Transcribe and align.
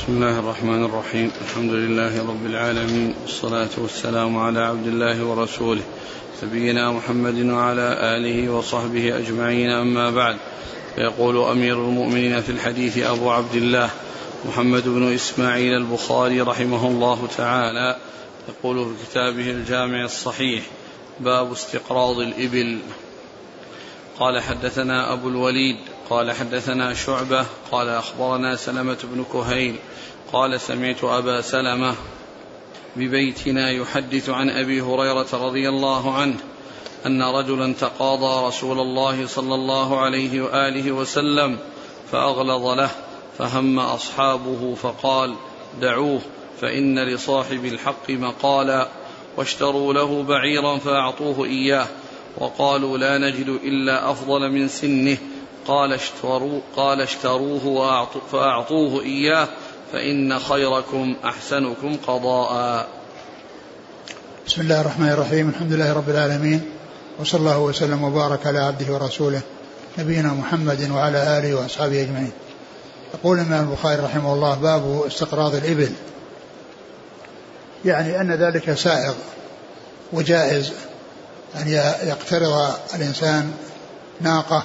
بسم 0.00 0.12
الله 0.12 0.38
الرحمن 0.38 0.84
الرحيم. 0.84 1.30
الحمد 1.40 1.72
لله 1.72 2.28
رب 2.28 2.46
العالمين 2.46 3.14
والصلاة 3.22 3.68
والسلام 3.78 4.38
على 4.38 4.60
عبد 4.60 4.86
الله 4.86 5.24
ورسوله 5.24 5.82
نبينا 6.42 6.92
محمد 6.92 7.44
وعلى 7.44 8.16
آله 8.16 8.52
وصحبه 8.52 9.18
أجمعين. 9.18 9.70
أما 9.70 10.10
بعد 10.10 10.36
فيقول 10.94 11.36
أمير 11.36 11.74
المؤمنين 11.74 12.40
في 12.40 12.52
الحديث 12.52 12.98
أبو 12.98 13.30
عبد 13.30 13.54
الله 13.54 13.90
محمد 14.48 14.88
بن 14.88 15.12
إسماعيل 15.12 15.76
البخاري 15.76 16.40
رحمه 16.40 16.86
الله 16.86 17.28
تعالى 17.36 17.96
يقول 18.48 18.94
في 18.94 19.10
كتابه 19.10 19.50
الجامع 19.50 20.04
الصحيح 20.04 20.62
باب 21.20 21.52
استقراض 21.52 22.18
الإبل. 22.18 22.78
قال 24.18 24.40
حدثنا 24.40 25.12
أبو 25.12 25.28
الوليد 25.28 25.76
قال 26.10 26.32
حدثنا 26.32 26.94
شعبة 26.94 27.46
قال 27.72 27.88
أخبرنا 27.88 28.56
سلمة 28.56 28.98
بن 29.04 29.24
كهيل 29.32 29.76
قال 30.32 30.60
سمعت 30.60 31.04
أبا 31.04 31.40
سلمة 31.40 31.94
ببيتنا 32.96 33.70
يحدث 33.70 34.28
عن 34.28 34.50
أبي 34.50 34.80
هريرة 34.80 35.26
رضي 35.32 35.68
الله 35.68 36.14
عنه 36.14 36.36
أن 37.06 37.22
رجلا 37.22 37.72
تقاضى 37.72 38.46
رسول 38.46 38.80
الله 38.80 39.26
صلى 39.26 39.54
الله 39.54 40.00
عليه 40.00 40.40
وآله 40.40 40.92
وسلم 40.92 41.58
فأغلظ 42.12 42.66
له 42.66 42.90
فهم 43.38 43.78
أصحابه 43.78 44.74
فقال 44.74 45.34
دعوه 45.80 46.20
فإن 46.60 46.98
لصاحب 46.98 47.64
الحق 47.64 48.10
مقالا 48.10 48.88
واشتروا 49.36 49.94
له 49.94 50.22
بعيرا 50.22 50.78
فأعطوه 50.78 51.44
إياه 51.44 51.86
وقالوا 52.38 52.98
لا 52.98 53.18
نجد 53.18 53.48
إلا 53.48 54.10
أفضل 54.10 54.50
من 54.50 54.68
سنه 54.68 55.18
قال 55.66 55.92
اشتروا 55.92 56.60
قال 56.76 57.00
اشتروه 57.00 58.08
فأعطوه 58.32 59.02
إياه 59.02 59.48
فإن 59.92 60.38
خيركم 60.38 61.16
أحسنكم 61.24 61.96
قضاء. 62.06 62.86
بسم 64.46 64.60
الله 64.60 64.80
الرحمن 64.80 65.08
الرحيم 65.08 65.48
الحمد 65.48 65.72
لله 65.72 65.92
رب 65.92 66.10
العالمين 66.10 66.70
وصلى 67.20 67.40
الله 67.40 67.58
وسلم 67.58 68.04
وبارك 68.04 68.46
على 68.46 68.58
عبده 68.58 68.94
ورسوله 68.94 69.40
نبينا 69.98 70.28
محمد 70.28 70.90
وعلى 70.90 71.38
آله 71.38 71.54
وأصحابه 71.54 72.02
أجمعين. 72.02 72.32
يقول 73.14 73.38
الإمام 73.38 73.70
البخاري 73.70 74.02
رحمه 74.02 74.34
الله 74.34 74.54
باب 74.54 75.02
استقراض 75.06 75.54
الإبل. 75.54 75.92
يعني 77.84 78.20
أن 78.20 78.32
ذلك 78.32 78.74
سائغ 78.74 79.14
وجائز 80.12 80.72
أن 81.56 81.68
يقترض 82.02 82.74
الإنسان 82.94 83.52
ناقة 84.20 84.64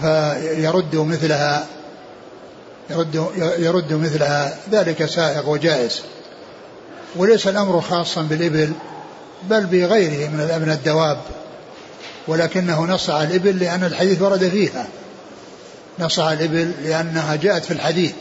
فيرد 0.00 0.96
مثلها 0.96 1.66
يرد 2.90 3.26
يرد 3.58 3.92
مثلها. 3.92 4.56
ذلك 4.70 5.06
سائغ 5.06 5.50
وجائز. 5.50 6.02
وليس 7.16 7.48
الأمر 7.48 7.80
خاصا 7.80 8.22
بالإبل 8.22 8.72
بل 9.42 9.66
بغيره 9.66 10.28
من 10.28 10.58
من 10.62 10.70
الدواب. 10.70 11.18
ولكنه 12.28 12.84
نص 12.84 13.10
على 13.10 13.28
الإبل 13.28 13.58
لأن 13.58 13.84
الحديث 13.84 14.22
ورد 14.22 14.48
فيها. 14.48 14.86
نص 15.98 16.18
على 16.18 16.34
الإبل 16.34 16.72
لأنها 16.84 17.36
جاءت 17.36 17.64
في 17.64 17.70
الحديث. 17.70 18.12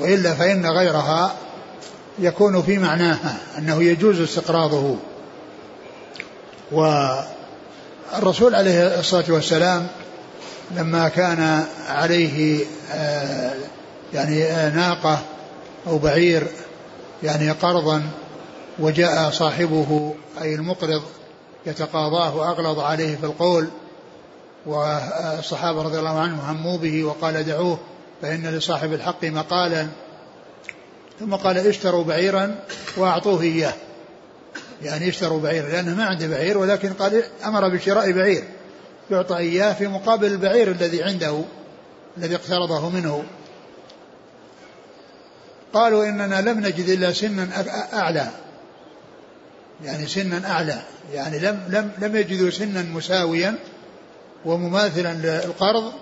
وإلا 0.00 0.34
فإن 0.34 0.66
غيرها 0.66 1.34
يكون 2.18 2.62
في 2.62 2.78
معناها 2.78 3.36
أنه 3.58 3.82
يجوز 3.82 4.20
استقراضه. 4.20 4.96
والرسول 6.72 8.54
عليه 8.54 9.00
الصلاة 9.00 9.24
والسلام 9.28 9.86
لما 10.70 11.08
كان 11.08 11.64
عليه 11.88 12.64
آه، 12.92 13.54
يعني 14.14 14.44
آه، 14.44 14.70
ناقة 14.70 15.18
أو 15.86 15.98
بعير 15.98 16.46
يعني 17.22 17.50
قرضا 17.50 18.02
وجاء 18.78 19.30
صاحبه 19.30 20.14
أي 20.42 20.54
المقرض 20.54 21.02
يتقاضاه 21.66 22.36
وأغلظ 22.36 22.78
عليه 22.78 23.16
في 23.16 23.24
القول 23.24 23.68
والصحابة 24.66 25.82
رضي 25.82 25.98
الله 25.98 26.20
عنهم 26.20 26.40
هموا 26.40 26.78
به 26.78 27.04
وقال 27.04 27.44
دعوه 27.44 27.78
فإن 28.22 28.46
لصاحب 28.46 28.92
الحق 28.92 29.24
مقالا. 29.24 29.88
ثم 31.20 31.34
قال 31.34 31.58
اشتروا 31.58 32.04
بعيرا 32.04 32.54
وأعطوه 32.96 33.42
إياه. 33.42 33.72
يعني 34.82 35.08
اشتروا 35.08 35.40
بعيرا 35.40 35.68
لأنه 35.68 35.94
ما 35.94 36.04
عنده 36.04 36.26
بعير 36.26 36.58
ولكن 36.58 36.92
قال 36.92 37.22
أمر 37.44 37.68
بشراء 37.68 38.12
بعير. 38.12 38.44
يعطى 39.10 39.36
إياه 39.36 39.72
في 39.72 39.86
مقابل 39.86 40.26
البعير 40.26 40.70
الذي 40.70 41.02
عنده 41.02 41.44
الذي 42.18 42.34
اقترضه 42.34 42.88
منه. 42.88 43.24
قالوا 45.72 46.04
إننا 46.04 46.40
لم 46.40 46.60
نجد 46.60 46.88
إلا 46.88 47.12
سنا 47.12 47.48
أعلى. 47.92 48.28
يعني 49.84 50.06
سنا 50.06 50.50
أعلى. 50.50 50.82
يعني 51.12 51.38
لم 51.38 51.60
لم 51.68 51.90
لم 51.98 52.16
يجدوا 52.16 52.50
سنا 52.50 52.82
مساويا 52.82 53.54
ومماثلا 54.44 55.14
للقرض 55.14 55.92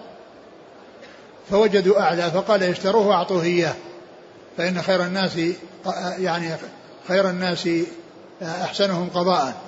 فوجدوا 1.50 2.00
أعلى 2.00 2.30
فقال 2.30 2.62
اشتروه 2.62 3.06
وأعطوه 3.06 3.42
إياه. 3.42 3.74
فإن 4.56 4.82
خير 4.82 5.04
الناس 5.04 5.38
يعني 6.18 6.56
خير 7.08 7.30
الناس 7.30 7.68
أحسنهم 8.42 9.10
قضاء. 9.10 9.65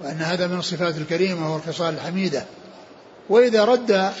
وأن 0.00 0.22
هذا 0.22 0.46
من 0.46 0.58
الصفات 0.58 0.96
الكريمة 0.96 1.54
والخصال 1.54 1.94
الحميدة. 1.94 2.44
وإذا 3.28 3.64
رد 3.64 4.12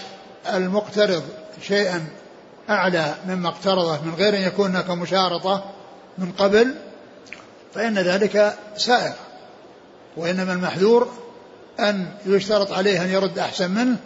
المقترض 0.54 1.22
شيئا 1.62 2.06
أعلى 2.70 3.14
مما 3.28 3.48
اقترضه 3.48 4.02
من 4.02 4.14
غير 4.14 4.36
أن 4.36 4.42
يكون 4.42 4.70
هناك 4.70 4.90
مشارطة 4.90 5.64
من 6.18 6.32
قبل 6.32 6.74
فإن 7.74 7.98
ذلك 7.98 8.54
سائر 8.76 9.14
وإنما 10.16 10.52
المحذور 10.52 11.08
أن 11.80 12.08
يشترط 12.26 12.72
عليه 12.72 13.02
أن 13.04 13.08
يرد 13.08 13.38
أحسن 13.38 13.70
منه 13.70 13.96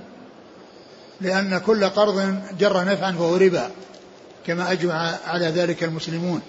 لأن 1.20 1.58
كل 1.58 1.84
قرض 1.84 2.42
جر 2.58 2.84
نفعا 2.84 3.12
فهو 3.12 3.36
ربا 3.36 3.70
كما 4.46 4.72
أجمع 4.72 5.16
على 5.26 5.46
ذلك 5.46 5.84
المسلمون. 5.84 6.40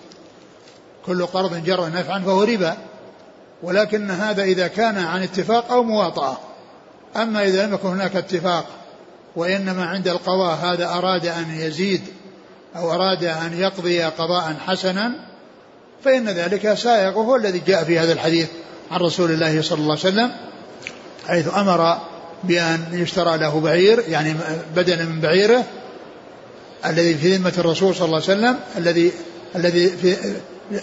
كل 1.06 1.26
قرض 1.26 1.64
جر 1.64 1.90
نفعا 1.90 2.20
فهو 2.20 2.44
ربا. 2.44 2.78
ولكن 3.64 4.12
هذا 4.12 4.44
إذا 4.44 4.68
كان 4.68 4.98
عن 4.98 5.24
اتفاق 5.24 5.72
أو 5.72 5.84
مواطأة. 5.84 6.38
أما 7.16 7.44
إذا 7.46 7.66
لم 7.66 7.74
يكن 7.74 7.90
هناك 7.90 8.16
اتفاق 8.16 8.66
وإنما 9.36 9.86
عند 9.86 10.08
القضاء 10.08 10.56
هذا 10.56 10.90
أراد 10.90 11.26
أن 11.26 11.60
يزيد 11.60 12.02
أو 12.76 12.92
أراد 12.92 13.24
أن 13.24 13.60
يقضي 13.60 14.04
قضاء 14.04 14.56
حسنا 14.68 15.12
فإن 16.04 16.30
ذلك 16.30 16.74
سائغ 16.74 17.20
وهو 17.20 17.36
الذي 17.36 17.62
جاء 17.68 17.84
في 17.84 18.00
هذا 18.00 18.14
الحديث 18.14 18.48
عن 18.92 19.00
رسول 19.00 19.32
الله 19.32 19.62
صلى 19.62 19.80
الله 19.80 19.98
عليه 20.04 20.16
وسلم 20.16 20.32
حيث 21.28 21.56
أمر 21.56 21.98
بأن 22.44 22.80
يشترى 22.92 23.38
له 23.38 23.60
بعير 23.60 24.04
يعني 24.10 24.36
بدلا 24.76 25.06
من 25.06 25.22
بعيره 25.22 25.64
الذي 26.86 27.16
في 27.16 27.36
ذمة 27.36 27.54
الرسول 27.58 27.96
صلى 27.96 28.06
الله 28.06 28.22
عليه 28.28 28.38
وسلم 28.40 28.60
الذي 28.78 29.12
الذي 29.56 29.90
في 29.90 30.16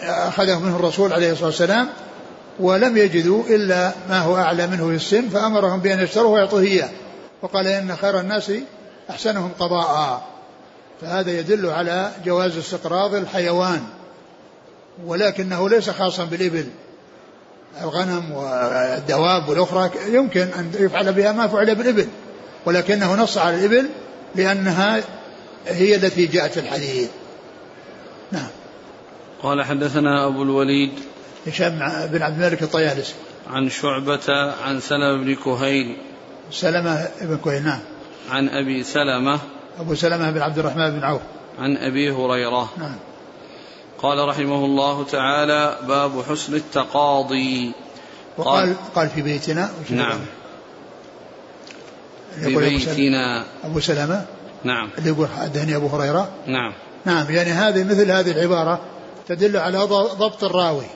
أخذه 0.02 0.58
منه 0.58 0.76
الرسول 0.76 1.12
عليه 1.12 1.32
الصلاة 1.32 1.46
والسلام 1.46 1.88
ولم 2.60 2.96
يجدوا 2.96 3.44
إلا 3.48 3.92
ما 4.08 4.20
هو 4.20 4.36
أعلى 4.36 4.66
منه 4.66 4.88
في 4.88 4.94
السن 4.94 5.28
فأمرهم 5.28 5.80
بأن 5.80 6.00
يشتروه 6.00 6.32
ويعطوه 6.32 6.60
إياه. 6.60 6.88
وقال 7.42 7.66
إن 7.66 7.96
خير 7.96 8.20
الناس 8.20 8.52
أحسنهم 9.10 9.50
قضاء. 9.58 10.22
فهذا 11.00 11.38
يدل 11.38 11.66
على 11.66 12.10
جواز 12.24 12.56
استقراض 12.56 13.14
الحيوان 13.14 13.80
ولكنه 15.06 15.68
ليس 15.68 15.90
خاصا 15.90 16.24
بالإبل. 16.24 16.66
الغنم 17.82 18.32
والدواب 18.32 19.48
والأخرى 19.48 19.90
يمكن 20.06 20.40
أن 20.40 20.72
يفعل 20.78 21.12
بها 21.12 21.32
ما 21.32 21.46
فعل 21.46 21.74
بالإبل 21.74 22.08
ولكنه 22.66 23.14
نص 23.14 23.38
على 23.38 23.56
الإبل 23.56 23.88
لأنها 24.34 25.02
هي 25.66 25.94
التي 25.94 26.26
جاءت 26.26 26.52
في 26.52 26.60
الحديث. 26.60 27.08
نعم. 28.32 28.48
قال 29.42 29.64
حدثنا 29.64 30.26
أبو 30.26 30.42
الوليد 30.42 30.92
هشام 31.46 31.78
بن 32.12 32.22
عبد 32.22 32.42
الملك 32.42 32.62
الطيالسي. 32.62 33.14
عن 33.50 33.70
شعبة 33.70 34.54
عن 34.64 34.80
سلمة 34.80 35.24
بن 35.24 35.34
كهيل. 35.34 35.96
سلمة 36.50 37.08
بن 37.20 37.38
كهيل 37.44 37.64
نعم. 37.64 37.80
عن 38.30 38.48
أبي 38.48 38.82
سلمة. 38.82 39.38
أبو 39.80 39.94
سلمة 39.94 40.30
بن 40.30 40.40
عبد 40.40 40.58
الرحمن 40.58 40.90
بن 40.90 41.04
عوف. 41.04 41.22
عن 41.58 41.76
أبي 41.76 42.10
هريرة. 42.10 42.72
نعم. 42.78 42.96
قال 43.98 44.28
رحمه 44.28 44.64
الله 44.64 45.04
تعالى 45.04 45.76
باب 45.88 46.22
حسن 46.30 46.54
التقاضي. 46.54 47.72
وقال 48.36 48.74
قال 48.94 49.08
في 49.08 49.22
بيتنا. 49.22 49.70
نعم. 49.90 50.20
في 52.42 52.56
بيتنا. 52.56 53.44
أبو 53.64 53.80
سلمة. 53.80 54.24
نعم. 54.64 54.90
اللي 54.98 55.10
يقول 55.10 55.28
حدثني 55.28 55.76
أبو 55.76 55.86
هريرة. 55.86 56.28
نعم. 56.46 56.72
نعم 57.04 57.30
يعني 57.30 57.50
هذه 57.50 57.84
مثل 57.84 58.10
هذه 58.10 58.30
العبارة 58.30 58.80
تدل 59.28 59.56
على 59.56 59.78
ضبط 60.18 60.44
الراوي. 60.44 60.86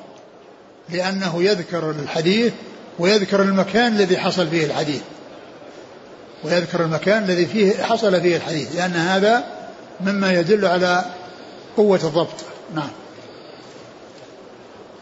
لأنه 0.89 1.43
يذكر 1.43 1.91
الحديث 1.91 2.53
ويذكر 2.99 3.43
المكان 3.43 3.93
الذي 3.93 4.19
حصل 4.19 4.49
فيه 4.49 4.67
الحديث. 4.67 5.03
ويذكر 6.45 6.85
المكان 6.85 7.25
الذي 7.25 7.47
فيه 7.47 7.83
حصل 7.83 8.21
فيه 8.21 8.37
الحديث 8.37 8.77
لأن 8.77 8.93
هذا 8.93 9.45
مما 10.01 10.33
يدل 10.33 10.67
على 10.67 11.05
قوة 11.77 12.01
الضبط. 12.05 12.45
نعم. 12.75 12.91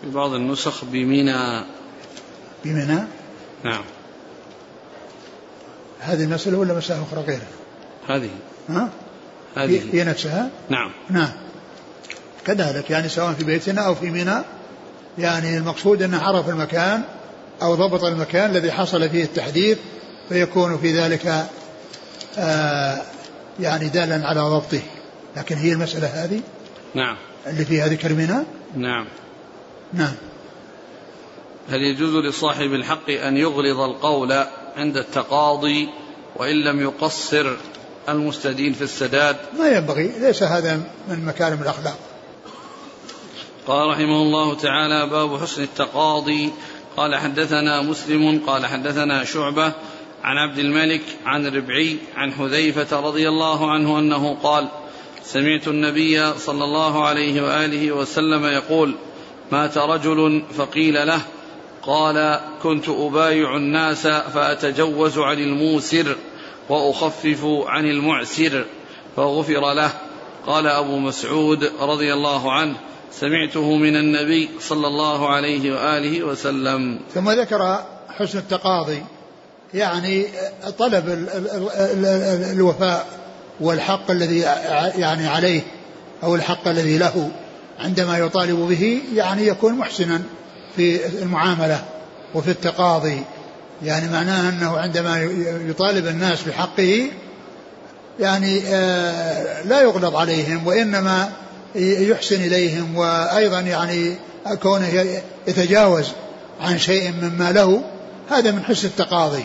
في 0.02 0.10
بعض 0.10 0.32
النسخ 0.32 0.84
بمينا 0.84 1.66
بمنى 2.64 3.00
نعم. 3.64 3.84
هذه 6.00 6.24
المسألة 6.24 6.58
ولا 6.58 6.74
مسألة 6.74 7.02
أخرى 7.02 7.20
غيرها؟ 7.20 7.46
هذه. 8.08 8.30
ها؟ 8.68 8.88
هذه. 9.56 9.82
هي 9.92 10.04
نفسها؟ 10.04 10.50
نعم. 10.68 10.90
نعم. 11.10 11.32
كذلك 12.46 12.90
يعني 12.90 13.08
سواء 13.08 13.32
في 13.32 13.44
بيتنا 13.44 13.80
أو 13.80 13.94
في 13.94 14.10
منى 14.10 14.42
يعني 15.18 15.58
المقصود 15.58 16.02
أنه 16.02 16.22
عرف 16.22 16.48
المكان 16.48 17.02
أو 17.62 17.74
ضبط 17.74 18.04
المكان 18.04 18.50
الذي 18.50 18.72
حصل 18.72 19.08
فيه 19.08 19.24
التحديث 19.24 19.78
فيكون 20.28 20.78
في 20.78 21.00
ذلك 21.00 21.46
آه 22.38 23.02
يعني 23.60 23.88
دالا 23.88 24.26
على 24.26 24.40
ضبطه. 24.40 24.82
لكن 25.36 25.56
هي 25.56 25.72
المسألة 25.72 26.06
هذه؟ 26.06 26.40
نعم. 26.94 27.16
اللي 27.46 27.64
فيها 27.64 27.88
ذكر 27.88 28.12
منى 28.14 28.44
نعم. 28.76 29.06
نعم. 29.92 30.14
هل 31.70 31.82
يجوز 31.82 32.24
لصاحب 32.24 32.74
الحق 32.74 33.10
أن 33.10 33.36
يغلظ 33.36 33.80
القول 33.80 34.32
عند 34.76 34.96
التقاضي 34.96 35.88
وإن 36.36 36.64
لم 36.64 36.80
يقصر 36.80 37.56
المستدين 38.08 38.72
في 38.72 38.82
السداد؟ 38.82 39.36
ما 39.58 39.68
ينبغي 39.68 40.12
ليس 40.18 40.42
هذا 40.42 40.80
من 41.08 41.24
مكارم 41.24 41.62
الأخلاق. 41.62 41.98
قال 43.70 43.88
رحمه 43.88 44.22
الله 44.22 44.54
تعالى 44.54 45.06
باب 45.06 45.40
حسن 45.40 45.62
التقاضي. 45.62 46.52
قال 46.96 47.16
حدثنا 47.16 47.82
مسلم. 47.82 48.40
قال 48.46 48.66
حدثنا 48.66 49.24
شعبة 49.24 49.72
عن 50.22 50.36
عبد 50.36 50.58
الملك 50.58 51.02
عن 51.24 51.46
ربعي 51.46 51.96
عن 52.16 52.32
حذيفة 52.32 53.00
رضي 53.00 53.28
الله 53.28 53.70
عنه 53.70 53.98
أنه 53.98 54.36
قال 54.42 54.68
سمعت 55.22 55.68
النبي 55.68 56.32
صلى 56.38 56.64
الله 56.64 57.06
عليه 57.06 57.42
وآله 57.42 57.92
وسلم 57.92 58.44
يقول 58.44 58.94
مات 59.52 59.78
رجل 59.78 60.42
فقيل 60.56 61.06
له 61.06 61.20
قال 61.82 62.40
كنت 62.62 62.88
أبايع 62.88 63.56
الناس 63.56 64.06
فأتجوز 64.06 65.18
عن 65.18 65.38
الموسر 65.38 66.16
وأخفف 66.68 67.44
عن 67.44 67.90
المعسر 67.90 68.64
فغفر 69.16 69.74
له. 69.74 69.92
قال 70.46 70.66
أبو 70.66 70.98
مسعود 70.98 71.72
رضي 71.80 72.12
الله 72.12 72.52
عنه 72.52 72.76
سمعته 73.12 73.76
من 73.76 73.96
النبي 73.96 74.48
صلى 74.60 74.86
الله 74.86 75.28
عليه 75.28 75.72
وآله 75.72 76.24
وسلم. 76.24 77.00
ثم 77.14 77.30
ذكر 77.30 77.84
حسن 78.08 78.38
التقاضي 78.38 79.02
يعني 79.74 80.26
طلب 80.78 81.08
ال 81.08 81.28
ال 81.28 81.46
ال 81.50 82.04
ال 82.04 82.44
الوفاء 82.52 83.06
والحق 83.60 84.10
الذي 84.10 84.38
يعني 84.98 85.28
عليه 85.28 85.60
أو 86.22 86.34
الحق 86.34 86.68
الذي 86.68 86.98
له 86.98 87.30
عندما 87.78 88.18
يطالب 88.18 88.68
به 88.68 89.02
يعني 89.14 89.46
يكون 89.46 89.74
محسنا 89.74 90.22
في 90.76 91.06
المعاملة 91.22 91.84
وفي 92.34 92.50
التقاضي. 92.50 93.22
يعني 93.82 94.08
معناه 94.08 94.48
أنه 94.48 94.78
عندما 94.78 95.22
يطالب 95.68 96.06
الناس 96.06 96.42
بحقه 96.42 97.10
يعني 98.20 98.62
آه، 98.66 99.62
لا 99.62 99.82
يغلظ 99.82 100.16
عليهم 100.16 100.66
وإنما 100.66 101.32
يحسن 101.74 102.36
إليهم 102.36 102.96
وأيضا 102.96 103.60
يعني 103.60 104.16
كونه 104.62 105.20
يتجاوز 105.46 106.06
عن 106.60 106.78
شيء 106.78 107.12
مما 107.12 107.52
له 107.52 107.82
هذا 108.30 108.50
من 108.50 108.64
حسن 108.64 108.88
التقاضي. 108.88 109.44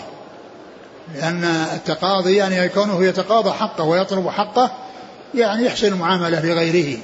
لأن 1.15 1.43
التقاضي 1.73 2.35
يعني 2.35 2.69
كونه 2.69 3.03
يتقاضى 3.03 3.51
حقه 3.51 3.83
ويطلب 3.83 4.29
حقه 4.29 4.71
يعني 5.35 5.65
يحسن 5.65 5.87
المعاملة 5.87 6.45
لغيره 6.45 6.97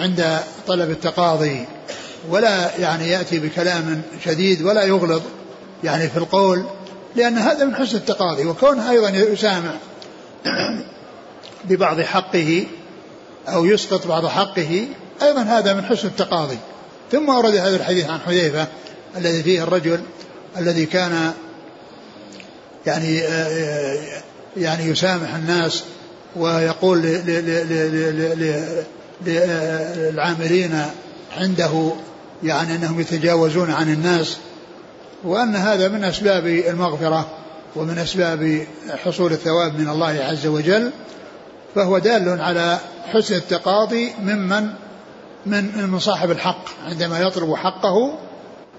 عند 0.00 0.38
طلب 0.66 0.90
التقاضي. 0.90 1.66
ولا 2.28 2.76
يعني 2.78 3.08
يأتي 3.08 3.38
بكلام 3.38 4.02
شديد 4.24 4.62
ولا 4.62 4.82
يغلظ 4.84 5.22
يعني 5.84 6.08
في 6.08 6.16
القول 6.16 6.64
لأن 7.16 7.38
هذا 7.38 7.64
من 7.64 7.74
حسن 7.74 7.96
التقاضي. 7.96 8.46
وكونه 8.46 8.90
أيضا 8.90 9.08
يسامع 9.08 9.72
ببعض 11.68 12.00
حقه 12.00 12.64
أو 13.54 13.64
يسقط 13.64 14.06
بعض 14.06 14.26
حقه 14.26 14.86
أيضا 15.22 15.42
هذا 15.42 15.74
من 15.74 15.84
حسن 15.84 16.08
التقاضي. 16.08 16.58
ثم 17.12 17.28
ورد 17.28 17.56
هذا 17.56 17.76
الحديث 17.76 18.10
عن 18.10 18.20
حذيفة 18.20 18.66
الذي 19.16 19.42
فيه 19.42 19.62
الرجل 19.62 20.00
الذي 20.58 20.86
كان 20.86 21.32
يعني 22.86 23.22
يعني 24.56 24.84
يسامح 24.84 25.34
الناس 25.34 25.84
ويقول 26.36 27.02
للعاملين 29.26 30.82
عنده 31.36 31.92
يعني 32.42 32.74
أنهم 32.74 33.00
يتجاوزون 33.00 33.70
عن 33.70 33.92
الناس 33.92 34.36
وأن 35.24 35.56
هذا 35.56 35.88
من 35.88 36.04
أسباب 36.04 36.46
المغفرة 36.46 37.28
ومن 37.76 37.98
أسباب 37.98 38.66
حصول 39.04 39.32
الثواب 39.32 39.78
من 39.78 39.88
الله 39.88 40.24
عز 40.24 40.46
وجل. 40.46 40.90
فهو 41.78 41.98
دال 41.98 42.40
على 42.40 42.78
حسن 43.12 43.34
التقاضي 43.34 44.12
ممن 44.22 44.68
من 45.46 45.88
من 45.90 45.98
صاحب 45.98 46.30
الحق 46.30 46.64
عندما 46.86 47.18
يطلب 47.20 47.54
حقه 47.54 48.18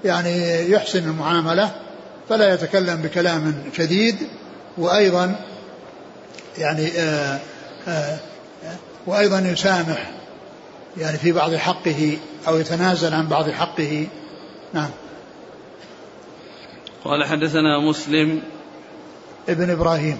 يعني 0.05 0.63
يحسن 0.71 1.09
المعاملة 1.09 1.71
فلا 2.29 2.53
يتكلم 2.53 2.95
بكلام 2.95 3.63
شديد 3.73 4.15
وأيضا 4.77 5.35
يعني 6.57 6.87
آآ 6.87 7.39
آآ 7.87 8.17
وأيضا 9.07 9.39
يسامح 9.39 10.11
يعني 10.97 11.17
في 11.17 11.31
بعض 11.31 11.55
حقه 11.55 12.17
أو 12.47 12.59
يتنازل 12.59 13.13
عن 13.13 13.27
بعض 13.27 13.49
حقه. 13.49 14.07
نعم. 14.73 14.89
قال 17.05 17.25
حدثنا 17.25 17.79
مسلم 17.79 18.41
ابن 19.49 19.69
إبراهيم. 19.69 20.17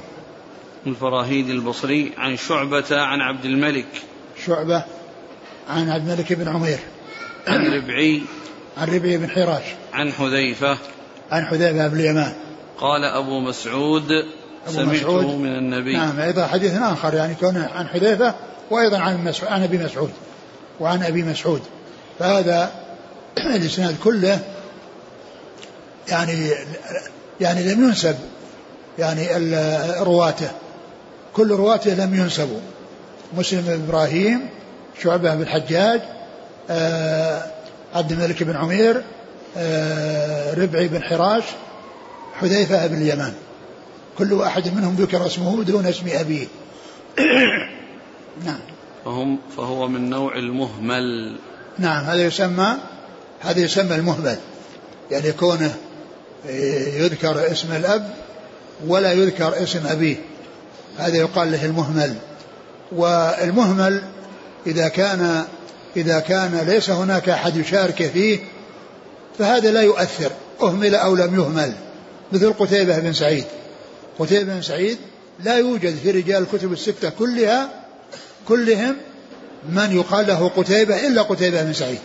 الفراهيد 0.87 1.49
البصري 1.49 2.11
عن 2.17 2.37
شعبة 2.37 2.85
عن 2.91 3.21
عبد 3.21 3.45
الملك. 3.45 3.87
شعبة 4.45 4.83
عن 5.69 5.89
عبد 5.89 6.09
الملك 6.09 6.33
بن 6.33 6.47
عمير. 6.47 6.79
عن 7.47 7.73
ربعي. 7.73 8.21
عن 8.77 8.87
ربعي 8.87 9.17
بن 9.17 9.29
حراش. 9.29 9.63
عن 9.93 10.11
حذيفة. 10.11 10.77
عن 11.31 11.45
حذيفة 11.45 11.87
بن 11.87 11.99
اليمان. 11.99 12.33
قال 12.77 13.03
أبو 13.03 13.39
مسعود 13.39 14.11
أبو 14.11 14.73
سمعته 14.73 14.91
مسعود. 14.91 15.25
من 15.25 15.55
النبي. 15.55 15.93
نعم 15.93 16.19
أيضا 16.19 16.47
حديث 16.47 16.73
آخر 16.73 17.13
يعني 17.13 17.35
كون 17.35 17.57
عن 17.57 17.87
حذيفة 17.87 18.35
وأيضا 18.71 18.98
عن 18.98 19.33
عن 19.43 19.63
أبي 19.63 19.77
مسعود. 19.77 20.12
وعن 20.79 21.03
أبي 21.03 21.24
مسعود. 21.24 21.62
فهذا 22.19 22.71
الإسناد 23.55 23.95
كله 24.03 24.39
يعني 26.07 26.50
يعني 27.41 27.74
لم 27.74 27.83
ينسب 27.83 28.15
يعني 29.00 29.27
رواته. 30.00 30.51
كل 31.39 31.51
رواته 31.51 31.93
لم 31.93 32.15
ينسبوا. 32.15 32.60
مسلم 33.38 33.62
بن 33.62 33.84
إبراهيم 33.88 34.50
شعبة 35.03 35.36
بن 35.36 35.41
الحجاج 35.41 36.01
آه 36.69 37.46
عبد 37.96 38.12
الملك 38.12 38.43
بن 38.43 38.55
عمير 38.55 39.03
آه 39.58 40.53
ربعي 40.53 40.88
بن 40.88 41.03
حراش 41.03 41.43
حذيفة 42.34 42.88
بن 42.88 43.01
اليمان. 43.01 43.34
كل 44.17 44.34
واحد 44.34 44.67
منهم 44.75 44.96
ذكر 44.96 45.25
اسمه 45.25 45.63
دون 45.63 45.86
اسم 45.86 46.05
أبيه. 46.08 46.48
نعم. 48.46 48.60
فهم 49.05 49.39
فهو 49.58 49.88
من 49.88 50.10
نوع 50.10 50.36
المهمل. 50.36 51.36
نعم 51.77 52.03
هذا 52.03 52.24
يسمى 52.24 52.77
هذا 53.39 53.60
يسمى 53.60 53.96
المهمل. 53.96 54.38
يعني 55.12 55.31
كونه 55.31 55.75
يذكر 57.00 57.51
اسم 57.51 57.75
الأب 57.75 58.13
ولا 58.88 59.13
يذكر 59.13 59.63
اسم 59.63 59.88
أبيه. 59.88 60.28
هذا 60.98 61.17
يقال 61.17 61.51
له 61.51 61.65
المهمل. 61.65 62.15
والمهمل 62.91 64.01
إذا 64.67 64.88
كان 64.88 65.46
إذا 65.98 66.19
كان 66.19 66.60
ليس 66.67 66.89
هناك 66.89 67.29
أحد 67.29 67.55
يشارك 67.55 68.12
فيه 68.13 68.39
فهذا 69.39 69.72
لا 69.72 69.81
يؤثر. 69.81 70.31
أهمل 70.62 70.96
أو 70.96 71.15
لم 71.15 71.36
يهمل. 71.36 71.74
مثل 72.31 72.53
قتيبة 72.53 73.00
بن 73.00 73.13
سعيد. 73.13 73.46
قتيبة 74.19 74.53
بن 74.53 74.62
سعيد 74.62 74.98
لا 75.43 75.58
يوجد 75.58 75.96
في 76.03 76.12
رجال 76.12 76.43
الكتب 76.43 76.74
الستة 76.74 77.10
كلها 77.10 77.69
كلهم 78.48 78.96
من 79.69 79.96
يقال 79.98 80.27
له 80.27 80.51
قتيبة 80.58 81.08
إلا 81.08 81.22
قتيبة 81.22 81.63
بن 81.63 81.74
سعيد. 81.74 82.00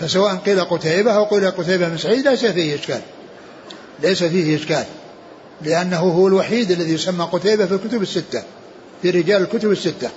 فسواء 0.00 0.34
قيل 0.34 0.60
قتيبة 0.60 1.12
أو 1.12 1.24
قيل 1.24 1.50
قتيبة 1.50 1.88
بن 1.88 1.98
سعيد 1.98 2.28
ليس 2.28 2.46
فيه 2.46 2.74
إشكال. 2.74 3.00
ليس 4.02 4.24
فيه 4.24 4.56
إشكال. 4.56 4.84
لأنه 5.62 5.98
هو 5.98 6.28
الوحيد 6.28 6.70
الذي 6.70 6.92
يسمى 6.94 7.28
قتيبة 7.32 7.66
في 7.66 7.74
الكتب 7.74 8.02
الستة 8.02 8.42
في 9.02 9.10
رجال 9.10 9.42
الكتب 9.42 9.70
الستة. 9.70 10.10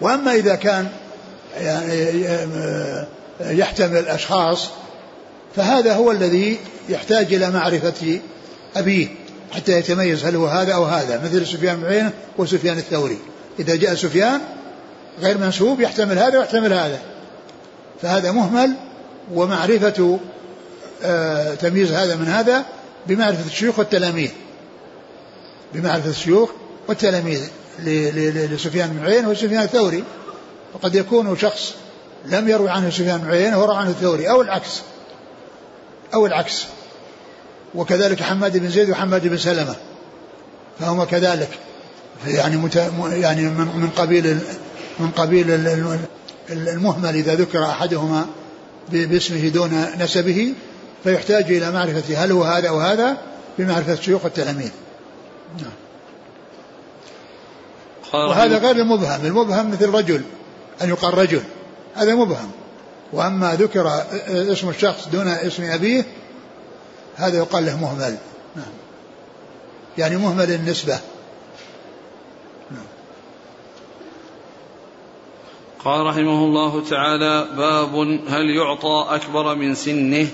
وأما 0.00 0.34
إذا 0.34 0.54
كان 0.54 0.88
يحتمل 3.40 4.08
أشخاص 4.08 4.68
فهذا 5.56 5.94
هو 5.94 6.10
الذي 6.10 6.58
يحتاج 6.88 7.34
إلى 7.34 7.50
معرفة 7.50 8.20
أبيه 8.76 9.08
حتى 9.52 9.72
يتميز 9.72 10.24
هل 10.24 10.36
هو 10.36 10.46
هذا 10.46 10.72
أو 10.72 10.84
هذا 10.84 11.20
مثل 11.24 11.46
سفيان 11.46 11.80
بن 11.80 12.10
وسفيان 12.38 12.78
الثوري. 12.78 13.18
إذا 13.58 13.76
جاء 13.76 13.94
سفيان 13.94 14.40
غير 15.20 15.38
منسوب 15.38 15.80
يحتمل 15.80 16.18
هذا 16.18 16.38
ويحتمل 16.38 16.72
هذا. 16.72 16.98
فهذا 18.02 18.32
مهمل 18.32 18.74
ومعرفة 19.34 20.18
آه 21.02 21.54
تمييز 21.54 21.92
هذا 21.92 22.16
من 22.16 22.28
هذا 22.28 22.64
بمعرفة 23.10 23.46
الشيوخ 23.46 23.78
والتلاميذ. 23.78 24.30
بمعرفة 25.74 26.10
الشيوخ 26.10 26.50
والتلاميذ 26.88 27.40
لسفيان 28.52 28.88
بن 28.88 29.06
عيينة 29.06 29.28
وسفيان 29.28 29.62
الثوري. 29.62 30.04
وقد 30.74 30.94
يكون 30.94 31.36
شخص 31.36 31.74
لم 32.26 32.48
يروي 32.48 32.70
عنه 32.70 32.90
سفيان 32.90 33.18
بن 33.18 33.30
عيينة 33.30 33.62
وروى 33.62 33.76
عنه 33.76 33.90
الثوري 33.90 34.30
أو 34.30 34.42
العكس. 34.42 34.80
أو 36.14 36.26
العكس. 36.26 36.64
وكذلك 37.74 38.22
حماد 38.22 38.58
بن 38.58 38.70
زيد 38.70 38.90
وحماد 38.90 39.26
بن 39.26 39.36
سلمة. 39.36 39.76
فهما 40.80 41.04
كذلك. 41.04 41.48
يعني 42.26 42.56
مت 42.56 42.76
يعني 43.12 43.42
من 43.48 43.90
قبيل 43.96 44.38
من 44.98 45.10
قبيل 45.10 45.46
المهمل 46.50 47.14
إذا 47.14 47.34
ذكر 47.34 47.64
أحدهما 47.64 48.26
باسمه 48.92 49.48
دون 49.48 49.86
نسبه 50.00 50.54
فيحتاج 51.04 51.44
إلى 51.44 51.70
معرفة 51.70 52.24
هل 52.24 52.32
هو 52.32 52.42
هذا 52.42 52.70
وهذا 52.70 53.16
بمعرفة 53.58 53.94
شيوخ 53.94 54.24
التلاميذ. 54.24 54.70
نعم. 55.58 55.72
وهذا 58.12 58.58
غير 58.58 58.76
المبهم 58.76 59.26
المبهم 59.26 59.70
مثل 59.70 59.88
رجل 59.90 60.22
أن 60.82 60.88
يقال 60.88 61.18
رجل. 61.18 61.42
هذا 61.94 62.14
مبهم. 62.14 62.50
وأما 63.12 63.54
ذكر 63.54 64.02
اسم 64.28 64.68
الشخص 64.68 65.08
دون 65.08 65.28
اسم 65.28 65.64
أبيه 65.64 66.04
هذا 67.16 67.38
يقال 67.38 67.66
له 67.66 67.80
مهمل. 67.80 68.16
نعم. 68.56 68.72
يعني 69.98 70.16
مهمل 70.16 70.50
النسبة. 70.50 70.98
نعم. 72.70 72.86
قال 75.84 76.06
رحمه 76.06 76.44
الله 76.44 76.88
تعالى 76.90 77.46
باب 77.56 77.94
هل 78.28 78.56
يعطى 78.56 79.06
أكبر 79.08 79.54
من 79.54 79.74
سنه؟ 79.74 80.28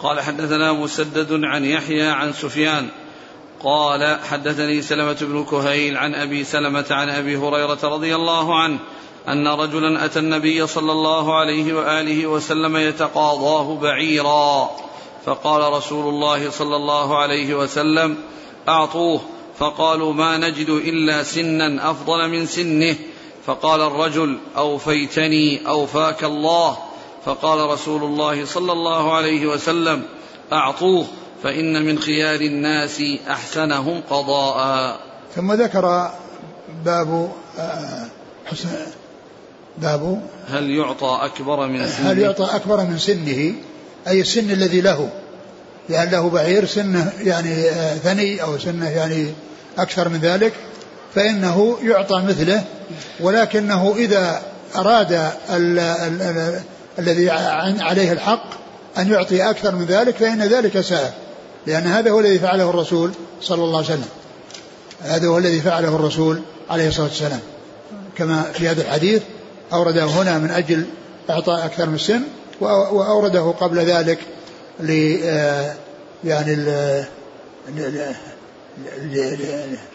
قال 0.00 0.20
حدثنا 0.20 0.72
مسدد 0.72 1.44
عن 1.44 1.64
يحيى 1.64 2.06
عن 2.06 2.32
سفيان 2.32 2.88
قال 3.64 4.18
حدثني 4.30 4.82
سلمة 4.82 5.16
بن 5.20 5.44
كهيل 5.44 5.96
عن 5.96 6.14
أبي 6.14 6.44
سلمة 6.44 6.86
عن 6.90 7.08
أبي 7.08 7.36
هريرة 7.36 7.78
رضي 7.82 8.14
الله 8.14 8.58
عنه 8.58 8.78
أن 9.28 9.48
رجلا 9.48 10.04
أتى 10.04 10.18
النبي 10.18 10.66
صلى 10.66 10.92
الله 10.92 11.38
عليه 11.38 11.72
وآله 11.74 12.26
وسلم 12.26 12.76
يتقاضاه 12.76 13.78
بعيرا. 13.82 14.70
فقال 15.26 15.72
رسول 15.72 16.08
الله 16.14 16.50
صلى 16.50 16.76
الله 16.76 17.18
عليه 17.18 17.54
وسلم 17.54 18.16
أعطوه. 18.68 19.20
فقالوا 19.58 20.12
ما 20.12 20.36
نجد 20.36 20.68
إلا 20.68 21.22
سنا 21.22 21.90
أفضل 21.90 22.28
من 22.28 22.46
سنه. 22.46 22.96
فقال 23.46 23.80
الرجل 23.80 24.38
أوفيتني 24.56 25.68
أوفاك 25.68 26.24
الله. 26.24 26.78
فقال 27.28 27.70
رسول 27.70 28.04
الله 28.04 28.44
صلى 28.44 28.72
الله 28.72 29.16
عليه 29.16 29.46
وسلم 29.46 30.02
أعطوه 30.52 31.06
فإن 31.42 31.84
من 31.86 31.98
خيار 31.98 32.40
الناس 32.40 33.02
أحسنهم 33.30 34.00
قضاء. 34.10 34.96
ثم 35.36 35.52
ذكر 35.52 36.10
باب 36.84 37.32
آه، 37.58 38.06
حسن 38.46 38.68
باب 39.78 40.22
هل 40.48 40.70
يعطى 40.70 41.18
أكبر 41.22 41.66
من 41.66 41.86
سنه؟ 41.86 42.10
هل 42.10 42.18
يعطى 42.18 42.44
أكبر 42.44 42.84
من 42.84 42.98
سنه؟ 42.98 43.54
أي 44.08 44.20
السن 44.20 44.50
الذي 44.50 44.80
له؟ 44.80 45.10
لأن 45.88 46.10
له 46.10 46.30
بعير 46.30 46.66
سنة 46.66 47.12
يعني 47.20 47.68
آه، 47.68 47.94
ثني 47.94 48.42
أو 48.42 48.58
سنة 48.58 48.88
يعني 48.88 49.32
أكثر 49.78 50.08
من 50.08 50.18
ذلك 50.18 50.52
فإنه 51.14 51.78
يعطى 51.82 52.22
مثله 52.28 52.64
ولكنه 53.20 53.94
إذا 53.96 54.42
أراد 54.76 55.12
ال 55.50 55.78
ال 55.78 56.22
ال 56.22 56.60
الذي 56.98 57.30
عليه 57.80 58.12
الحق 58.12 58.44
أن 58.98 59.12
يعطي 59.12 59.50
أكثر 59.50 59.74
من 59.74 59.84
ذلك 59.84 60.16
فإن 60.16 60.42
ذلك 60.42 60.80
سائر 60.80 61.12
لأن 61.66 61.86
هذا 61.86 62.10
هو 62.10 62.20
الذي 62.20 62.38
فعله 62.38 62.70
الرسول 62.70 63.10
صلى 63.42 63.64
الله 63.64 63.76
عليه 63.76 63.86
وسلم. 63.86 64.08
هذا 65.02 65.28
هو 65.28 65.38
الذي 65.38 65.60
فعله 65.60 65.96
الرسول 65.96 66.40
عليه 66.70 66.88
الصلاة 66.88 67.06
والسلام. 67.06 67.40
كما 68.16 68.42
في 68.42 68.68
هذا 68.68 68.82
الحديث 68.82 69.22
أورده 69.72 70.04
هنا 70.04 70.38
من 70.38 70.50
أجل 70.50 70.86
إعطاء 71.30 71.64
أكثر 71.66 71.86
من 71.88 71.94
السن 71.94 72.22
وأورده 72.60 73.54
قبل 73.60 73.78
ذلك 73.78 74.18
ل 74.80 74.90
يعني 76.24 76.54
ل 76.54 77.04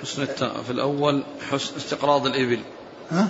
حسن 0.02 0.26
في 0.66 0.72
الأول 0.72 1.24
حسن 1.52 1.76
استقراض 1.78 2.26
الإبل. 2.26 2.60
ها؟ 3.12 3.28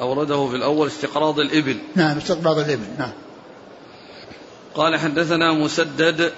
أورده 0.00 0.48
في 0.48 0.56
الأول 0.56 0.86
استقراض 0.86 1.40
الإبل. 1.40 1.76
نعم 1.96 2.16
استقراض 2.16 2.58
الإبل 2.58 2.86
نعم. 2.98 3.12
قال 4.74 4.96
حدثنا 4.96 5.52
مسدد 5.52 6.32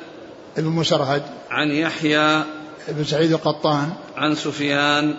ابن 0.58 0.68
مسرهد 0.68 1.22
عن 1.50 1.70
يحيى 1.70 2.42
بن 2.88 3.04
سعيد 3.04 3.32
القطان 3.32 3.92
عن 4.16 4.34
سفيان 4.34 5.14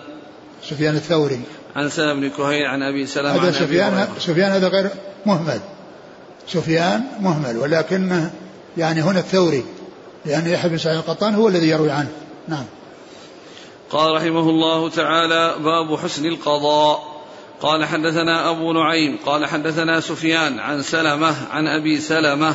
سفيان 0.62 0.94
الثوري. 0.94 1.40
عن 1.76 1.88
سلمة 1.88 2.14
بن 2.14 2.30
كهيل 2.30 2.66
عن 2.66 2.82
أبي 2.82 3.06
سلمة 3.06 3.30
هذا 3.30 3.52
سفيان 3.52 4.08
سفيان 4.18 4.50
هذا 4.50 4.68
غير 4.68 4.90
مهمل. 5.26 5.60
سفيان 6.48 7.02
مهمل 7.20 7.58
ولكنه 7.58 8.30
يعني 8.76 9.02
هنا 9.02 9.18
الثوري 9.18 9.64
لأن 10.26 10.46
يحيى 10.46 10.70
بن 10.70 10.78
سعيد 10.78 10.96
القطان 10.96 11.34
هو 11.34 11.48
الذي 11.48 11.68
يروي 11.68 11.90
عنه. 11.90 12.12
نعم. 12.48 12.64
قال 13.90 14.14
رحمه 14.14 14.50
الله 14.50 14.90
تعالى 14.90 15.54
باب 15.58 15.98
حسن 15.98 16.26
القضاء. 16.26 17.13
قال 17.60 17.84
حدثنا 17.84 18.50
أبو 18.50 18.72
نعيم 18.72 19.18
قال 19.26 19.46
حدثنا 19.46 20.00
سفيان 20.00 20.58
عن 20.58 20.82
سلمة 20.82 21.34
عن 21.50 21.66
أبي 21.66 22.00
سلمة 22.00 22.54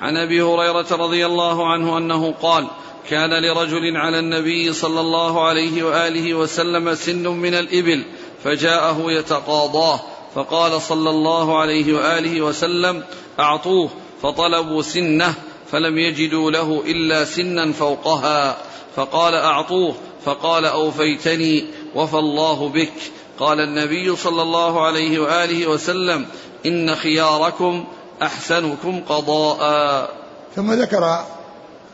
عن 0.00 0.16
أبي 0.16 0.42
هريرة 0.42 0.86
رضي 0.90 1.26
الله 1.26 1.72
عنه 1.72 1.98
أنه 1.98 2.34
قال 2.42 2.66
كان 3.08 3.30
لرجل 3.30 3.96
على 3.96 4.18
النبي 4.18 4.72
صلى 4.72 5.00
الله 5.00 5.48
عليه 5.48 5.82
وآله 5.82 6.34
وسلم 6.34 6.94
سن 6.94 7.28
من 7.28 7.54
الإبل 7.54 8.04
فجاءه 8.44 9.12
يتقاضاه 9.12 10.00
فقال 10.34 10.82
صلى 10.82 11.10
الله 11.10 11.60
عليه 11.60 11.94
وآله 11.94 12.40
وسلم 12.40 13.04
أعطوه 13.40 13.90
فطلبوا 14.22 14.82
سنة 14.82 15.34
فلم 15.72 15.98
يجدوا 15.98 16.50
له 16.50 16.82
إلا 16.86 17.24
سنا 17.24 17.72
فوقها 17.72 18.56
فقال 18.96 19.34
أعطوه 19.34 19.94
فقال 20.24 20.64
أوفيتني 20.64 21.64
وفى 21.94 22.18
الله 22.18 22.68
بك. 22.68 22.92
قال 23.40 23.60
النبي 23.60 24.16
صلى 24.16 24.42
الله 24.42 24.86
عليه 24.86 25.18
وآله 25.18 25.66
وسلم 25.66 26.26
إن 26.66 26.94
خياركم 26.94 27.84
أحسنكم 28.22 29.00
قضاء. 29.08 30.10
ثم 30.56 30.72
ذكر 30.72 31.24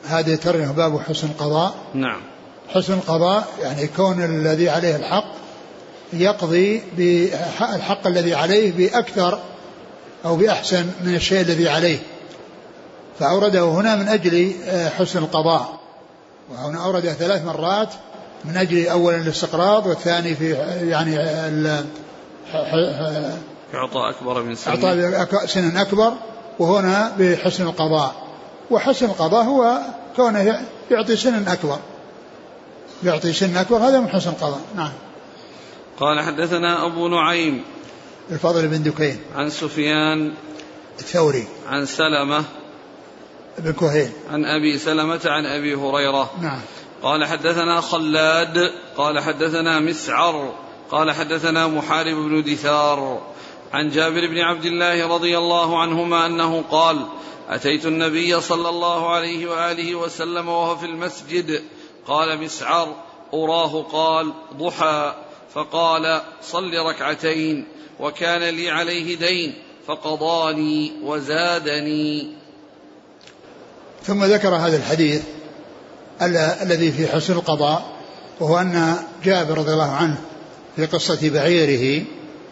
هذه 0.05 0.35
الترجمة 0.35 0.73
باب 0.73 1.01
حسن 1.09 1.27
القضاء. 1.27 1.75
نعم. 1.95 2.21
حسن 2.69 2.93
القضاء 2.93 3.49
يعني 3.63 3.87
كون 3.87 4.25
الذي 4.25 4.69
عليه 4.69 4.97
الحق 4.97 5.33
يقضي 6.13 6.83
بالحق 6.97 8.07
الذي 8.07 8.35
عليه 8.35 8.73
بأكثر 8.73 9.39
أو 10.25 10.37
بأحسن 10.37 10.87
من 11.05 11.15
الشيء 11.15 11.41
الذي 11.41 11.69
عليه. 11.69 11.99
فأورده 13.19 13.65
هنا 13.65 13.97
من 13.97 14.09
أجل 14.09 14.53
آه، 14.67 14.89
حسن 14.89 15.19
القضاء. 15.19 15.79
وهنا 16.51 16.85
أورده 16.85 17.13
ثلاث 17.13 17.45
مرات 17.45 17.89
من 18.45 18.57
أجل 18.57 18.89
أولا 18.89 19.17
الاستقراض 19.17 19.87
والثاني 19.87 20.35
في 20.35 20.53
يعني 20.83 21.17
إعطاء 23.75 24.11
أكبر 24.11 24.43
من 24.43 24.55
سن 24.55 24.71
إعطاء 24.71 25.47
سن 25.47 25.77
أكبر 25.77 26.13
وهنا 26.59 27.17
بحسن 27.19 27.67
القضاء. 27.67 28.27
وحسن 28.71 29.07
القضاء 29.07 29.45
هو 29.45 29.79
كونه 30.17 30.61
يعطي 30.91 31.17
سن 31.17 31.49
أكبر. 31.49 31.79
يعطي 33.05 33.33
سن 33.33 33.57
أكبر 33.57 33.77
هذا 33.77 34.01
من 34.01 34.09
حسن 34.09 34.31
القضاء. 34.31 34.61
نعم. 34.77 34.93
قال 36.01 36.21
حدثنا 36.21 36.87
أبو 36.87 37.09
نعيم 37.09 37.65
الفضل 38.31 38.69
بن 38.69 38.83
دكين. 38.83 39.19
عن 39.37 39.51
سفيان 39.51 40.33
الثوري. 40.99 41.47
عن 41.69 41.87
سلمة 41.87 42.45
بن 43.59 43.73
كهيل. 43.73 44.11
عن 44.31 44.45
أبي 44.45 44.79
سلمة 44.79 45.21
عن 45.25 45.47
أبي 45.47 45.75
هريرة. 45.75 46.31
نعم. 46.43 46.61
قال 47.03 47.25
حدثنا 47.25 47.81
خلاد 47.81 48.73
قال 48.97 49.21
حدثنا 49.21 49.81
مسعر 49.81 50.55
قال 50.91 51.13
حدثنا 51.13 51.67
محارب 51.67 52.17
بن 52.17 52.43
دثار. 52.43 53.23
عن 53.73 53.91
جابر 53.91 54.27
بن 54.27 54.39
عبد 54.39 54.65
الله 54.65 55.15
رضي 55.15 55.39
الله 55.39 55.81
عنهما 55.81 56.27
أنه 56.27 56.65
قال 56.71 57.07
أتيت 57.49 57.87
النبي 57.87 58.41
صلى 58.41 58.69
الله 58.69 59.11
عليه 59.11 59.47
وآله 59.47 59.95
وسلم 59.95 60.49
وهو 60.49 60.77
في 60.77 60.87
المسجد. 60.87 61.63
قال 62.07 62.41
مسعر 62.41 62.97
أراه 63.35 63.83
قال 63.83 64.33
ضحى. 64.57 65.15
فقال 65.55 66.23
صل 66.43 66.75
ركعتين 66.75 67.67
وكان 68.01 68.43
لي 68.55 68.71
عليه 68.71 69.17
دين 69.17 69.55
فقضاني 69.87 70.93
وزادني. 71.03 72.33
ثم 74.03 74.25
ذكر 74.25 74.49
هذا 74.49 74.77
الحديث 74.77 75.36
الذي 76.23 76.93
في 76.93 77.09
حسن 77.09 77.33
القضاء 77.33 77.83
وهو 78.41 78.59
أن 78.59 78.97
جابر 79.25 79.59
رضي 79.59 79.73
الله 79.73 79.91
عنه 79.91 80.17
في 80.77 80.87
قصة 80.87 81.31
بعيره 81.31 82.05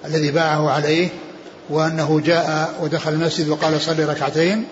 الذي 0.04 0.30
باعه 0.30 0.70
عليه 0.70 1.08
وأنه 1.70 2.20
جاء 2.24 2.74
ودخل 2.82 3.12
المسجد 3.12 3.48
وقال 3.48 3.80
صلي 3.80 4.04
ركعتين 4.04 4.64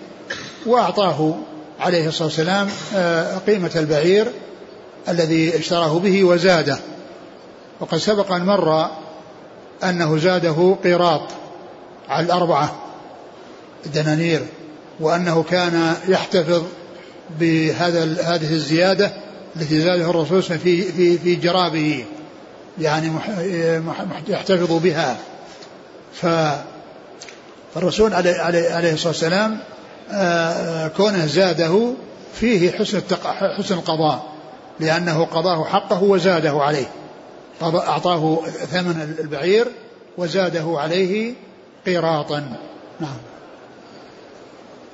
وأعطاه 0.65 1.35
عليه 1.79 2.07
الصلاة 2.07 2.27
والسلام 2.27 2.69
آه، 2.95 3.37
قيمة 3.37 3.71
البعير 3.75 4.27
الذي 5.09 5.57
اشتراه 5.57 5.99
به 5.99 6.23
وزاده. 6.23 6.77
وقد 7.79 7.97
سبق 7.97 8.31
أن 8.31 8.45
مر 8.45 8.87
أنه 9.83 10.17
زاده 10.17 10.75
قيراط 10.83 11.21
على 12.09 12.25
الأربعة 12.25 12.75
دنانير 13.93 14.41
وأنه 14.99 15.43
كان 15.43 15.95
يحتفظ 16.07 16.63
بهذا 17.39 18.03
هذه 18.03 18.53
الزيادة 18.53 19.11
التي 19.55 19.81
زاده 19.81 20.09
الرسول 20.09 20.41
في 20.41 20.81
في 20.81 21.17
في 21.17 21.35
جرابه 21.35 22.05
يعني 22.81 23.11
يحتفظ 24.27 24.71
بها. 24.73 25.17
فالرسول 27.73 28.13
عليه, 28.13 28.41
عليه 28.41 28.93
الصلاة 28.93 29.07
والسلام 29.07 29.59
آه، 30.11 30.87
كونه 30.87 31.25
زاده 31.25 31.93
فيه 32.33 32.71
حسن 32.71 33.01
حسن 33.57 33.75
القضاء 33.75 34.33
لأنه 34.79 35.25
قضاه 35.25 35.63
حقه 35.63 36.03
وزاده 36.03 36.51
عليه. 36.51 36.87
أعطاه 37.61 38.39
ثمن 38.45 39.15
البعير 39.19 39.67
وزاده 40.17 40.75
عليه 40.79 41.33
قيراطا. 41.85 42.57
نعم. 42.99 43.17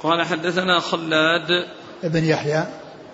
قال 0.03 0.25
حدثنا 0.25 0.79
خلاد 0.79 1.65
ابن 2.03 2.23
يحيى. 2.23 2.67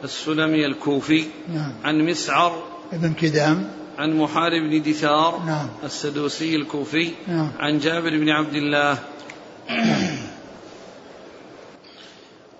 السلمي 0.03 0.65
الكوفي. 0.65 1.25
نعم. 1.47 1.73
عن 1.83 2.05
مسعر. 2.05 2.63
ابن 2.93 3.13
كدام. 3.13 3.71
عن 3.97 4.17
محارب 4.17 4.61
بن 4.61 4.81
دثار. 4.81 5.41
نعم. 5.45 5.69
السدوسي 5.83 6.55
الكوفي. 6.55 7.11
نعم. 7.27 7.51
عن 7.59 7.79
جابر 7.79 8.09
بن 8.09 8.29
عبد 8.29 8.55
الله. 8.55 8.97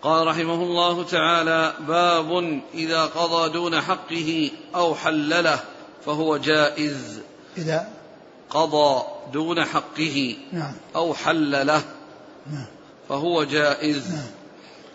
قال 0.02 0.28
رحمه 0.28 0.64
الله 0.64 1.04
تعالى 1.04 1.74
باب 1.88 2.62
إذا 2.74 3.06
قضى 3.06 3.54
دون 3.54 3.82
حقه 3.82 4.52
أو 4.76 4.96
حلله 4.96 5.60
فهو 6.06 6.38
جائز. 6.38 7.20
إذا 7.58 7.90
قضى 8.50 9.04
دون 9.34 9.64
حقه 9.64 10.36
نعم. 10.52 10.74
أو 10.96 11.14
حلله 11.14 11.82
نعم. 12.52 12.66
فهو 13.10 13.44
جائز. 13.44 14.12
نعم. 14.12 14.35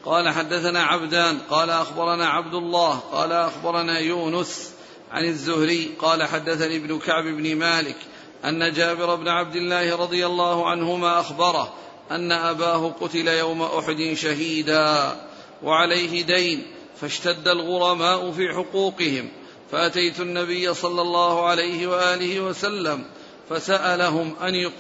قال 0.05 0.29
حدثنا 0.29 0.83
عبدان 0.83 1.39
قال 1.51 1.71
أخبرنا 1.71 2.29
عبد 2.29 2.55
الله 2.55 2.99
قال 2.99 3.33
أخبرنا 3.33 3.99
يونس 3.99 4.73
عن 5.11 5.25
الزهري 5.25 5.91
قال 5.99 6.23
حدثني 6.23 6.77
ابن 6.77 6.99
كعب 6.99 7.25
بن 7.25 7.57
مالك 7.57 7.97
أن 8.45 8.73
جابر 8.73 9.15
بن 9.15 9.29
عبد 9.29 9.57
الله 9.57 9.97
رضي 9.97 10.27
الله 10.27 10.71
عنهما 10.71 11.21
أخبره 11.21 11.73
أن 12.11 12.33
أباه 12.33 12.93
قتل 13.01 13.29
يوم 13.29 13.63
أحد 13.63 14.13
شهيدا 14.15 15.17
وعليه 15.63 16.23
دين 16.23 16.67
فاشتد 17.01 17.49
الغرماء 17.49 18.33
في 18.33 18.49
حقوقهم 18.55 19.29
فأتيت 19.73 20.21
النبي 20.21 20.75
صلى 20.75 21.03
الله 21.03 21.47
عليه 21.47 21.87
وآله 21.87 22.41
وسلم 22.41 23.05
فسألهم 23.51 24.35
أن. 24.43 24.71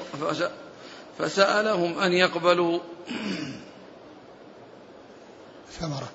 فسألهم 1.18 1.98
أن 1.98 2.12
يقبلوا 2.12 2.78
ثمرة. 5.80 6.08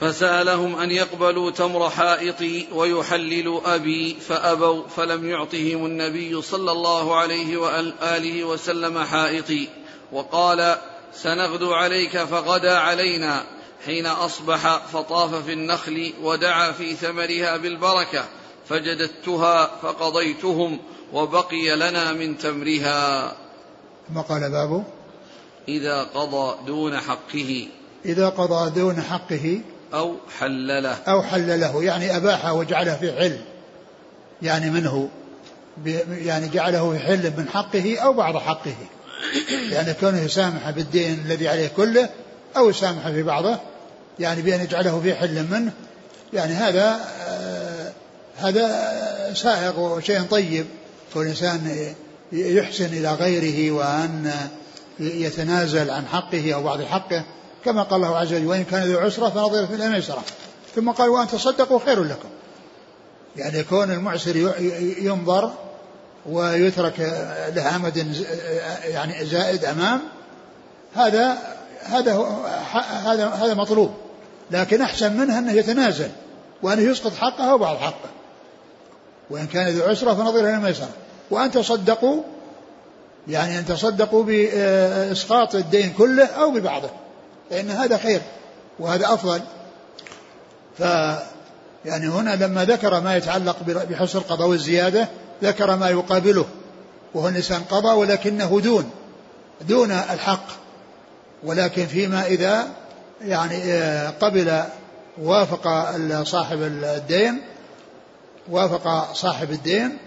فسألهم 0.00 0.76
أن 0.76 0.90
يقبلوا 0.90 1.50
تمر 1.50 1.90
حائطي 1.90 2.66
ويحللوا 2.72 3.74
أبي 3.74 4.14
فأبوا 4.14 4.88
فلم 4.88 5.28
يعطهم 5.28 5.86
النبي 5.86 6.42
صلى 6.42 6.72
الله 6.72 7.16
عليه 7.16 7.56
وآله 7.56 8.44
وسلم 8.44 9.04
حائطي. 9.04 9.68
وقال 10.12 10.76
سنغدو 11.14 11.72
عليك 11.72 12.18
فغدا 12.18 12.78
علينا 12.78 13.44
حين 13.86 14.06
أصبح 14.06 14.86
فطاف 14.86 15.34
في 15.34 15.52
النخل 15.52 16.12
ودعا 16.22 16.72
في 16.72 16.94
ثمرها 16.94 17.56
بالبركة 17.56 18.24
فجددتها 18.68 19.66
فقضيتهم 19.82 20.78
وبقي 21.12 21.76
لنا 21.76 22.12
من 22.12 22.38
تمرها. 22.38 23.32
ثم 24.08 24.20
قال 24.20 24.50
باب 24.50 24.84
إذا 25.68 26.02
قضى 26.02 26.66
دون 26.66 26.98
حقه 26.98 27.68
إذا 28.04 28.28
قضى 28.28 28.80
دون 28.80 29.00
حقه 29.00 29.60
أو 29.94 30.16
حلله. 30.38 30.94
أو 31.08 31.22
حلله 31.22 31.84
يعني 31.84 32.16
أباحه 32.16 32.52
وجعله 32.52 32.96
في 32.96 33.12
حل 33.12 33.38
يعني 34.42 34.70
منه 34.70 35.08
يعني 36.10 36.48
جعله 36.48 36.92
في 36.92 36.98
حل 36.98 37.32
من 37.36 37.48
حقه 37.48 37.98
أو 37.98 38.12
بعض 38.12 38.36
حقه. 38.36 38.74
يعني 39.70 39.94
كونه 39.94 40.20
يسامح 40.20 40.70
بالدين 40.70 41.22
الذي 41.26 41.48
عليه 41.48 41.68
كله 41.76 42.08
أو 42.56 42.70
يسامح 42.70 43.08
في 43.08 43.22
بعضه 43.22 43.58
يعني 44.18 44.42
بأن 44.42 44.60
يجعله 44.60 45.00
في 45.00 45.14
حل 45.14 45.46
منه 45.50 45.72
يعني 46.32 46.52
هذا 46.52 47.00
آه 47.28 47.92
هذا 48.36 49.34
سائغ 49.34 49.80
وشيء 49.80 50.22
طيب. 50.22 50.66
كل 51.14 51.26
إنسان 51.26 51.94
يحسن 52.32 52.84
إلى 52.84 53.14
غيره 53.14 53.70
وأن 53.70 54.32
يتنازل 55.00 55.90
عن 55.90 56.06
حقه 56.06 56.54
أو 56.54 56.62
بعض 56.62 56.82
حقه 56.82 57.24
كما 57.64 57.82
قال 57.82 58.04
الله 58.04 58.16
عز 58.16 58.32
وجل 58.32 58.46
وإن 58.46 58.64
كان 58.64 58.82
ذو 58.82 58.98
عسرة 58.98 59.28
فنظرة 59.28 59.68
إلى 59.74 59.88
ميسرة 59.88 60.22
ثم 60.74 60.90
قال 60.90 61.08
وأن 61.08 61.26
تصدقوا 61.26 61.78
خير 61.86 62.04
لكم. 62.04 62.28
يعني 63.36 63.58
يكون 63.58 63.90
المعسر 63.90 64.36
ينظر 64.98 65.52
ويترك 66.26 67.00
له 67.54 67.76
أمد 67.76 68.16
يعني 68.84 69.24
زائد 69.24 69.64
أمام 69.64 70.00
هذا 70.94 71.38
هذا 71.82 72.26
هذا 73.04 73.28
هذا 73.28 73.54
مطلوب. 73.54 73.90
لكن 74.50 74.82
أحسن 74.82 75.16
منه 75.16 75.38
أنه 75.38 75.52
يتنازل 75.52 76.10
وأنه 76.62 76.82
يسقط 76.82 77.14
حقه 77.14 77.54
وبعض 77.54 77.76
حقه. 77.76 78.10
وإن 79.30 79.46
كان 79.46 79.68
ذو 79.68 79.88
عسرة 79.88 80.14
فنظر 80.14 80.40
إلى 80.40 80.58
ميسرة 80.58 80.90
وأن 81.30 81.50
تصدقوا 81.50 82.22
يعني 83.28 83.58
أن 83.58 83.66
تصدقوا 83.66 84.24
بإسقاط 84.24 85.54
الدين 85.54 85.92
كله 85.98 86.26
أو 86.26 86.50
ببعضه 86.50 86.90
فإن 87.50 87.70
هذا 87.70 87.96
خير 87.96 88.20
وهذا 88.78 89.14
أفضل. 89.14 89.40
ف 90.78 90.80
يعني 91.84 92.08
هنا 92.08 92.36
لما 92.44 92.64
ذكر 92.64 93.00
ما 93.00 93.16
يتعلق 93.16 93.56
بحسن 93.90 94.18
القضاء 94.18 94.48
والزيادة 94.48 95.08
ذكر 95.42 95.76
ما 95.76 95.90
يقابله 95.90 96.44
وهو 97.14 97.28
الإنسان 97.28 97.62
قضى 97.62 97.88
ولكنه 97.88 98.60
دون 98.60 98.90
دون 99.68 99.90
الحق. 99.90 100.46
ولكن 101.44 101.86
فيما 101.86 102.26
إذا 102.26 102.68
يعني 103.24 103.72
آه، 103.72 104.10
قبل 104.10 104.62
وافق 105.22 105.94
صاحب 106.22 106.62
الدين 106.62 107.40
وافق 108.50 109.12
صاحب 109.12 109.50
الدين 109.50 109.98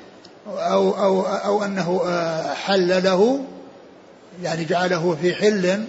أو 0.47 0.91
أو 0.91 1.21
أو 1.21 1.63
أنه 1.63 2.01
آه، 2.05 2.53
حل 2.53 3.03
له 3.03 3.45
يعني 4.43 4.65
جعله 4.65 5.17
في 5.21 5.35
حل 5.35 5.85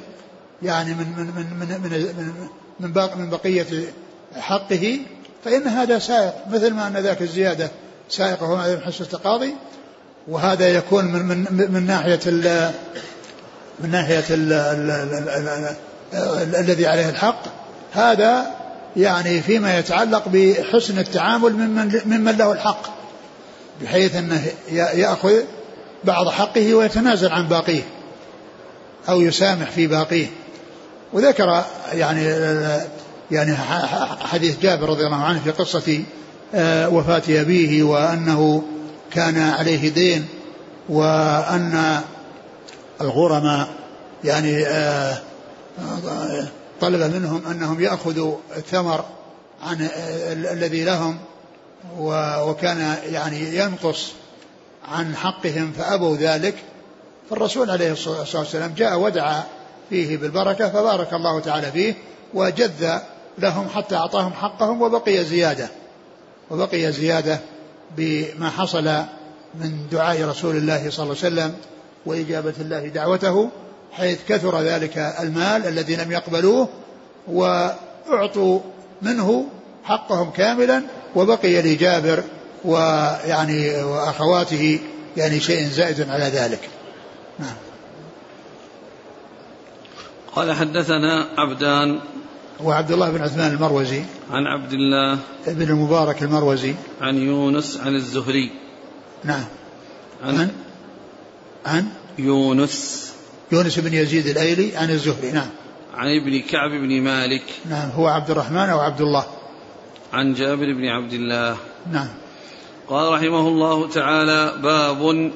يعني 0.62 0.94
من 0.94 1.06
من 1.16 1.26
من 1.26 1.46
من 1.60 1.80
من 1.80 2.48
من, 2.80 2.92
باق 2.92 3.16
من 3.16 3.30
بقية 3.30 3.66
حقه 4.36 4.98
فإن 5.44 5.68
هذا 5.68 5.98
سائق 5.98 6.34
مثل 6.50 6.74
ما 6.74 6.86
أن 6.86 6.96
ذاك 6.96 7.22
الزيادة 7.22 7.70
سائقة 8.10 8.50
وما 8.50 8.74
من 8.74 8.80
حسن 8.80 9.04
التقاضي 9.04 9.54
وهذا 10.28 10.68
يكون 10.68 11.04
من 11.04 11.26
من 11.26 11.72
من 11.72 11.86
ناحية 11.86 12.20
ال 12.26 12.70
من 13.80 13.90
ناحية 13.90 14.24
ال 14.30 14.52
ال 14.52 14.90
ال 14.90 15.76
ال 16.12 16.56
الذي 16.56 16.86
عليه 16.86 17.08
الحق. 17.08 17.42
هذا 17.92 18.46
يعني 18.96 19.40
فيما 19.40 19.78
يتعلق 19.78 20.28
بحسن 20.28 20.98
التعامل 20.98 21.52
ممن 21.52 22.00
ممن 22.06 22.36
له 22.36 22.52
الحق. 22.52 22.95
بحيث 23.82 24.16
انه 24.16 24.42
يأخذ 24.72 25.32
بعض 26.04 26.28
حقه 26.28 26.74
ويتنازل 26.74 27.32
عن 27.32 27.48
باقيه 27.48 27.82
أو 29.08 29.20
يسامح 29.20 29.70
في 29.70 29.86
باقيه. 29.86 30.26
وذكر 31.12 31.64
يعني 31.92 32.24
يعني 33.30 33.56
حديث 34.20 34.60
جابر 34.60 34.88
رضي 34.88 35.06
الله 35.06 35.24
عنه 35.24 35.40
في 35.44 35.50
قصة 35.50 36.02
آه، 36.54 36.88
وفاة 36.88 37.22
أبيه 37.28 37.82
وأنه 37.82 38.62
كان 39.10 39.38
عليه 39.38 39.88
دين 39.88 40.26
وأن 40.88 42.00
الغرماء 43.00 43.68
يعني 44.24 44.66
آه، 44.66 45.18
طلب 46.80 47.14
منهم 47.14 47.42
أنهم 47.50 47.80
يأخذوا 47.80 48.36
الثمر 48.56 49.04
عن 49.62 49.88
الذي 50.32 50.84
لهم 50.84 51.18
وكان 51.98 52.96
يعني 53.12 53.56
ينقص 53.56 54.12
عن 54.88 55.16
حقهم 55.16 55.72
فأبوا 55.72 56.16
ذلك 56.16 56.54
فالرسول 57.30 57.70
عليه 57.70 57.92
الصلاة 57.92 58.38
والسلام 58.40 58.74
جاء 58.76 58.98
ودعا 58.98 59.44
فيه 59.90 60.16
بالبركة 60.16 60.68
فبارك 60.68 61.12
الله 61.12 61.40
تعالى 61.40 61.72
فيه 61.72 61.94
وجذ 62.34 62.98
لهم 63.38 63.68
حتى 63.68 63.96
أعطاهم 63.96 64.32
حقهم 64.32 64.82
وبقي 64.82 65.24
زيادة 65.24 65.68
وبقي 66.50 66.92
زيادة 66.92 67.40
بما 67.96 68.50
حصل 68.50 68.84
من 69.54 69.86
دعاء 69.92 70.24
رسول 70.24 70.56
الله 70.56 70.90
صلى 70.90 71.04
الله 71.04 71.16
عليه 71.24 71.34
وسلم 71.34 71.54
وإجابة 72.06 72.54
الله 72.60 72.88
دعوته 72.88 73.50
حيث 73.92 74.18
كثر 74.28 74.60
ذلك 74.60 74.98
المال 75.20 75.66
الذي 75.66 75.96
لم 75.96 76.12
يقبلوه 76.12 76.68
وأعطوا 77.28 78.60
منه 79.02 79.46
حقهم 79.84 80.30
كاملا 80.30 80.82
وبقي 81.16 81.62
لجابر 81.62 82.22
ويعني 82.64 83.82
وأخواته 83.82 84.80
يعني 85.16 85.40
شيء 85.40 85.68
زائد 85.68 86.10
على 86.10 86.24
ذلك. 86.24 86.60
نعم. 87.38 87.54
قال 90.34 90.52
حدثنا 90.52 91.26
عبدان 91.38 92.00
وعبد 92.60 92.92
الله 92.92 93.10
بن 93.10 93.22
عثمان 93.22 93.52
المروزي. 93.52 94.02
عن 94.30 94.46
عبد 94.46 94.72
الله 94.72 95.18
بن 95.46 95.62
المبارك 95.62 96.22
المروزي. 96.22 96.74
عن 97.00 97.16
يونس 97.16 97.80
عن 97.80 97.94
الزهري. 97.94 98.50
نعم. 99.24 99.44
عن 100.24 100.38
عن, 100.38 100.50
عن؟ 101.66 101.86
يونس. 102.18 103.12
يونس 103.52 103.78
بن 103.78 103.94
يزيد 103.94 104.26
الأيلي 104.26 104.76
عن 104.76 104.90
الزهري. 104.90 105.32
نعم. 105.32 105.48
عن 105.94 106.06
ابن 106.20 106.40
كعب 106.40 106.70
بن 106.70 107.00
مالك. 107.00 107.44
نعم. 107.70 107.90
هو 107.90 108.06
عبد 108.06 108.30
الرحمن 108.30 108.68
أو 108.68 108.80
عبد 108.80 109.00
الله. 109.00 109.26
عن 110.12 110.34
جابر 110.34 110.72
بن 110.72 110.84
عبد 110.86 111.12
الله. 111.12 111.56
نعم. 111.92 112.08
قال 112.88 113.12
رحمه 113.12 113.48
الله 113.48 113.88
تعالى 113.88 114.58
باب 114.62 115.32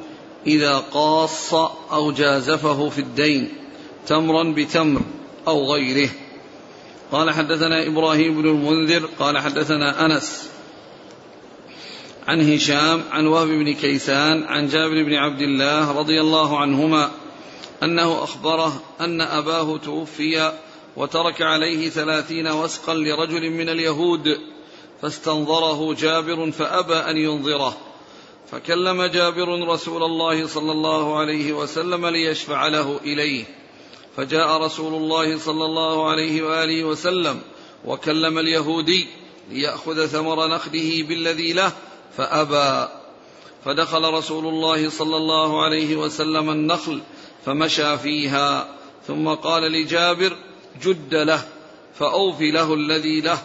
إذا 0.46 0.78
قاص 0.78 1.54
أو 1.92 2.12
جازفه 2.12 2.88
في 2.88 2.98
الدين 2.98 3.48
تمرا 4.06 4.52
بتمر 4.52 5.00
أو 5.48 5.72
غيره. 5.72 6.11
قال 7.12 7.30
حدثنا 7.30 7.87
إبراهيم 7.87 8.42
بن 8.42 8.48
المنذر 8.48 9.09
قال 9.18 9.38
حدثنا 9.38 10.06
أنس 10.06 10.50
عن 12.28 12.52
هشام 12.52 13.02
عن 13.11 13.26
وهب 13.26 13.48
بن 13.48 13.74
كيسان 13.74 14.44
عن 14.44 14.68
جابر 14.68 15.04
بن 15.04 15.14
عبد 15.14 15.40
الله 15.40 15.98
رضي 15.98 16.20
الله 16.20 16.59
عنهما 16.59 17.11
أنه 17.83 18.24
أخبره 18.24 18.83
أن 19.00 19.20
أباه 19.20 19.76
توفي 19.76 20.52
وترك 20.96 21.42
عليه 21.42 21.90
ثلاثين 21.90 22.48
وسقا 22.48 22.94
لرجل 22.94 23.50
من 23.50 23.68
اليهود. 23.68 24.38
فاستنظره 25.02 25.94
جابر 25.94 26.50
فأبى 26.50 26.94
أن 26.94 27.16
ينظره. 27.16 27.76
فكلم 28.50 29.02
جابر 29.02 29.68
رسول 29.68 30.02
الله 30.02 30.46
صلى 30.46 30.72
الله 30.72 31.18
عليه 31.18 31.52
وسلم 31.52 32.06
ليشفع 32.06 32.68
له 32.68 33.00
إليه. 33.04 33.44
فجاء 34.16 34.62
رسول 34.62 34.94
الله 34.94 35.38
صلى 35.38 35.64
الله 35.64 36.10
عليه 36.10 36.42
وآله 36.42 36.84
وسلم 36.84 37.40
وكلم 37.84 38.38
اليهودي 38.38 39.08
ليأخذ 39.50 40.06
ثمر 40.06 40.46
نخله 40.46 41.04
بالذي 41.08 41.52
له 41.52 41.72
فأبى. 42.16 42.88
فدخل 43.64 44.04
رسول 44.14 44.46
الله 44.46 44.90
صلى 44.90 45.16
الله 45.16 45.62
عليه 45.62 45.96
وسلم 45.96 46.50
النخل 46.50 47.00
فمشى 47.46 47.98
فيها. 47.98 48.68
ثم 49.06 49.28
قال 49.28 49.62
لجابر 49.62 50.36
جد 50.82 51.14
له 51.14 51.48
فأوفي 51.94 52.50
له 52.50 52.74
الذي 52.74 53.20
له. 53.20 53.42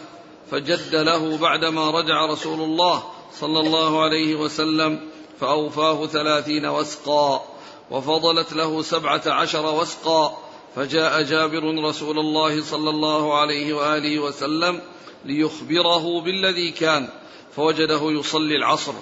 فجد 0.50 0.94
له 0.94 1.36
بعدما 1.36 1.90
رجع 1.90 2.26
رسول 2.26 2.60
الله 2.60 3.02
صلى 3.32 3.60
الله 3.60 4.02
عليه 4.02 4.34
وسلم 4.34 5.00
فأوفاه 5.40 6.06
ثلاثين 6.06 6.66
وسقا 6.66 7.44
وفضلت 7.90 8.52
له 8.52 8.82
سبعة 8.82 9.22
عشر 9.26 9.74
وسقا 9.74 10.38
فجاء 10.76 11.22
جابر 11.22 11.84
رسول 11.84 12.18
الله 12.18 12.62
صلى 12.62 12.90
الله 12.90 13.38
عليه 13.38 13.74
وآله 13.74 14.18
وسلم 14.18 14.80
ليخبره 15.24 16.20
بالذي 16.20 16.70
كان 16.70 17.08
فوجده 17.56 18.00
يصلي 18.02 18.56
العصر 18.56 18.92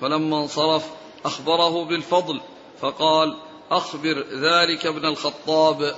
فلما 0.00 0.40
انصرف 0.40 0.84
أخبره 1.24 1.84
بالفضل 1.84 2.40
فقال 2.80 3.36
أخبر 3.70 4.24
ذلك 4.32 4.86
ابن 4.86 5.06
الخطاب. 5.06 5.96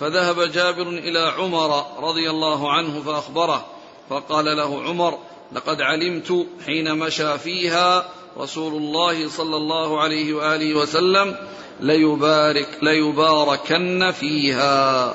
فذهب 0.00 0.40
جابر 0.40 0.88
إلى 0.88 1.32
عمر 1.38 1.84
رضي 2.08 2.30
الله 2.30 2.72
عنه 2.72 3.02
فأخبره 3.02 3.66
فقال 4.10 4.44
له 4.44 4.82
عمر 4.82 5.18
لقد 5.52 5.80
علمت 5.80 6.46
حين 6.66 6.98
مشى 6.98 7.38
فيها 7.38 8.04
رسول 8.38 8.74
الله 8.74 9.28
صلى 9.28 9.56
الله 9.56 10.00
عليه 10.00 10.34
وآله 10.34 10.74
وسلم 10.74 11.36
ليبارك 11.80 12.68
ليباركن 12.82 14.12
فيها. 14.12 15.14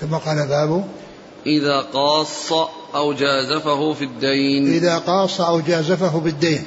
ثم 0.00 0.14
قال 0.16 0.46
باب 0.48 0.88
إذا 1.46 1.80
قاص 1.80 2.52
أو 2.94 3.12
جازفه 3.12 3.92
في 3.92 4.04
الدين. 4.04 4.72
إذا 4.72 4.98
قاص 4.98 5.40
أو 5.40 5.60
جازفه 5.60 6.20
بالدين. 6.20 6.64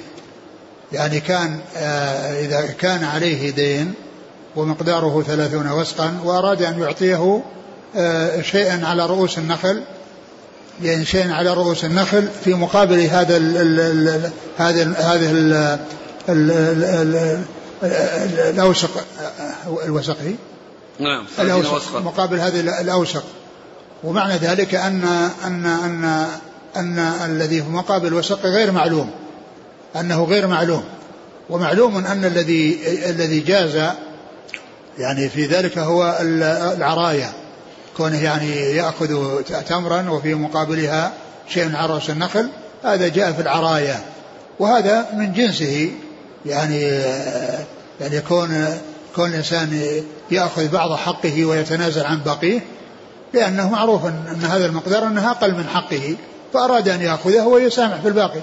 يعني 0.92 1.20
كان 1.20 1.60
آه 1.76 2.46
إذا 2.46 2.68
كان 2.80 3.04
عليه 3.04 3.50
دين 3.50 3.94
ومقداره 4.56 5.24
ثلاثون 5.28 5.72
وسقا 5.72 6.20
وأراد 6.24 6.62
أن 6.62 6.82
يعطيه 6.82 7.44
آه 7.96 8.42
شيئا 8.42 8.86
على 8.86 9.06
رؤوس 9.06 9.38
النخل 9.38 9.84
يعني 10.84 11.06
شيئا 11.06 11.34
على 11.34 11.54
رؤوس 11.54 11.86
النخل 11.86 12.28
في 12.44 12.54
مقابل 12.54 13.00
هذا 13.00 13.38
ال 13.38 14.32
هذا 14.58 14.94
هذه 14.98 15.32
الأوسق 18.50 18.89
الوسق 19.86 20.18
هي 20.22 20.36
نعم 21.00 21.26
الأوسق 21.39 22.02
مقابل 22.02 22.39
هذه 22.39 22.60
الأوسق. 22.60 23.24
ومعنى 24.04 24.34
ذلك 24.34 24.76
أن 24.76 25.04
أن 25.46 25.65
أن 25.65 26.28
أن 26.76 27.00
الذي 27.00 27.62
في 27.62 27.70
مقابل 27.70 28.08
الوسق 28.08 28.46
غير 28.46 28.72
معلوم 28.72 29.12
أنه 29.96 30.24
غير 30.24 30.48
معلوم. 30.48 30.84
ومعلوم 31.50 32.06
أن 32.06 32.26
الذي 32.26 32.80
الذي 33.10 33.39
جاز 33.39 33.92
يعني 34.98 35.30
في 35.30 35.46
ذلك 35.46 35.78
هو 35.78 36.18
العرايا. 36.22 37.34
كونه 38.00 38.24
يعني 38.24 38.52
يأخذ 38.52 39.42
تمرا 39.44 40.10
وفي 40.10 40.34
مقابلها 40.34 41.14
شيء 41.50 41.76
على 41.76 41.94
رأس 41.94 42.10
النخل 42.10 42.50
هذا 42.84 43.08
جاء 43.08 43.32
في 43.32 43.42
العرايا. 43.42 44.00
وهذا 44.60 45.06
من 45.14 45.34
جنسه 45.34 45.92
يعني 46.46 46.82
يعني 48.02 48.22
كون 48.28 48.68
كون 49.16 49.30
الإنسان 49.30 49.82
يأخذ 50.32 50.68
بعض 50.68 50.96
حقه 50.96 51.46
ويتنازل 51.46 52.06
عن 52.06 52.24
بقيه 52.26 52.60
لأنه 53.34 53.70
معروف 53.70 54.06
أن 54.06 54.44
هذا 54.44 54.66
المقدار 54.66 55.08
انها 55.08 55.32
أقل 55.32 55.52
من 55.52 55.68
حقه 55.68 56.16
فأراد 56.54 56.90
أن 56.90 57.02
يأخذه 57.02 57.44
ويسامح 57.44 58.02
في 58.02 58.08
الباقي. 58.08 58.42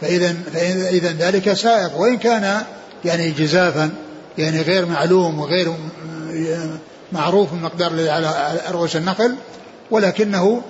فاذا 0.00 0.34
فاذا 0.52 1.12
ذلك 1.12 1.52
سائق. 1.52 1.96
وإن 1.96 2.18
كان 2.18 2.62
يعني 3.04 3.30
جزافا 3.30 3.90
يعني 4.38 4.62
غير 4.62 4.86
معلوم 4.86 5.40
وغير 5.40 5.74
معروف 7.14 7.52
المقدار 7.52 7.90
الذي 7.90 8.10
على 8.10 8.60
رؤوس 8.70 8.96
النخل 8.96 9.34
ولكنه 9.90 10.62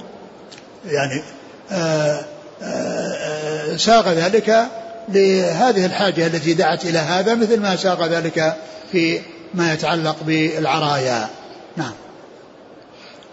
يعني 0.86 1.22
آآ 1.70 2.24
آآ 2.62 3.76
ساق 3.76 4.08
ذلك 4.08 4.68
لهذه 5.08 5.86
الحاجة 5.86 6.26
التي 6.26 6.54
دعت 6.54 6.84
إلى 6.84 6.98
هذا 6.98 7.34
مثل 7.34 7.60
ما 7.60 7.76
ساق 7.76 8.06
ذلك 8.06 8.56
في 8.92 9.20
ما 9.54 9.72
يتعلق 9.72 10.16
بالعرايا. 10.22 11.28
نعم. 11.76 11.92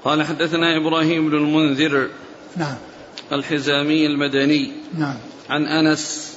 قال 0.03 0.23
حدثنا 0.23 0.77
إبراهيم 0.77 1.29
بن 1.29 1.37
المنذر 1.37 2.07
نعم. 2.57 2.75
الحزامي 3.31 4.05
المدني 4.05 4.71
نعم. 4.97 5.15
عن 5.49 5.65
أنس 5.65 6.33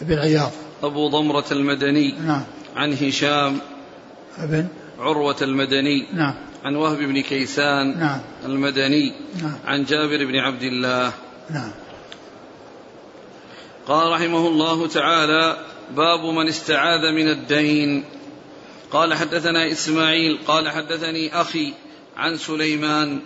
بن 0.00 0.18
عياض. 0.18 0.50
أبو 0.82 1.08
ضمرة 1.08 1.44
المدني 1.50 2.14
نعم. 2.26 2.44
عن 2.76 2.92
هشام 2.92 3.58
ابن 4.38 4.66
عروة 4.98 5.36
المدني 5.42 6.06
نعم. 6.12 6.34
عن 6.64 6.76
وهب 6.76 6.98
بن 6.98 7.20
كيسان 7.20 7.98
نعم. 7.98 8.20
المدني 8.44 9.12
نعم. 9.42 9.58
عن 9.64 9.84
جابر 9.84 10.24
بن 10.24 10.36
عبد 10.36 10.62
الله. 10.62 11.12
نعم. 11.50 11.70
قال 13.86 14.12
رحمه 14.12 14.48
الله 14.48 14.86
تعالى 14.86 15.56
باب 15.96 16.24
من 16.24 16.48
استعاذ 16.48 17.12
من 17.12 17.30
الدين. 17.30 18.04
قال 18.92 19.14
حدثنا 19.14 19.72
إسماعيل 19.72 20.38
قال 20.46 20.68
حدثني 20.68 21.40
أخي 21.40 21.74
عن 22.16 22.36
سليمان 22.36 23.20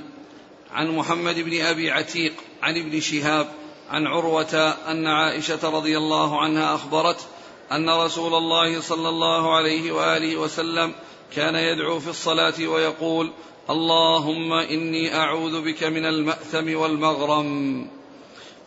عن 0.73 0.89
محمد 0.89 1.41
بن 1.41 1.61
أبي 1.61 1.91
عتيق 1.91 2.33
عن 2.63 2.77
ابن 2.77 3.01
شهاب 3.01 3.49
عن 3.91 4.07
عروة 4.07 4.75
أن 4.89 5.07
عائشة 5.07 5.71
رضي 5.71 5.99
الله 5.99 6.41
عنها 6.41 6.75
أخبرت 6.75 7.27
أن 7.73 7.91
رسول 7.91 8.35
الله 8.35 8.81
صلى 8.81 9.09
الله 9.09 9.57
عليه 9.57 9.93
وآله 9.93 10.37
وسلم 10.37 10.93
كان 11.37 11.55
يدعو 11.55 12.01
في 12.01 12.11
الصلاة 12.11 12.67
ويقول 12.67 13.33
اللهم 13.71 14.53
إني 14.53 15.17
أعوذ 15.17 15.65
بك 15.65 15.85
من 15.85 16.05
المأثم 16.05 16.77
والمغرم. 16.77 17.89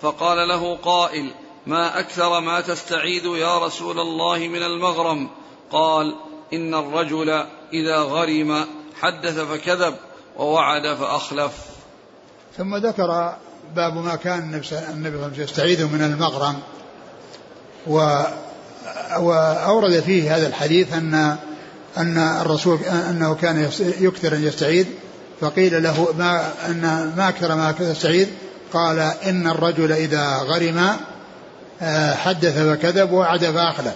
فقال 0.01 0.47
له 0.47 0.75
قائل 0.75 1.31
ما 1.67 1.99
أكثر 1.99 2.39
ما 2.39 2.61
تستعيذ 2.61 3.25
يا 3.25 3.57
رسول 3.57 3.99
الله 3.99 4.37
من 4.37 4.63
المغرم؟ 4.63 5.29
قال 5.71 6.15
إن 6.53 6.73
الرجل 6.73 7.29
إذا 7.73 7.97
غرم 7.97 8.65
حدث 9.01 9.39
فكذب 9.39 9.95
ووعد 10.37 10.93
فأخلف. 10.93 11.51
ثم 12.57 12.75
ذكر 12.75 13.35
باب 13.75 13.93
ما 13.93 14.15
كان 14.15 14.39
النبي 14.39 14.67
صلى 14.67 14.79
الله 14.79 14.89
عليه 14.89 15.27
وسلم 15.27 15.43
يستعيذ 15.43 15.85
من 15.85 16.01
المغرم 16.01 16.59
و 17.87 18.23
وأورد 19.19 19.99
فيه 19.99 20.37
هذا 20.37 20.47
الحديث 20.47 20.93
أن 20.93 21.37
أن 21.97 22.17
الرسول 22.17 22.79
أنه 23.09 23.35
كان 23.35 23.69
يكثر 23.99 24.35
أن 24.35 24.43
يستعيذ 24.43 24.85
فقيل 25.41 25.83
له 25.83 26.07
ما 26.17 26.51
أن 26.69 26.81
ما 27.17 27.29
أكثر 27.29 27.55
ما 27.55 27.75
يستعيذ 27.79 28.27
قال 28.73 28.99
إن 28.99 29.47
الرجل 29.47 29.91
إذا 29.91 30.37
غرم 30.37 30.89
آه، 31.81 32.13
حدث 32.13 32.57
فكذب 32.57 33.11
ووعد 33.11 33.45
فأخلف 33.45 33.93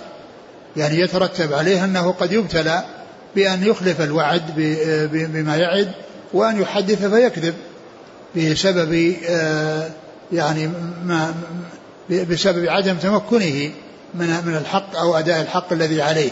يعني 0.78 1.00
يترتب 1.00 1.54
عليه 1.54 1.84
أنه 1.84 2.12
قد 2.12 2.32
يبتلى 2.32 2.84
بأن 3.36 3.64
يخلف 3.64 4.02
الوعد 4.02 4.42
بما 5.12 5.56
يعد 5.56 5.92
وأن 6.34 6.62
يحدث 6.62 7.06
فيكذب 7.06 7.54
بسبب 8.36 9.16
آه، 9.30 9.90
يعني 10.32 10.70
ما 11.06 11.34
بسبب 12.10 12.70
عدم 12.70 12.96
تمكنه 12.96 13.72
من 14.14 14.28
من 14.46 14.56
الحق 14.56 14.98
أو 14.98 15.18
أداء 15.18 15.42
الحق 15.42 15.74
الذي 15.74 16.02
عليه. 16.02 16.32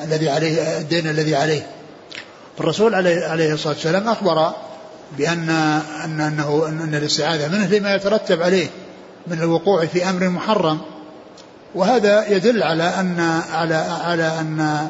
الذي 0.00 0.28
عليه 0.30 0.78
الدين 0.78 1.08
الذي 1.08 1.36
عليه. 1.36 1.66
الرسول 2.60 2.94
عليه 2.94 3.24
عليه 3.26 3.52
الصلاة 3.54 3.74
والسلام 3.74 4.08
أخبر 4.08 4.52
بأن 5.18 5.50
أن 6.04 6.20
أنه 6.20 6.66
أن 6.68 6.94
الاستعاذة 6.94 7.48
منه 7.48 7.66
لما 7.66 7.94
يترتب 7.94 8.42
عليه 8.42 8.66
من 9.26 9.42
الوقوع 9.42 9.86
في 9.86 10.10
أمر 10.10 10.28
محرم. 10.28 10.80
وهذا 11.74 12.28
يدل 12.28 12.62
على 12.62 12.82
أن 12.82 13.20
على 13.52 13.74
على 13.74 14.40
أن 14.40 14.88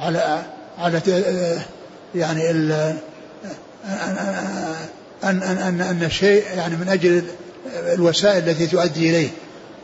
على 0.00 0.42
على 0.78 1.00
يعني 2.14 2.50
ال 2.50 2.72
أن 5.24 5.42
أن 5.42 5.42
أن 5.42 5.80
أن 5.80 6.02
الشيء 6.02 6.44
يعني 6.56 6.76
من 6.76 6.88
أجل 6.88 7.24
الوسائل 7.94 8.48
التي 8.48 8.66
تؤدي 8.66 9.10
إليه. 9.10 9.28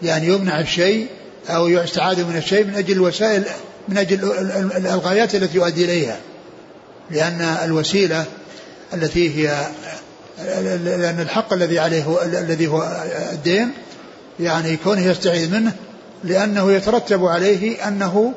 يعني 0.02 0.26
يمنع 0.26 0.60
الشيء 0.60 1.06
أو 1.48 1.68
يستعاذ 1.68 2.24
من 2.24 2.36
الشيء 2.36 2.64
من 2.64 2.74
أجل 2.74 2.92
الوسائل 2.92 3.44
من 3.88 3.98
أجل 3.98 4.32
الغايات 4.76 5.34
التي 5.34 5.56
يؤدي 5.56 5.84
إليها. 5.84 6.16
لأن 7.10 7.40
الوسيلة 7.40 8.24
التي 8.94 9.36
هي 9.36 9.66
لأن 10.84 11.20
الحق 11.20 11.52
الذي 11.52 11.78
عليه 11.78 12.22
الذي 12.24 12.66
هو 12.66 13.02
الدين 13.32 13.72
يعني 14.40 14.76
كونه 14.76 15.06
يستعيذ 15.06 15.50
منه 15.50 15.72
لأنه 16.24 16.72
يترتب 16.72 17.24
عليه 17.24 17.88
أنه 17.88 18.32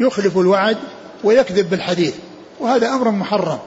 يخلف 0.00 0.38
الوعد 0.38 0.76
ويكذب 1.24 1.70
بالحديث. 1.70 2.14
وهذا 2.60 2.88
أمر 2.88 3.10
محرم. 3.10 3.58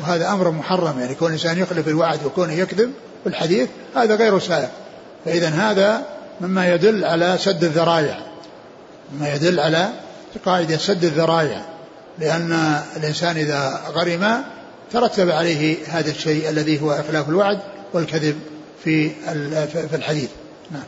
وهذا 0.00 0.32
أمر 0.32 0.50
محرم 0.50 1.00
يعني 1.00 1.14
كون 1.14 1.28
الإنسان 1.28 1.58
يخلف 1.58 1.88
الوعد 1.88 2.18
وكونه 2.26 2.52
يكذب 2.52 2.92
بالحديث 3.24 3.68
هذا 3.96 4.14
غير 4.14 4.38
سائغ 4.38 4.68
فإذا 5.24 5.48
هذا 5.48 6.02
مما 6.42 6.74
يدل 6.74 7.04
على 7.04 7.38
سد 7.38 7.64
الذرائع 7.64 8.26
مما 9.12 9.34
يدل 9.34 9.60
على 9.60 9.92
قاعدة 10.44 10.76
سد 10.76 11.04
الذرائع 11.04 11.66
لأن 12.18 12.52
الإنسان 12.96 13.36
إذا 13.36 13.80
غرم 13.88 14.44
ترتب 14.92 15.30
عليه 15.30 15.76
هذا 15.86 16.10
الشيء 16.10 16.48
الذي 16.48 16.80
هو 16.80 16.92
إخلاف 16.92 17.28
الوعد 17.28 17.60
والكذب 17.92 18.40
في 18.84 19.10
في 19.88 19.96
الحديث. 19.96 20.30
نعم. 20.70 20.82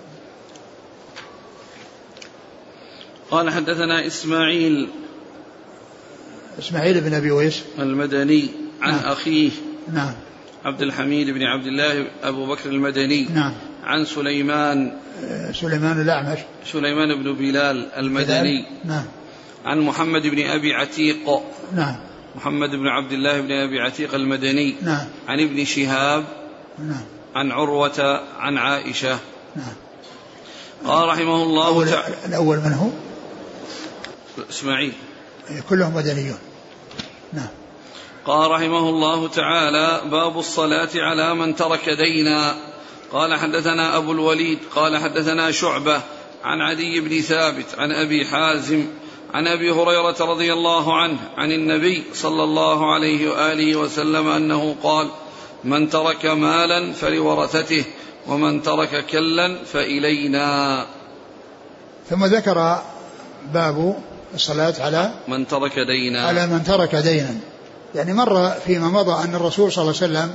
قال 3.31 3.51
حدثنا 3.51 4.07
إسماعيل 4.07 4.89
إسماعيل 6.59 7.01
بن 7.01 7.15
أبي 7.15 7.31
ويس. 7.31 7.63
المدني 7.79 8.49
عن 8.83 8.93
نعم. 8.93 9.05
أخيه 9.05 9.51
نعم. 9.93 10.15
عبد 10.65 10.83
الحميد 10.83 11.31
بن 11.31 11.43
عبد 11.43 11.67
الله 11.67 12.07
أبو 12.23 12.47
بكر 12.47 12.71
المدني. 12.71 13.25
نعم. 13.25 13.55
عن 13.85 14.05
سليمان. 14.05 14.93
سليمان 15.53 16.01
الأعمش. 16.01 16.39
سليمان 16.73 17.23
بن 17.23 17.33
بلال 17.33 17.93
المدني. 17.93 18.67
نعم. 18.85 19.05
عن 19.65 19.81
محمد 19.81 20.23
بن 20.23 20.47
أبي 20.47 20.75
عتيق. 20.75 21.43
نعم. 21.73 21.97
محمد 22.37 22.71
بن 22.71 22.87
عبد 22.87 23.13
الله 23.13 23.41
بن 23.41 23.53
أبي 23.53 23.81
عتيق 23.81 24.15
المدني. 24.15 24.77
نعم. 24.83 25.07
عن 25.29 25.41
ابن 25.41 25.65
شهاب. 25.65 26.25
نعم. 26.79 27.05
عن 27.35 27.51
عروة. 27.51 28.21
عن 28.39 28.59
عائشة. 28.59 29.19
نعم. 29.57 29.75
قال 30.87 31.09
رحمه 31.09 31.43
الله 31.43 31.91
تعالى 31.91 32.15
الأول 32.27 32.57
من 32.57 32.73
هو؟ 32.73 32.89
إسماعيل. 34.51 34.93
كلهم 35.69 35.95
مدنيون. 35.95 36.39
نعم. 37.33 37.49
قال 38.27 38.51
رحمه 38.51 38.89
الله 38.89 39.29
تعالى 39.29 40.11
باب 40.11 40.39
الصلاة 40.39 40.89
على 40.95 41.35
من 41.35 41.57
ترك 41.57 41.89
دينا. 41.89 42.55
قال 43.13 43.35
حدثنا 43.35 43.97
أبو 43.97 44.13
الوليد 44.13 44.59
قال 44.75 44.97
حدثنا 44.97 45.51
شعبة 45.51 46.01
عن 46.45 46.61
عدي 46.61 47.01
بن 47.01 47.21
ثابت 47.21 47.67
عن 47.79 47.93
أبي 47.93 48.27
حازم 48.27 48.87
عن 49.35 49.47
أبي 49.47 49.71
هريرة 49.71 50.17
رضي 50.21 50.53
الله 50.53 50.97
عنه 50.97 51.19
عن 51.37 51.53
النبي 51.53 52.05
صلى 52.15 52.45
الله 52.45 52.95
عليه 52.95 53.31
وآله 53.31 53.77
وسلم 53.77 54.29
أنه 54.29 54.77
قال 54.83 55.09
من 55.65 55.91
ترك 55.91 56.27
مالا 56.27 56.93
فلورثته 56.93 57.85
ومن 58.27 58.63
ترك 58.63 59.07
كلا 59.07 59.65
فإلينا. 59.65 60.87
ثم 62.11 62.25
ذكر 62.25 62.83
باب 63.55 63.97
الصلاة 64.35 64.75
على 64.81 65.11
من 65.29 65.49
ترك 65.49 65.79
دينا. 65.79 66.27
على 66.27 66.47
من 66.47 66.65
ترك 66.65 66.95
دينا. 66.95 67.35
يعني 67.95 68.13
مر 68.13 68.51
فيما 68.67 68.89
مضى 68.89 69.25
أن 69.25 69.35
الرسول 69.35 69.73
صلى 69.73 69.83
الله 69.83 69.95
عليه 70.03 70.13
وسلم 70.13 70.35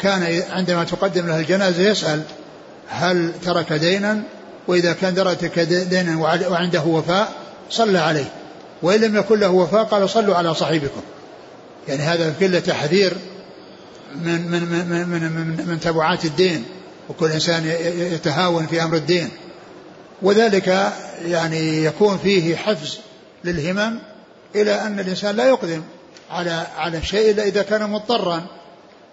كان 0.00 0.42
عندما 0.50 0.84
تقدم 0.84 1.26
له 1.26 1.38
الجنازة 1.38 1.82
يسأل 1.82 2.22
هل 2.88 3.32
ترك 3.44 3.72
دينا 3.72 4.22
وإذا 4.68 4.92
كان 4.92 5.14
ترك 5.14 5.58
دينا 5.58 6.18
وعنده 6.48 6.82
وفاء 6.82 7.32
صلى 7.70 7.98
عليه. 7.98 8.30
وإن 8.82 9.00
لم 9.00 9.16
يكن 9.16 9.40
له 9.40 9.50
وفاء 9.50 9.84
قال 9.84 10.10
صلوا 10.10 10.36
على 10.36 10.54
صاحبكم. 10.54 11.00
يعني 11.88 12.02
هذا 12.02 12.34
كله 12.40 12.58
تحذير 12.58 13.16
من 14.14 14.50
من 14.50 14.62
من 14.62 15.08
من 15.08 15.32
من, 15.32 15.66
من, 15.68 15.80
تبعات 15.80 16.24
الدين 16.24 16.64
وكل 17.08 17.32
إنسان 17.32 17.66
يتهاون 18.12 18.66
في 18.66 18.82
أمر 18.82 18.96
الدين. 18.96 19.28
وذلك 20.22 20.92
يعني 21.26 21.84
يكون 21.84 22.18
فيه 22.18 22.56
حفز 22.56 22.98
للهمم 23.44 23.98
إلى 24.54 24.74
أن 24.74 25.00
الإنسان 25.00 25.36
لا 25.36 25.48
يقدم 25.48 25.82
على 26.30 26.66
على 26.76 26.98
الشيء 26.98 27.30
إلا 27.30 27.42
إذا 27.42 27.62
كان 27.62 27.90
مضطرا. 27.90 28.46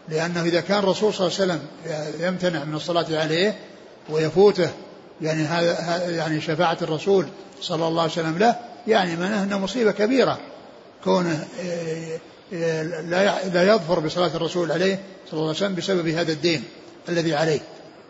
لأنه 0.10 0.42
إذا 0.42 0.62
كان 0.62 0.80
الرسول 0.80 1.14
صلى 1.14 1.28
الله 1.28 1.40
عليه 1.40 1.54
وسلم 1.54 1.62
يمتنع 2.28 2.64
من 2.64 2.76
الصلاة 2.76 3.06
عليه 3.12 3.56
ويفوته 4.10 4.70
يعني 5.22 5.44
هذا 5.44 6.10
يعني 6.10 6.42
شفاعة 6.42 6.78
الرسول 6.82 7.26
صلى 7.62 7.88
الله 7.88 8.02
عليه 8.02 8.12
وسلم 8.12 8.38
له 8.38 8.56
يعني 8.88 9.16
معناه 9.16 9.44
إنه 9.44 9.60
مصيبة 9.60 9.92
كبيرة. 9.92 10.40
كونه 11.04 11.48
آه، 11.62 12.20
آه، 12.54 12.84
لا 12.84 13.48
لا 13.48 13.64
يظفر 13.64 14.00
بصلاة 14.00 14.36
الرسول 14.36 14.72
عليه 14.72 15.00
صلى 15.26 15.34
الله 15.34 15.48
عليه 15.48 15.58
وسلم 15.58 15.76
بسبب 15.76 16.08
هذا 16.08 16.32
الدين 16.32 16.64
الذي 17.10 17.36
عليه. 17.36 17.60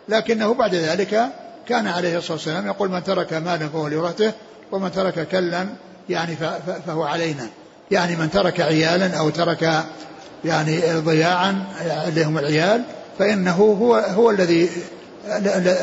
لكنه 0.08 0.54
بعد 0.54 0.74
ذلك 0.74 1.28
كان 1.68 1.86
عليه 1.86 2.18
الصلاة 2.18 2.32
والسلام 2.32 2.66
يقول 2.66 2.90
من 2.90 3.04
ترك 3.04 3.32
مالا 3.32 3.68
فهو 3.68 3.88
لورثته 3.88 4.32
ومن 4.72 4.92
ترك 4.92 5.28
كلا 5.28 5.66
يعني 6.08 6.36
فهو 6.86 7.02
علينا. 7.02 7.48
يعني 7.90 8.16
من 8.16 8.30
ترك 8.30 8.60
عيالا 8.60 9.18
أو 9.18 9.30
ترك 9.30 9.84
يعني 10.46 10.80
ضياعا 10.94 11.64
اللي 12.08 12.24
هم 12.24 12.38
العيال 12.38 12.82
فإنه 13.18 13.56
هو 13.56 13.94
هو 13.94 14.30
الذي 14.30 14.70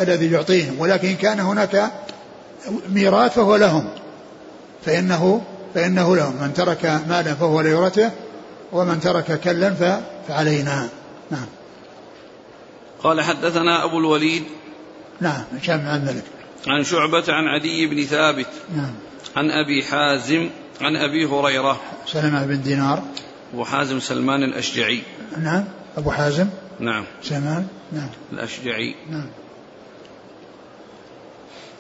الذي 0.02 0.32
يعطيهم. 0.32 0.80
ولكن 0.80 1.16
كان 1.16 1.40
هناك 1.40 1.92
ميراث 2.90 3.34
فهو 3.34 3.56
لهم. 3.56 3.90
فإنه 4.86 5.42
فإنه 5.76 6.16
لهم. 6.16 6.42
من 6.42 6.54
ترك 6.54 6.86
مالا 6.86 7.34
فهو 7.34 7.62
ليورثه 7.62 8.12
ومن 8.72 9.00
ترك 9.00 9.40
كلا 9.40 10.02
فعلينا. 10.28 10.90
نعم. 11.32 11.46
قال 13.04 13.22
حدثنا 13.22 13.84
أبو 13.84 14.00
الوليد 14.00 14.44
نعم 15.22 15.44
هشام 15.62 15.88
عن 15.88 15.98
الملك. 15.98 16.24
عن 16.68 16.84
شعبة 16.84 17.24
عن 17.28 17.48
عدي 17.48 17.88
بن 17.88 18.06
ثابت 18.06 18.48
نعم. 18.76 18.94
عن 19.36 19.52
أبي 19.52 19.84
حازم 19.84 20.50
عن 20.82 20.96
أبي 20.96 21.26
هريرة 21.26 21.82
سلمة 22.08 22.46
بن 22.46 22.62
دينار. 22.62 23.04
أبو 23.54 23.66
حازم 23.66 24.00
سلمان 24.00 24.44
الأشجعي. 24.44 25.02
نعم 25.38 25.66
أبو 25.98 26.12
حازم. 26.12 26.50
نعم. 26.80 27.06
سلمان 27.22 27.68
نعم. 27.92 28.10
الأشجعي. 28.34 28.96
نعم. 29.10 29.30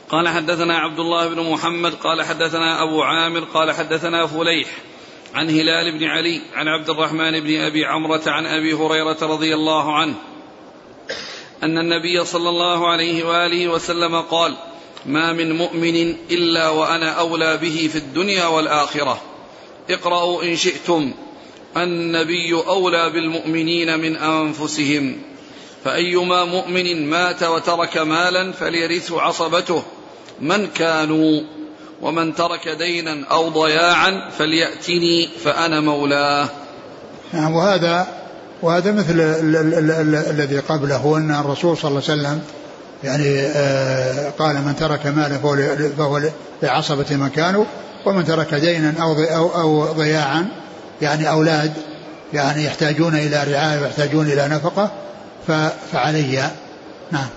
قال 0.09 0.27
حدثنا 0.27 0.77
عبد 0.77 0.99
الله 0.99 1.27
بن 1.27 1.51
محمد 1.51 1.93
قال 1.93 2.21
حدثنا 2.21 2.83
أبو 2.83 3.03
عامر 3.03 3.39
قال 3.39 3.71
حدثنا 3.71 4.27
فليح 4.27 4.67
عن 5.33 5.49
هلال 5.49 5.99
بن 5.99 6.03
علي 6.03 6.41
عن 6.53 6.67
عبد 6.67 6.89
الرحمن 6.89 7.39
بن 7.39 7.61
أبي 7.61 7.85
عمرة 7.85 8.21
عن 8.27 8.45
أبي 8.45 8.73
هريرة 8.73 9.17
رضي 9.21 9.53
الله 9.53 9.95
عنه 9.95 10.15
أن 11.63 11.77
النبي 11.77 12.25
صلى 12.25 12.49
الله 12.49 12.87
عليه 12.87 13.23
وآله 13.23 13.67
وسلم 13.67 14.21
قال 14.21 14.55
ما 15.05 15.33
من 15.33 15.57
مؤمن 15.57 16.15
إلا 16.31 16.69
وأنا 16.69 17.09
أولى 17.11 17.57
به 17.57 17.89
في 17.91 17.97
الدنيا 17.97 18.45
والآخرة. 18.45 19.21
اقرأوا 19.89 20.43
إن 20.43 20.55
شئتم 20.55 21.13
النبي 21.77 22.53
أولى 22.53 23.09
بالمؤمنين 23.09 23.99
من 23.99 24.15
أنفسهم. 24.15 25.15
فأيما 25.85 26.45
مؤمن 26.45 27.09
مات 27.09 27.43
وترك 27.43 27.97
مالا 27.97 28.51
فليرث 28.51 29.11
عصبته. 29.11 29.83
من 30.41 30.67
كانوا 30.67 31.41
ومن 32.01 32.35
ترك 32.35 32.69
دينا 32.69 33.25
أو 33.31 33.49
ضياعا 33.49 34.29
فليأتني 34.37 35.29
فأنا 35.43 35.79
مولاه. 35.79 36.49
نعم 37.33 37.55
وهذا 37.55 38.07
وهذا 38.61 38.91
مثل 38.91 39.19
الذي 40.29 40.59
قبله 40.59 41.17
أن 41.17 41.31
الرسول 41.31 41.77
صلى 41.77 41.89
الله 41.89 42.03
عليه 42.09 42.21
وسلم 42.21 42.41
يعني 43.03 43.39
آه 43.39 44.29
قال 44.29 44.55
من 44.55 44.75
ترك 44.75 45.07
مالا 45.07 45.37
فهو 45.97 46.21
لعصبة 46.63 47.05
من 47.15 47.29
كانوا 47.29 47.65
ومن 48.05 48.25
ترك 48.25 48.53
دينا 48.53 48.93
أو 49.55 49.93
ضياعا 49.93 50.47
يعني 51.01 51.29
أولاد 51.29 51.73
يعني 52.33 52.63
يحتاجون 52.63 53.15
إلى 53.15 53.43
رعاية 53.43 53.81
ويحتاجون 53.81 54.25
إلى 54.25 54.47
نفقة 54.47 54.91
فعلي. 55.91 56.51
نعم. 57.11 57.27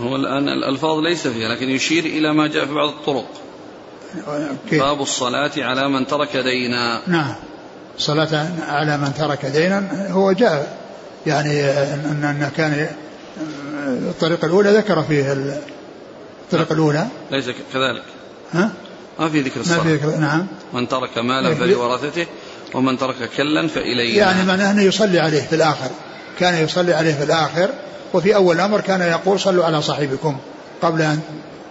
هو 0.00 0.16
الآن 0.16 0.48
الألفاظ 0.48 0.98
ليس 0.98 1.26
فيها 1.26 1.48
لكن 1.48 1.70
يشير 1.70 2.04
إلى 2.04 2.34
ما 2.34 2.46
جاء 2.46 2.66
في 2.66 2.74
بعض 2.74 2.88
الطرق. 2.88 3.26
كيف؟ 4.70 4.82
باب 4.82 5.02
الصلاة 5.02 5.50
على 5.58 5.88
من 5.88 6.06
ترك 6.06 6.36
دينا. 6.36 7.00
نعم. 7.06 7.34
الصلاة 7.96 8.48
على 8.68 8.96
من 8.96 9.14
ترك 9.14 9.46
دينا 9.46 10.08
هو 10.10 10.32
جاء 10.32 10.78
يعني 11.26 11.64
أن 11.64 12.24
أن 12.24 12.50
كان 12.56 12.88
الطريقة 14.08 14.46
الأولى 14.46 14.70
ذكر 14.70 15.02
فيه 15.02 15.32
الطريقة 16.42 16.72
الأولى. 16.72 17.06
ليس 17.30 17.44
كذلك. 17.44 18.02
ها؟ 18.52 18.70
ما 19.18 19.28
في 19.28 19.40
ذكر 19.40 19.60
الصلاة 19.60 19.76
ما 19.76 19.82
في 19.82 19.94
ذكر 19.94 20.16
نعم. 20.16 20.46
من 20.72 20.88
ترك 20.88 21.18
مالا 21.18 21.54
فلورثته 21.54 22.26
ومن 22.74 22.98
ترك 22.98 23.30
كلا 23.36 23.68
فإلينا 23.68 24.18
يعني 24.18 24.46
معناه 24.46 24.70
أنه 24.70 24.82
يصلي 24.82 25.20
عليه 25.20 25.40
في 25.40 25.54
الآخر. 25.54 25.90
كان 26.38 26.64
يصلي 26.64 26.94
عليه 26.94 27.14
في 27.14 27.24
الآخر 27.24 27.70
وفي 28.14 28.34
أول 28.34 28.56
الأمر 28.56 28.80
كان 28.80 29.00
يقول 29.00 29.40
صلوا 29.40 29.64
على 29.64 29.82
صاحبكم 29.82 30.38
قبل 30.82 31.02
أن 31.02 31.20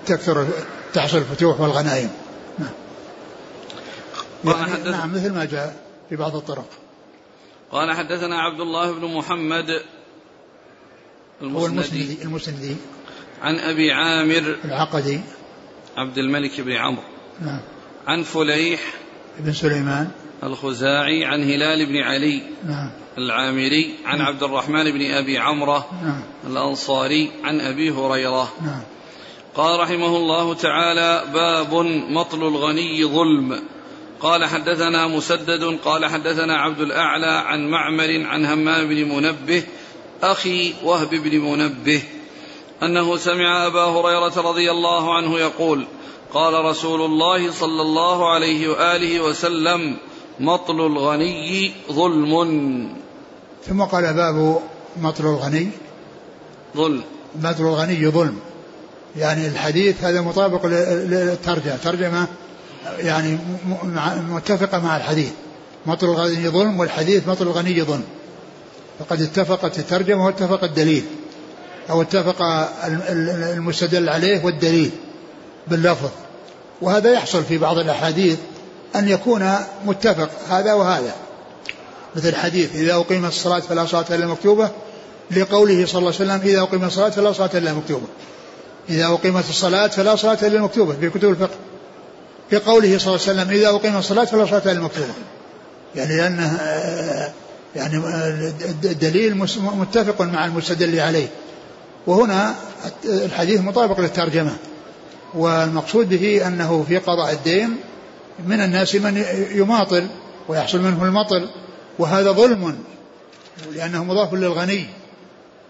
تكثر 0.06 0.48
تحصل 0.94 1.18
الفتوح 1.18 1.60
والغنائم. 1.60 2.10
نعم. 2.60 2.70
يعني 4.46 4.92
نعم 4.92 5.14
مثل 5.14 5.34
ما 5.34 5.46
جاء 5.46 5.76
في 6.10 6.16
بعض 6.16 6.36
الطرق. 6.36 6.70
قال 7.72 7.94
حدثنا 7.94 8.42
عبد 8.42 8.60
الله 8.60 8.92
بن 8.92 9.14
محمد 9.14 9.66
المسندي 11.42 12.18
المسندي. 12.24 12.76
عن 13.42 13.60
أبي 13.60 13.92
عامر 13.92 14.58
العقدي. 14.66 15.22
عبد 15.98 16.18
الملك 16.18 16.62
بن 16.62 16.72
عمرو. 16.72 17.04
نعم. 17.42 17.60
عن 18.08 18.24
فليح 18.24 18.82
بن 19.40 19.54
سليمان. 19.54 20.12
الخزاعي 20.44 21.26
عن 21.26 21.44
هلال 21.44 21.86
بن 21.86 21.98
علي 21.98 22.42
نعم 22.66 22.92
العامري 23.18 23.96
عن 24.06 24.18
نعم. 24.18 24.28
عبد 24.28 24.44
الرحمن 24.44 24.92
بن 24.92 25.12
أبي 25.12 25.38
عمرة 25.38 25.88
نعم. 26.04 26.24
الأنصاري 26.48 27.32
عن 27.44 27.62
أبي 27.62 27.92
هريرة 27.92 28.54
نعم. 28.62 28.82
قال 29.56 29.80
رحمه 29.80 30.18
الله 30.18 30.54
تعالى 30.54 31.24
باب 31.34 31.74
مطل 32.10 32.48
الغني 32.48 33.06
ظلم 33.06 33.60
قال 34.22 34.46
حدثنا 34.46 35.08
مسدد 35.08 35.80
قال 35.86 36.06
حدثنا 36.06 36.58
عبد 36.58 36.82
الأعلى 36.82 37.44
عن 37.46 37.68
معمر 37.68 38.26
عن 38.26 38.46
همام 38.46 38.88
بن 38.88 39.16
منبه 39.16 39.64
أخي 40.24 40.74
وهب 40.84 41.10
بن 41.10 41.40
منبه 41.40 42.04
أنه 42.84 43.18
سمع 43.18 43.68
أبا 43.68 43.84
هريرة 43.84 44.50
رضي 44.50 44.72
الله 44.72 45.16
عنه 45.16 45.40
يقول 45.40 45.86
قال 46.34 46.66
رسول 46.66 47.02
الله 47.02 47.52
صلى 47.52 47.82
الله 47.82 48.34
عليه 48.34 48.68
وآله 48.68 49.20
وسلم 49.20 49.98
مطل 50.40 50.86
الغني 50.86 51.74
ظلم. 51.92 52.34
ثم 53.68 53.82
قال 53.82 54.14
باب 54.14 54.60
مطل 55.02 55.24
الغني. 55.24 55.70
ظلم. 56.78 57.02
مطل 57.42 57.64
الغني 57.64 58.08
ظلم. 58.08 58.40
يعني 59.18 59.48
الحديث 59.48 60.04
هذا 60.04 60.22
مطابق 60.22 60.66
للترجمة. 60.66 61.78
ترجمة 61.84 62.28
يعني 62.98 63.38
متفقة 64.30 64.80
مع 64.80 64.98
الحديث. 64.98 65.32
مطل 65.86 66.06
الغني 66.06 66.50
ظلم 66.50 66.80
والحديث 66.80 67.28
مطل 67.28 67.48
الغني 67.48 67.84
ظلم. 67.84 68.04
فقد 69.00 69.22
اتفقت 69.22 69.80
الترجمة 69.80 70.26
واتفق 70.26 70.64
الدليل. 70.64 71.04
أو 71.90 72.02
اتفق 72.02 72.42
المستدل 72.84 74.10
عليه 74.10 74.46
والدليل 74.46 74.92
باللفظ. 75.68 76.10
وهذا 76.82 77.14
يحصل 77.14 77.44
في 77.44 77.58
بعض 77.58 77.78
الأحاديث 77.78 78.38
أن 78.96 79.08
يكون 79.08 79.56
متفق 79.86 80.30
هذا 80.50 80.74
وهذا. 80.74 81.16
مثل 82.16 82.36
حديث 82.36 82.76
إذا 82.76 82.94
أقيمت 82.94 83.30
الصلاة 83.30 83.60
فلا 83.60 83.86
صلاة 83.86 84.06
إلا 84.10 84.28
مكتوبة 84.28 84.70
لقوله 85.32 85.86
صلى 85.86 86.00
الله 86.00 86.14
عليه 86.20 86.32
وسلم 86.34 86.42
إذا 86.44 86.62
أقيمت 86.62 86.88
الصلاة 86.88 87.10
فلا 87.10 87.32
صلاة 87.32 87.50
إلا 87.54 87.74
مكتوبة. 87.74 88.06
إذا 88.90 89.06
أقيمت 89.06 89.50
الصلاة 89.50 89.88
فلا 89.88 90.16
صلاة 90.16 90.38
إلا 90.42 90.62
مكتوبة 90.62 90.94
في 90.94 91.10
كتب 91.10 91.30
الفقه. 91.30 91.56
لقوله 92.52 92.98
صلى 92.98 93.16
الله 93.16 93.28
عليه 93.28 93.42
وسلم 93.42 93.50
إذا 93.50 93.70
أقيمت 93.70 94.00
الصلاة 94.00 94.26
فلا 94.26 94.46
صلاة 94.46 94.72
إلا 94.72 94.82
مكتوبة. 94.82 95.14
يعني 95.96 96.18
لأنه 96.18 96.60
يعني 97.76 97.98
الدليل 98.84 99.38
متفق 99.62 100.22
مع 100.22 100.46
المستدل 100.46 101.00
عليه. 101.00 101.28
وهنا 102.08 102.56
الحديث 103.06 103.62
مطابق 103.62 104.00
للترجمة. 104.00 104.56
والمقصود 105.34 106.10
به 106.10 106.48
أنه 106.48 106.86
في 106.88 106.98
قضاء 106.98 107.34
الدين 107.34 107.78
من 108.48 108.62
الناس 108.62 108.96
من 108.96 109.26
يماطل 109.52 110.08
ويحصل 110.48 110.82
منه 110.82 111.04
المطل 111.04 111.50
وهذا 112.00 112.32
ظلم 112.32 112.76
لأنه 113.76 114.04
مضاف 114.04 114.34
للغني. 114.34 114.86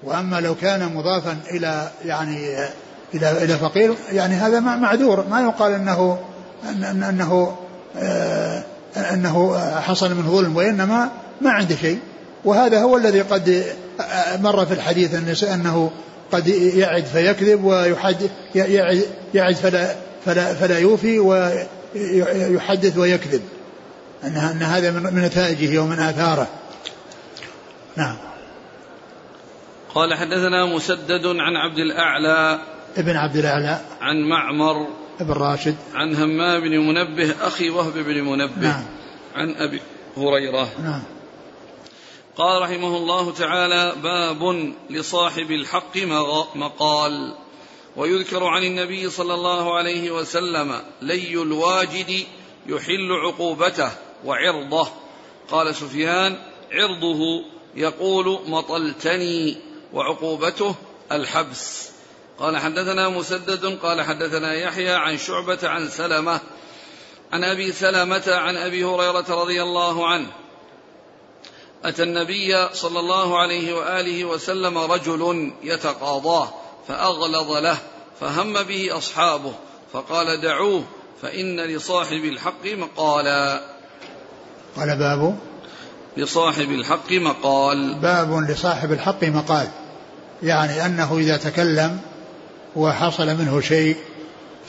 وأما 0.03 0.39
لو 0.39 0.55
كان 0.55 0.95
مضافا 0.95 1.37
إلى 1.51 1.91
يعني 2.05 2.67
إلى 3.13 3.43
إلى 3.43 3.57
فقير 3.57 3.93
يعني 4.11 4.35
هذا 4.35 4.59
معذور. 4.59 5.25
ما 5.29 5.41
يقال 5.41 5.73
أنه 5.73 6.19
أن 6.69 7.03
أنه 7.03 7.57
آه، 7.97 8.63
أنه 8.95 9.59
حصل 9.79 10.15
منه 10.15 10.31
ظلم 10.31 10.55
وإنما 10.55 11.09
ما 11.41 11.51
عنده 11.51 11.75
شيء. 11.75 11.99
وهذا 12.45 12.81
هو 12.81 12.97
الذي 12.97 13.21
قد 13.21 13.65
مر 14.41 14.65
في 14.65 14.73
الحديث 14.73 15.43
أنه 15.43 15.91
قد 16.31 16.47
يعد 16.47 17.05
فيكذب 17.05 17.63
ويحد 17.63 18.17
يعد, 18.55 19.03
يعد 19.33 19.55
فلا 19.55 19.95
فلا 20.25 20.53
فلا 20.53 20.79
يوفي 20.79 21.19
ويحدث 21.95 22.97
ويكذب. 22.97 23.41
أن 24.23 24.37
أن 24.37 24.63
هذا 24.63 24.91
من 24.91 25.21
نتائجه 25.21 25.79
ومن 25.79 25.99
آثاره. 25.99 26.47
نعم. 27.97 28.17
قال 29.95 30.13
حدثنا 30.13 30.65
مسدد 30.65 31.25
عن 31.25 31.55
عبد 31.55 31.77
الأعلى 31.77 32.59
ابن 32.97 33.15
عبد 33.15 33.35
الأعلى. 33.35 33.81
عن 34.01 34.21
معمر 34.29 34.87
ابن 35.19 35.33
راشد. 35.33 35.75
عن 35.93 36.15
همام 36.15 36.61
بن 36.61 36.79
منبه 36.79 37.35
أخي 37.41 37.69
وهب 37.69 37.93
بن 37.93 38.21
منبه. 38.21 38.61
نعم. 38.61 38.83
عن 39.35 39.55
أبي 39.55 39.81
هريرة. 40.17 40.69
نعم. 40.83 41.03
قال 42.37 42.61
رحمه 42.61 42.97
الله 42.97 43.33
تعالى 43.33 43.93
باب 44.03 44.73
لصاحب 44.89 45.51
الحق 45.51 45.97
مقال. 46.55 47.33
ويذكر 47.95 48.43
عن 48.43 48.63
النبي 48.63 49.09
صلى 49.09 49.33
الله 49.33 49.77
عليه 49.77 50.11
وسلم 50.11 50.81
لي 51.01 51.33
الواجد 51.33 52.25
يحل 52.67 53.11
عقوبته 53.11 53.91
وعرضه. 54.25 54.87
قال 55.51 55.75
سفيان 55.75 56.37
عرضه 56.71 57.45
يقول 57.75 58.39
مطلتني 58.47 59.57
وعقوبته 59.93 60.75
الحبس. 61.11 61.89
قال 62.39 62.57
حدثنا 62.57 63.09
مسدد 63.09 63.65
قال 63.65 64.01
حدثنا 64.01 64.53
يحيى 64.53 64.89
عن 64.93 65.17
شعبة 65.17 65.59
عن 65.63 65.89
سلمة 65.89 66.41
عن 67.33 67.43
أبي 67.43 67.71
سلمة 67.71 68.23
عن 68.27 68.57
أبي 68.57 68.83
هريرة 68.83 69.25
رضي 69.29 69.61
الله 69.61 70.07
عنه. 70.07 70.31
أتى 71.83 72.03
النبي 72.03 72.69
صلى 72.73 72.99
الله 72.99 73.37
عليه 73.37 73.73
وآله 73.73 74.25
وسلم 74.25 74.77
رجل 74.77 75.53
يتقاضاه. 75.63 76.62
فأغلظ 76.87 77.51
له 77.51 77.77
فهم 78.19 78.63
به 78.63 78.97
أصحابه 78.97 79.53
فقال 79.93 80.41
دعوه 80.41 80.83
فإن 81.21 81.59
لصاحب 81.59 82.23
الحق 82.23 82.65
مقالا. 82.65 83.61
قال 84.77 84.97
باب؟ 84.97 85.37
لصاحب 86.17 86.71
الحق 86.71 87.11
مقال. 87.11 87.93
باب 87.93 88.49
لصاحب 88.49 88.91
الحق 88.91 89.23
مقال. 89.23 89.67
يعني 90.43 90.85
أنه 90.85 91.17
إذا 91.17 91.37
تكلم 91.37 91.99
وحصل 92.75 93.27
منه 93.27 93.61
شيء 93.61 93.95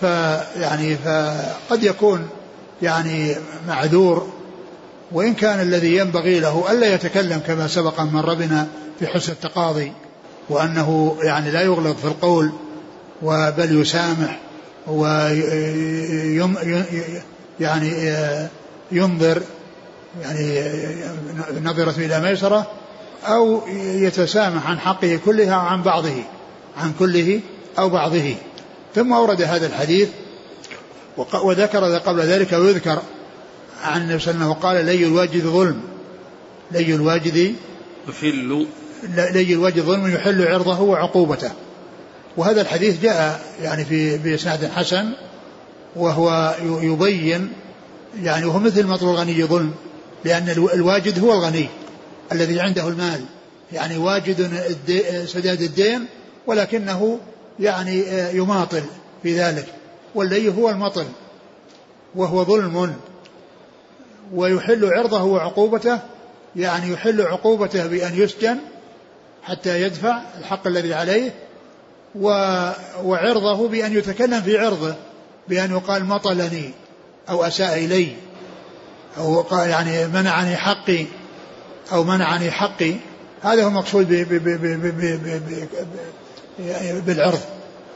فيعني 0.01 0.97
فقد 0.97 1.85
يكون 1.85 2.29
يعني 2.83 3.37
معذور 3.69 4.33
وإن 5.13 5.35
كان 5.35 5.61
الذي 5.61 5.97
ينبغي 5.97 6.41
له 6.41 6.73
ألا 6.73 6.95
يتكلم 6.95 7.39
كما 7.47 7.69
سبق 7.69 8.01
من 8.01 8.21
ربنا 8.21 8.69
في 8.99 9.07
حسن 9.07 9.33
التقاضي. 9.33 9.93
وأنه 10.49 11.17
يعني 11.23 11.51
لا 11.51 11.63
يغلط 11.63 11.97
في 11.97 12.05
القول 12.05 12.53
وبل 13.23 13.81
يسامح 13.81 14.41
و 14.87 15.07
يعني 17.61 18.15
ينظر 18.93 19.43
يعني 20.23 20.61
نظرة 21.63 21.95
إلى 21.99 22.21
ميسرة 22.21 22.67
أو 23.25 23.63
يتسامح 23.77 24.71
عن 24.71 24.79
حقه 24.79 25.21
كلها 25.25 25.55
أو 25.55 25.61
عن 25.61 25.83
بعضه 25.83 26.23
عن 26.77 26.93
كله 26.99 27.41
أو 27.79 27.89
بعضه. 27.89 28.35
ثم 28.95 29.13
أورد 29.13 29.43
هذا 29.43 29.67
الحديث 29.67 30.09
وذكر 31.45 31.99
قبل 31.99 32.21
ذلك 32.21 32.53
ويذكر 32.53 33.03
عن 33.85 34.01
النبي 34.03 34.19
صلى 34.19 34.57
قال 34.63 34.85
لي 34.85 35.07
الواجد 35.07 35.43
ظلم 35.43 35.81
لي 36.73 36.95
الواجد 36.95 37.55
يحل 38.09 38.67
لي 39.09 39.53
الواجد 39.53 39.81
ظلم 39.81 40.15
يحل 40.15 40.49
عرضه 40.49 40.81
وعقوبته. 40.81 41.51
وهذا 42.37 42.61
الحديث 42.61 43.03
جاء 43.03 43.41
يعني 43.63 43.85
في 43.85 44.19
بإسناد 44.19 44.71
حسن 44.71 45.13
وهو 45.97 46.55
يبين 46.83 47.53
يعني 48.23 48.47
وهو 48.47 48.59
مثل 48.59 48.87
مطلب 48.87 49.09
الغني 49.09 49.45
ظلم 49.45 49.75
لأن 50.25 50.49
الواجد 50.49 51.19
هو 51.19 51.33
الغني 51.33 51.69
الذي 52.33 52.61
عنده 52.61 52.89
المال. 52.89 53.25
يعني 53.73 53.97
واجد 53.97 54.51
سداد 55.27 55.63
الدين 55.63 56.07
ولكنه 56.47 57.19
يعني 57.61 58.05
يماطل 58.33 58.83
في 59.23 59.39
ذلك. 59.39 59.67
واللي 60.15 60.57
هو 60.57 60.71
المطل 60.71 61.07
وهو 62.15 62.45
ظلم. 62.45 62.95
ويحل 64.35 64.85
عرضه 64.85 65.23
وعقوبته 65.23 65.99
يعني 66.57 66.93
يحل 66.93 67.23
عقوبته 67.23 67.87
بأن 67.87 68.13
يسجن 68.17 68.59
حتى 69.45 69.83
يدفع 69.83 70.21
الحق 70.39 70.67
الذي 70.67 70.95
عليه 70.95 71.35
وعرضه 73.05 73.69
بأن 73.69 73.93
يتكلم 73.93 74.41
في 74.41 74.59
عرضه 74.59 74.95
بأن 75.49 75.71
يقال 75.71 76.05
مطلني 76.05 76.71
أو 77.29 77.45
أساء 77.45 77.85
إلي 77.85 78.09
أو 79.19 79.41
قال 79.41 79.69
يعني 79.71 80.07
منعني 80.07 80.57
حقي 80.57 81.07
أو 81.93 82.05
منعني 82.05 82.51
حقي. 82.51 82.95
هذا 83.43 83.65
هو 83.65 83.69
المقصود 83.69 84.09
بالعرض. 87.07 87.41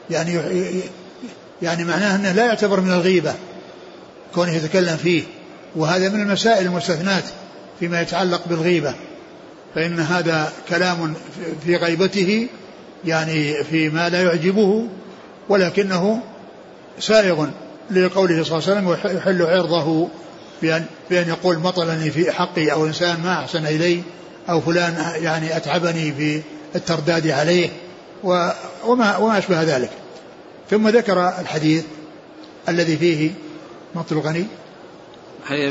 يعني 0.09 0.41
يعني 1.61 1.83
معناه 1.83 2.15
أنه 2.15 2.31
لا 2.31 2.45
يعتبر 2.45 2.81
من 2.81 2.91
الغيبة 2.91 3.33
كونه 4.35 4.51
يتكلم 4.51 4.97
فيه. 4.97 5.23
وهذا 5.75 6.09
من 6.09 6.21
المسائل 6.21 6.65
المستثنات 6.65 7.23
فيما 7.79 8.01
يتعلق 8.01 8.41
بالغيبة. 8.47 8.93
فإن 9.75 9.99
هذا 9.99 10.53
كلام 10.69 11.13
في 11.65 11.75
غيبته 11.75 12.47
يعني 13.05 13.63
فيما 13.63 14.09
لا 14.09 14.21
يعجبه 14.21 14.87
ولكنه 15.49 16.21
سائغ 16.99 17.47
لقوله 17.91 18.43
صلى 18.43 18.57
الله 18.57 18.69
عليه 18.69 18.97
وسلم 18.97 19.17
يحل 19.17 19.41
عرضه 19.41 20.07
بأن, 20.61 20.85
بأن 21.09 21.27
يقول 21.27 21.59
مطلني 21.59 22.11
في 22.11 22.31
حقي 22.31 22.71
أو 22.71 22.85
إنسان 22.85 23.19
ما 23.23 23.39
أحسن 23.39 23.65
إلي 23.65 24.01
أو 24.49 24.61
فلان 24.61 25.05
يعني 25.15 25.57
أتعبني 25.57 26.13
في 26.13 26.41
الترداد 26.75 27.27
عليه 27.27 27.69
وما, 28.23 28.55
وما 29.17 29.37
أشبه 29.37 29.63
ذلك. 29.63 29.89
ثم 30.69 30.87
ذكر 30.87 31.27
الحديث 31.39 31.83
الذي 32.69 32.97
فيه 32.97 33.31
مطل 33.95 34.17
غني 34.17 34.45
حي 35.45 35.67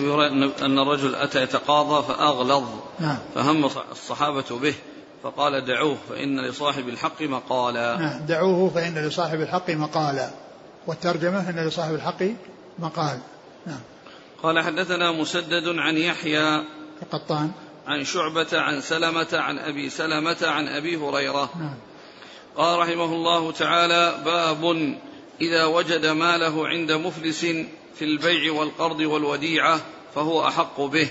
أن 0.63 0.79
الرجل 0.79 1.15
أتى 1.15 1.43
يتقاضى 1.43 2.07
فأغلظ 2.07 2.65
نعم. 3.01 3.19
فهم 3.35 3.71
الصحابة 3.93 4.45
به 4.51 4.75
فقال 5.23 5.65
دعوه 5.65 5.97
فإن 6.09 6.41
لصاحب 6.41 6.89
الحق 6.89 7.23
مقالا. 7.23 7.97
نعم 7.99 8.27
دعوه 8.27 8.71
فإن 8.71 8.99
لصاحب 8.99 9.41
الحق 9.41 9.71
مقالا. 9.71 10.31
والترجمة 10.87 11.51
أن 11.51 11.67
لصاحب 11.67 11.95
الحق 11.95 12.23
مقال. 12.79 13.19
نعم. 13.67 13.81
قال 14.43 14.61
حدثنا 14.61 15.13
مسدد 15.13 15.69
عن 15.79 15.97
يحيى 15.97 16.65
القطان. 17.03 17.51
عن 17.87 18.05
شعبة 18.05 18.47
عن 18.53 18.81
سلمة 18.81 19.29
عن 19.33 19.59
أبي 19.59 19.91
سلمة 19.91 20.37
عن 20.43 20.69
أبي 20.69 20.97
هريرة. 20.97 21.51
نعم. 21.59 21.75
قال 22.57 22.79
رحمه 22.79 23.05
الله 23.05 23.53
تعالى 23.53 24.15
باب 24.25 24.95
إذا 25.41 25.65
وجد 25.65 26.07
ماله 26.07 26.69
عند 26.69 26.93
مفلس 26.93 27.47
في 27.99 28.05
البيع 28.05 28.53
والقرض 28.53 29.01
والوديعة 29.01 29.81
فهو 30.15 30.49
أحق 30.49 30.81
به. 30.81 31.09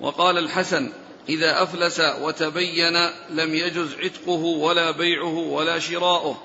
وقال 0.00 0.38
الحسن 0.38 0.92
إذا 1.28 1.62
أفلس 1.62 2.00
وتبين 2.00 3.10
لم 3.30 3.54
يجز 3.54 3.94
عتقه 3.94 4.44
ولا 4.44 4.90
بيعه 4.90 5.36
ولا 5.38 5.78
شراؤه. 5.78 6.42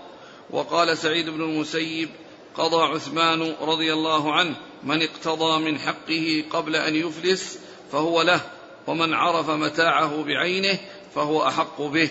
وقال 0.49 0.97
سعيد 0.97 1.29
بن 1.29 1.41
المسيب 1.41 2.09
قضى 2.55 2.83
عثمان 2.83 3.55
رضي 3.61 3.93
الله 3.93 4.33
عنه 4.33 4.55
من 4.83 5.01
اقتضى 5.01 5.59
من 5.59 5.79
حقه 5.79 6.43
قبل 6.49 6.75
أن 6.75 6.95
يفلس 6.95 7.59
فهو 7.91 8.21
له 8.21 8.41
ومن 8.87 9.13
عرف 9.13 9.49
متاعه 9.49 10.23
بعينه 10.23 10.79
فهو 11.15 11.47
أحق 11.47 11.81
به. 11.81 12.09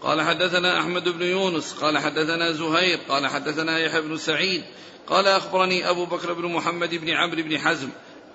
قال 0.00 0.22
حدثنا 0.22 0.80
أحمد 0.80 1.08
بن 1.08 1.22
يونس 1.22 1.72
قال 1.72 1.98
حدثنا 1.98 2.52
زهير 2.52 2.98
قال 3.08 3.26
حدثنا 3.26 3.78
يحيى 3.78 4.00
بن 4.00 4.16
سعيد 4.16 4.64
قال 5.08 5.28
أخبرني 5.28 5.90
أبو 5.90 6.04
بكر 6.04 6.32
بن 6.32 6.46
محمد 6.46 6.94
بن 6.94 7.10
عمرو 7.10 7.42
بن 7.42 7.58
حزم 7.58 7.88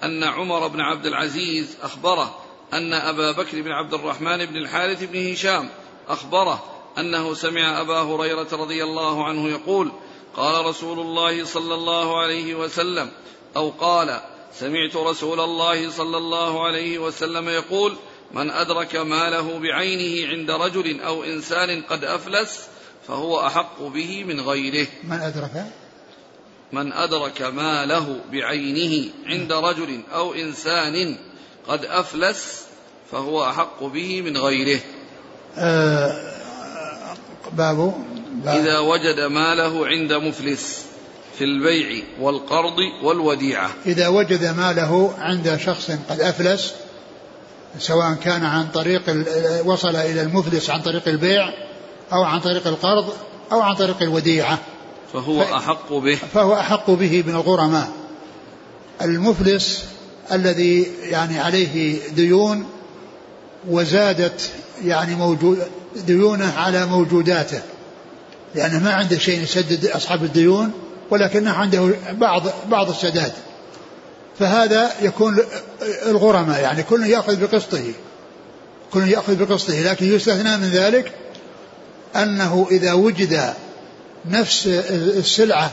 أن 0.04 0.24
عمر 0.24 0.68
بن 0.68 0.82
عبد 0.82 1.06
العزيز 1.06 1.78
أخبره 1.82 2.36
أن 2.74 2.94
أبا 2.94 3.32
بكر 3.32 3.62
بن 3.62 3.72
عبد 3.72 3.94
الرحمن 3.94 4.46
بن 4.46 4.58
الحارث 4.58 5.04
بن 5.04 5.32
هشام 5.32 5.70
أخبره 6.08 6.64
أنه 6.98 7.34
سمع 7.34 7.82
أبا 7.82 8.02
هريرة 8.02 8.48
رضي 8.52 8.84
الله 8.84 9.26
عنه 9.26 9.50
يقول 9.50 9.92
قال 10.36 10.66
رسول 10.66 11.00
الله 11.00 11.46
صلى 11.46 11.76
الله 11.76 12.22
عليه 12.22 12.56
وسلم 12.56 13.12
أو 13.56 13.70
قال 13.70 14.22
سمعت 14.54 14.96
رسول 14.96 15.40
الله 15.40 15.90
صلى 15.90 16.18
الله 16.18 16.66
عليه 16.66 17.00
وسلم 17.00 17.50
يقول 17.50 17.96
من 18.32 18.50
أدرك 18.50 18.96
ماله 18.96 19.60
بعينه 19.60 20.30
عند 20.30 20.52
رجل 20.52 21.02
أو 21.02 21.24
إنسان 21.24 21.82
قد 21.82 22.04
أفلس 22.04 22.68
فهو 23.08 23.40
أحق 23.40 23.82
به 23.82 24.24
من 24.24 24.42
غيره. 24.42 24.88
من 25.04 25.20
أدرك؟ 25.20 25.66
من 26.74 26.94
أدرك 26.94 27.42
ماله 27.42 28.20
بعينه 28.32 29.10
عند 29.26 29.52
رجل 29.52 30.02
أو 30.14 30.34
إنسان 30.34 31.18
قد 31.68 31.86
أفلس 31.86 32.62
فهو 33.12 33.50
أحق 33.50 33.84
به 33.84 34.22
من 34.22 34.38
غيره. 34.38 34.80
آه 35.58 36.34
باب, 37.52 37.94
إذا 38.48 38.80
وجد 38.80 39.20
ماله 39.20 39.88
عند 39.88 40.14
مفلس 40.14 40.86
في 41.38 41.44
البيع 41.44 42.04
والقرض 42.20 42.78
والوديعة. 43.04 43.70
إذا 43.86 44.08
وجد 44.08 44.46
ماله 44.46 45.14
عند 45.20 45.60
شخص 45.66 45.92
قد 46.10 46.22
أفلس 46.22 46.74
سواء 47.80 48.14
كان 48.14 48.46
عن 48.46 48.68
طريق 48.68 49.02
وصل 49.66 49.96
إلى 49.96 50.22
المفلس 50.22 50.70
عن 50.70 50.82
طريق 50.82 51.08
البيع 51.08 51.54
أو 52.14 52.24
عن 52.24 52.40
طريق 52.40 52.68
القرض 52.68 53.14
أو 53.52 53.62
عن 53.62 53.76
طريق 53.76 54.02
الوديعة. 54.02 54.60
فهو 55.14 55.42
أحق 55.42 55.94
به. 55.94 56.16
فهو 56.34 56.54
أحق 56.54 56.92
به 56.92 57.24
من 57.28 57.36
الغرماء. 57.36 57.90
المفلس 59.02 59.86
الذي 60.32 60.88
يعني 61.04 61.40
عليه 61.40 62.00
ديون 62.16 62.66
وزادت 63.70 64.52
يعني 64.86 65.16
موجود 65.16 65.60
ديونه 65.96 66.54
على 66.58 66.86
موجوداته. 66.86 67.62
لأنه 68.56 68.84
ما 68.84 68.94
عنده 68.94 69.18
شيء 69.18 69.42
يسدد 69.42 69.86
أصحاب 69.86 70.24
الديون 70.24 70.72
ولكنه 71.10 71.52
عنده 71.52 71.90
بعض 72.12 72.44
بعض 72.70 72.90
السداد. 72.90 73.32
فهذا 74.40 74.92
يكون 75.02 75.38
الغرماء 76.06 76.62
يعني 76.62 76.84
كل 76.84 77.06
يأخذ 77.06 77.42
بقسطه. 77.42 77.94
كل 78.94 79.08
يأخذ 79.08 79.46
بقسطه 79.46 79.82
لكن 79.82 80.16
يستثنى 80.16 80.58
من 80.58 80.70
ذلك 80.70 81.12
أنه 82.16 82.68
إذا 82.72 82.94
وجد 82.94 83.54
نفس 84.26 84.68
السلعة 84.68 85.72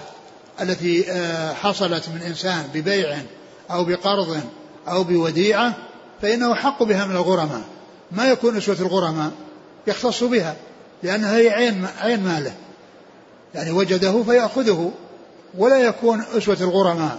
التي 0.60 1.10
آه، 1.10 1.52
حصلت 1.52 2.08
من 2.08 2.22
إنسان 2.22 2.64
ببيع 2.74 3.18
أو 3.70 3.84
بقرض 3.84 4.40
أو 4.88 5.04
بوديعة 5.04 5.74
فإنه 6.22 6.54
حق 6.54 6.82
بها 6.82 7.06
من 7.06 7.16
الغرماء. 7.16 7.62
ما 8.12 8.30
يكون 8.30 8.56
أسوة 8.56 8.76
الغرماء 8.80 9.30
يختص 9.86 10.24
بها 10.24 10.56
لأنها 11.02 11.36
هي 11.36 11.50
عين 11.50 11.86
عين 12.00 12.24
ماله. 12.24 12.52
يعني 13.54 13.70
وجده 13.70 14.22
فيأخذه 14.22 14.92
ولا 15.58 15.76
يكون 15.76 16.22
أسوة 16.36 16.56
الغرماء. 16.60 17.18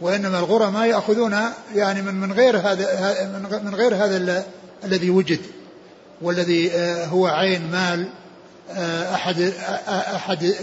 وإنما 0.00 0.38
الغرماء 0.38 0.86
يأخذون 0.86 1.36
يعني 1.74 2.02
من 2.02 2.14
من 2.14 2.32
غير 2.32 2.56
هذا 2.58 3.60
من 3.64 3.74
غير 3.74 3.94
هذا 3.94 4.44
الذي 4.84 5.10
وجد 5.10 5.40
والذي 6.22 6.72
آه، 6.72 7.06
هو 7.06 7.26
عين 7.26 7.70
مال 7.72 8.08
أحد 9.14 9.40
أحد 9.88 10.54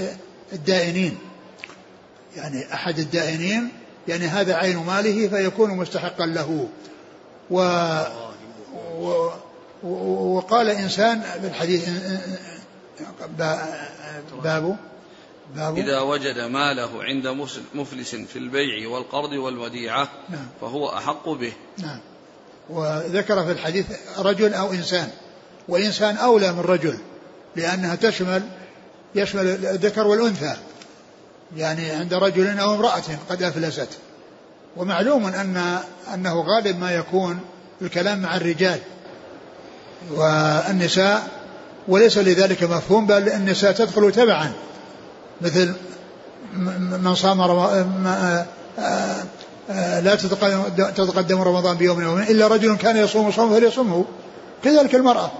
الدائنين. 0.53 1.17
يعني 2.35 2.73
أحد 2.73 2.99
الدائنين 2.99 3.69
يعني 4.07 4.25
هذا 4.27 4.55
عين 4.55 4.77
ماله 4.77 5.27
فيكون 5.27 5.69
مستحقا 5.69 6.25
له. 6.25 6.67
و, 7.51 7.59
و 8.99 9.31
وقال 9.83 10.69
إنسان 10.69 11.23
بالحديث 11.41 11.89
بابه 14.43 14.75
باب 15.55 15.77
إذا 15.77 15.99
وجد 15.99 16.39
ماله 16.39 17.03
عند 17.03 17.27
مفلس 17.73 18.15
في 18.15 18.39
البيع 18.39 18.89
والقرض 18.89 19.31
والوديعة 19.31 20.09
نعم. 20.29 20.47
فهو 20.61 20.89
أحق 20.89 21.29
به. 21.29 21.53
نعم. 21.77 21.99
وذكر 22.69 23.45
في 23.45 23.51
الحديث 23.51 23.85
رجل 24.17 24.53
أو 24.53 24.71
إنسان 24.71 25.09
وإنسان 25.67 26.17
أولى 26.17 26.51
من 26.51 26.59
رجل. 26.59 26.97
لأنها 27.55 27.95
تشمل 27.95 28.43
يشمل 29.15 29.47
الذكر 29.47 30.07
والأنثى. 30.07 30.55
يعني 31.57 31.91
عند 31.91 32.13
رجل 32.13 32.59
أو 32.59 32.75
امرأة 32.75 33.03
قد 33.29 33.43
أفلست. 33.43 33.87
ومعلوم 34.77 35.25
أن 35.25 35.79
أنه 36.13 36.41
غالب 36.41 36.79
ما 36.79 36.91
يكون 36.91 37.39
الكلام 37.81 38.21
مع 38.21 38.35
الرجال 38.35 38.79
والنساء 40.11 41.27
وليس 41.87 42.17
لذلك 42.17 42.63
مفهوم 42.63 43.07
بل 43.07 43.29
النساء 43.29 43.71
تدخل 43.71 44.11
تبعا. 44.11 44.51
مثل 45.41 45.73
من 47.01 47.15
صام 47.15 47.41
لا 50.03 50.15
تتقدم 50.95 51.41
رمضان 51.41 51.77
بيوم 51.77 52.01
يومين 52.01 52.23
إلا 52.23 52.47
رجل 52.47 52.77
كان 52.77 52.97
يصوم 52.97 53.31
صوم 53.31 53.53
فليصومه. 53.53 54.05
كذلك 54.63 54.95
المرأة. 54.95 55.31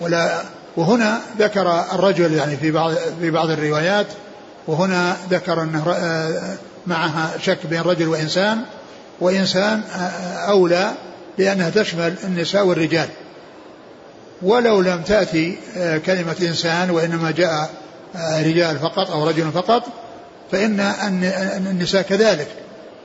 ولا 0.00 0.42
وهنا 0.76 1.20
ذكر 1.38 1.84
الرجل 1.92 2.34
يعني 2.34 2.56
في 2.56 2.70
بعض 2.70 2.92
في 3.20 3.30
بعض 3.30 3.50
الروايات 3.50 4.06
وهنا 4.66 5.16
ذكر 5.30 5.62
أنه 5.62 5.84
معها 6.86 7.30
شك 7.42 7.66
بين 7.66 7.80
رجل 7.80 8.08
وإنسان 8.08 8.62
وإنسان 9.20 9.82
أولى 10.48 10.90
لانها 11.38 11.70
تشمل 11.70 12.14
النساء 12.24 12.66
والرجال. 12.66 13.08
ولو 14.42 14.80
لم 14.80 15.02
تأتي 15.02 15.58
كلمة 16.06 16.36
إنسان 16.42 16.90
وإنما 16.90 17.30
جاء 17.30 17.70
رجال 18.38 18.78
فقط 18.78 19.10
أو 19.10 19.28
رجل 19.28 19.52
فقط 19.52 19.82
فإن 20.52 20.80
النساء 21.70 22.02
كذلك. 22.02 22.48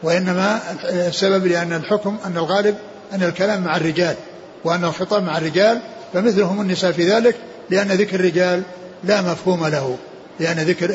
وإنما 0.04 0.60
السبب 0.84 1.48
لأن 1.48 1.74
الحكم 1.74 2.18
أن 2.26 2.38
الغالب 2.38 2.76
أن 3.14 3.24
الكلام 3.24 3.64
مع 3.64 3.78
الرجال 3.78 4.16
وأن 4.64 4.84
الخطاب 4.84 5.24
مع 5.24 5.38
الرجال 5.38 5.80
فمثلهم 6.14 6.62
النساء 6.62 6.92
في 6.92 7.10
ذلك 7.12 7.36
لأن 7.72 7.88
ذكر 7.88 8.16
الرجال 8.16 8.64
لا 9.04 9.22
مفهوم 9.22 9.68
له. 9.68 9.98
لأن 10.40 10.60
ذكر 10.60 10.90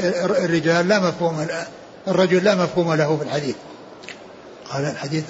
الرجال 0.45 0.89
لا 0.89 1.01
مفهوم 1.01 1.47
الرجل 2.09 2.45
لا 2.45 2.55
مفهوم 2.55 2.95
له 2.95 3.17
في 3.17 3.23
الحديث. 3.23 3.55
قال 4.71 4.85
الحديث 4.85 5.25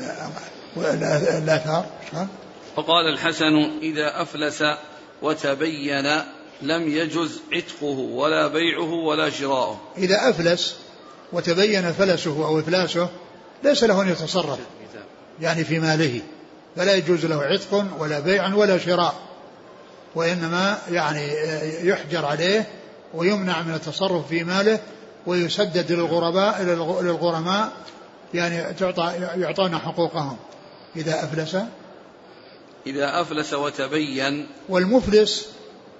الآثار 0.76 1.86
فقال 2.76 3.12
الحسن 3.14 3.54
إذا 3.82 4.22
أفلس 4.22 4.62
وتبين 5.22 6.06
لم 6.62 6.88
يجز 6.88 7.40
عتقه 7.52 7.98
ولا 7.98 8.46
بيعه 8.46 8.92
ولا 8.92 9.30
شراؤه. 9.30 9.80
إذا 9.98 10.30
أفلس 10.30 10.76
وتبين 11.32 11.92
فلسه 11.92 12.46
أو 12.46 12.60
إفلاسه 12.60 13.08
ليس 13.64 13.84
له 13.84 14.02
أن 14.02 14.08
يتصرف. 14.08 14.58
يعني 15.40 15.64
في 15.64 15.78
ماله. 15.78 16.20
فلا 16.76 16.94
يجوز 16.94 17.26
له 17.26 17.42
عتق 17.42 17.86
ولا 17.98 18.20
بيع 18.20 18.54
ولا 18.54 18.78
شراء. 18.78 19.14
وإنما 20.16 20.78
يعني 20.90 21.28
يحجر 21.82 22.26
عليه 22.26 22.66
ويمنع 23.14 23.62
من 23.62 23.74
التصرف 23.74 24.28
في 24.28 24.44
ماله 24.44 24.80
ويسدد 25.26 25.92
للغرباء 25.92 26.62
للغرماء 27.02 27.72
يعني 28.34 28.74
تعطى 28.74 29.12
يعطون 29.36 29.78
حقوقهم. 29.78 30.36
إذا 30.96 31.24
أفلس. 31.24 31.56
إذا 32.86 33.20
أفلس 33.20 33.54
وتبين. 33.54 34.46
والمفلس 34.68 35.48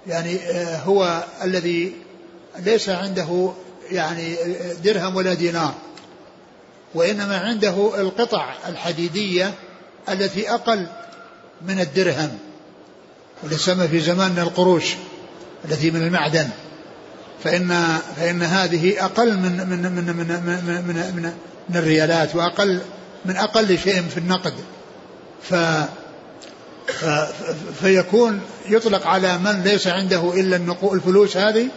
يعني 0.07 0.37
آه، 0.37 0.79
هو 0.79 1.25
الذي 1.43 1.93
ليس 2.59 2.89
عنده 2.89 3.53
يعني 3.91 4.37
درهم 4.85 5.17
ولا 5.17 5.35
دينار. 5.35 5.75
وإنما 6.95 7.39
عنده 7.39 8.01
القطع 8.01 8.55
الحديدية 8.69 9.55
التي 10.09 10.51
أقل 10.51 10.87
من 11.62 11.81
الدرهم. 11.81 12.39
واللي 13.43 13.89
في 13.89 14.01
زماننا 14.01 14.43
القروش 14.43 14.95
التي 15.64 15.91
من 15.91 16.03
المعدن. 16.03 16.49
فإن 17.45 17.99
فإن 18.16 18.43
هذه 18.43 19.05
أقل 19.05 19.37
من 19.37 19.53
من 19.68 19.82
من 19.82 20.05
من 20.05 20.16
من, 20.16 20.84
من, 20.87 21.12
من, 21.16 21.32
من 21.68 21.76
الريالات 21.76 22.34
وأقل 22.34 22.80
من 23.24 23.37
أقل 23.37 23.78
شيء 23.78 24.03
في 24.03 24.18
النقد. 24.18 24.55
ف 25.43 25.55
فيكون 27.80 28.41
يطلق 28.68 29.07
على 29.07 29.39
من 29.39 29.62
ليس 29.62 29.87
عنده 29.87 30.32
إلا 30.34 30.76
الفلوس 30.93 31.37
هذه 31.37 31.68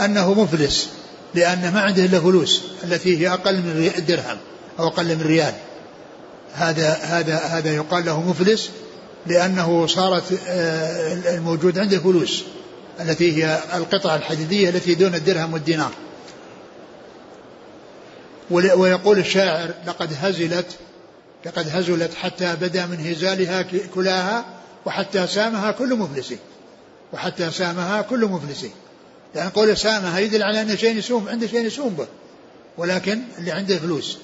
أنه 0.00 0.34
مفلس 0.34 0.88
لأنه 1.34 1.70
ما 1.70 1.80
عنده 1.80 2.04
إلا 2.04 2.20
فلوس 2.20 2.62
التي 2.84 3.18
هي 3.20 3.32
أقل 3.32 3.56
من 3.56 3.92
الدرهم 3.98 4.38
أو 4.78 4.86
أقل 4.86 5.16
من 5.16 5.22
ريال. 5.26 5.54
هذا 6.54 6.92
هذا 6.92 7.38
هذا 7.38 7.74
يقال 7.74 8.04
له 8.04 8.30
مفلس 8.30 8.70
لأنه 9.26 9.86
صارت 9.86 10.38
آه، 10.48 11.12
الموجود 11.34 11.78
عنده 11.78 11.98
فلوس 11.98 12.44
التي 13.00 13.44
هي 13.44 13.58
القطعة 13.74 14.16
الحديدية 14.16 14.68
التي 14.68 14.94
دون 14.94 15.14
الدرهم 15.14 15.52
والدينار. 15.52 15.92
ويقول 18.50 19.18
الشاعر 19.18 19.70
لقد 19.86 20.12
هزلت 20.20 20.66
لقد 21.46 21.68
هزلت 21.68 22.14
حتى 22.14 22.56
بدا 22.60 22.86
من 22.86 23.06
هزالها 23.06 23.62
كلاها 23.94 24.44
وحتى 24.86 25.26
سامها 25.26 25.70
كل 25.70 25.94
مفلس 25.94 26.34
وحتى 27.12 27.50
سامها 27.50 28.02
كل 28.02 28.26
مفلس 28.26 28.66
يعني 29.34 29.50
قول 29.50 29.76
سامها 29.76 30.18
يدل 30.18 30.42
على 30.42 30.62
أن 30.62 30.76
شيء 30.76 30.96
يسوم 30.96 31.28
عنده 31.28 31.46
شيء 31.46 31.66
يسوم 31.66 31.94
به 31.94 32.06
ولكن 32.78 33.20
اللي 33.38 33.52
عنده 33.52 33.78
فلوس 33.78 34.18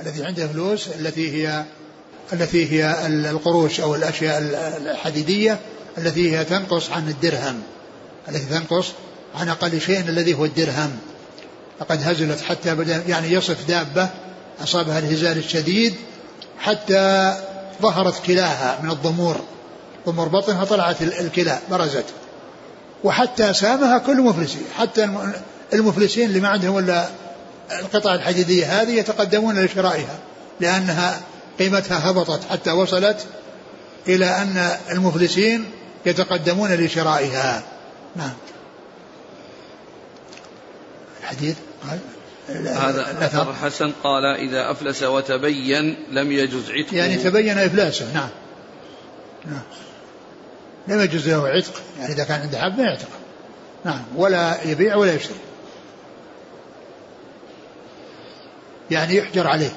الذي 0.00 0.24
عنده 0.24 0.48
فلوس 0.48 0.88
التي 0.88 1.32
هي 1.32 1.64
التي 2.32 2.72
هي 2.72 3.06
القروش 3.06 3.80
أو 3.80 3.94
الأشياء 3.94 4.38
الحديدية 4.90 5.58
التي 5.98 6.36
هي 6.36 6.44
تنقص 6.44 6.90
عن 6.90 7.08
الدرهم 7.08 7.62
التي 8.28 8.44
تنقص 8.44 8.86
عن 9.34 9.48
أقل 9.48 9.80
شيء 9.80 10.00
الذي 10.00 10.34
هو 10.34 10.44
الدرهم. 10.44 10.98
لقد 11.80 12.02
هزلت 12.02 12.40
حتى 12.40 12.74
بدأ 12.74 13.02
يعني 13.08 13.32
يصف 13.32 13.68
دابة 13.68 14.08
أصابها 14.62 14.98
الهزال 14.98 15.38
الشديد 15.38 15.94
حتى 16.58 17.34
ظهرت 17.82 18.22
كلاها 18.26 18.78
من 18.82 18.90
الضمور 18.90 19.36
ضمور 20.06 20.28
بطنها 20.28 20.64
طلعت 20.64 21.02
الكلى 21.02 21.58
برزت. 21.70 22.04
وحتى 23.04 23.54
سامها 23.54 23.98
كل 23.98 24.20
مفلس 24.20 24.56
حتى 24.76 25.08
المفلسين 25.72 26.28
اللي 26.28 26.40
ما 26.40 26.48
عندهم 26.48 26.78
إلا 26.78 27.08
القطع 27.80 28.14
الحديدية 28.14 28.82
هذه 28.82 28.90
يتقدمون 28.90 29.64
لشرائها 29.64 30.18
لأنها 30.60 31.20
قيمتها 31.58 32.10
هبطت 32.10 32.44
حتى 32.50 32.70
وصلت 32.70 33.26
إلى 34.08 34.26
أن 34.26 34.70
المفلسين 34.90 35.70
يتقدمون 36.06 36.74
لشرائها. 36.74 37.62
نعم. 38.16 38.32
الحديث 41.20 41.56
قال؟ 41.88 41.98
هذا 42.66 43.26
أثر 43.26 43.54
حسن 43.54 43.92
قال 44.04 44.24
إذا 44.24 44.70
أفلس 44.70 45.02
وتبين 45.02 45.96
لم 46.10 46.32
يجز 46.32 46.70
عتقه. 46.70 46.96
يعني 46.96 47.16
تبين 47.16 47.58
إفلاسه 47.58 48.12
نعم. 48.14 48.28
نعم. 49.46 49.62
لم 50.88 51.00
يجوز 51.00 51.28
له 51.28 51.48
عتق 51.48 51.82
يعني 51.98 52.12
إذا 52.12 52.24
كان 52.24 52.40
عنده 52.40 52.58
حب 52.58 52.78
ما 52.78 52.84
يعتق 52.84 53.08
نعم. 53.84 54.02
ولا 54.16 54.62
يبيع 54.64 54.96
ولا 54.96 55.14
يشتري. 55.14 55.38
يعني 58.90 59.16
يحجر 59.16 59.46
عليه. 59.46 59.72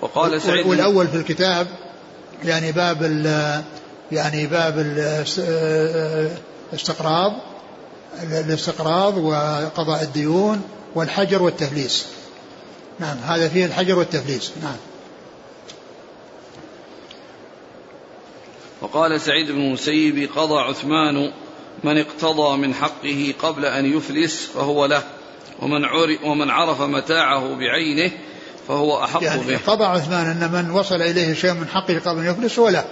وقال 0.00 0.42
سعيد 0.42 0.66
والأول 0.66 1.08
في 1.08 1.16
الكتاب 1.16 1.66
يعني 2.44 2.72
باب 2.72 3.02
يعني 4.12 4.46
باب 4.46 4.78
الاستقراض 6.72 7.32
الاستقراض 8.22 9.16
وقضاء 9.16 10.02
الديون 10.02 10.62
والحجر 10.94 11.42
والتفليس. 11.42 12.06
نعم 12.98 13.16
هذا 13.16 13.48
فيه 13.48 13.64
الحجر 13.66 13.98
والتفليس. 13.98 14.52
نعم. 14.62 14.76
وقال 18.80 19.20
سعيد 19.20 19.50
بن 19.50 19.60
المسيب 19.60 20.28
قضى 20.36 20.60
عثمان 20.60 21.32
من 21.84 21.98
اقتضى 21.98 22.56
من 22.56 22.74
حقه 22.74 23.34
قبل 23.42 23.64
أن 23.64 23.96
يفلس 23.96 24.46
فهو 24.46 24.86
له 24.86 25.02
ومن, 25.62 25.84
ومن 26.24 26.50
عرف 26.50 26.82
متاعه 26.82 27.54
بعينه 27.54 28.12
فهو 28.68 29.04
أحق 29.04 29.24
يعني 29.24 29.42
به. 29.42 29.58
قضى 29.66 29.84
عثمان 29.84 30.26
أن 30.26 30.52
من 30.52 30.70
وصل 30.70 31.02
إليه 31.02 31.34
شيء 31.34 31.52
من 31.52 31.68
حقه 31.68 31.98
قبل 31.98 32.20
أن 32.20 32.26
يفلس 32.26 32.58
هو 32.58 32.68
له 32.68 32.84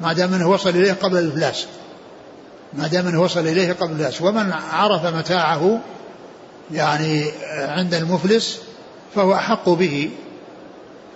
ما 0.00 0.12
دام 0.12 0.34
أنه 0.34 0.50
وصل 0.50 0.70
إليه 0.70 0.92
قبل 0.92 1.18
الإفلاس. 1.18 1.66
ما 2.72 2.86
دام 2.86 3.06
أنه 3.06 3.22
وصل 3.22 3.40
إليه 3.40 3.72
قبل 3.72 3.92
الإفلاس. 3.92 4.22
ومن 4.22 4.52
عرف 4.52 5.06
متاعه 5.06 5.80
يعني 6.72 7.30
عند 7.52 7.94
المفلس 7.94 8.60
فهو 9.14 9.34
أحق 9.34 9.68
به. 9.68 10.10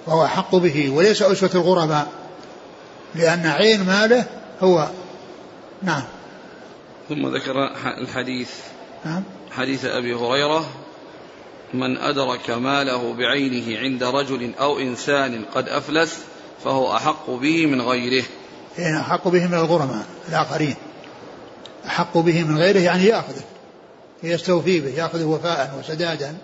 فهو 0.07 0.25
أحق 0.25 0.55
به. 0.55 0.91
وليس 0.91 1.23
أسوة 1.23 1.51
الغرماء. 1.55 2.07
لأن 3.15 3.47
عين 3.47 3.85
ماله 3.85 4.25
هو. 4.63 4.89
نعم. 5.83 6.03
ثم 7.09 7.35
ذكر 7.35 7.55
الحديث. 7.99 8.51
نعم. 9.05 9.23
حديث 9.51 9.85
أبي 9.85 10.15
هريرة 10.15 10.67
من 11.75 11.97
أدرك 11.97 12.51
ماله 12.51 13.15
بعينه 13.15 13.79
عند 13.79 14.05
رجل 14.05 14.55
أو 14.61 14.79
إنسان 14.79 15.45
قد 15.55 15.69
أفلس 15.69 16.19
فهو 16.65 16.97
أحق 16.97 17.31
به 17.31 17.67
من 17.67 17.83
غيره. 17.83 18.25
حين 18.77 18.95
أحق 18.95 19.29
به 19.29 19.47
من 19.47 19.55
الغرماء 19.55 20.07
الآخرين. 20.29 20.77
أحق 21.87 22.19
به 22.19 22.45
من 22.45 22.59
غيره 22.59 22.79
يعني 22.79 23.05
يأخذه 23.05 23.45
يستوفي 24.23 24.81
به 24.81 24.91
يأخذه 24.91 25.25
وفاء 25.25 25.79
وسدادا 25.79 26.37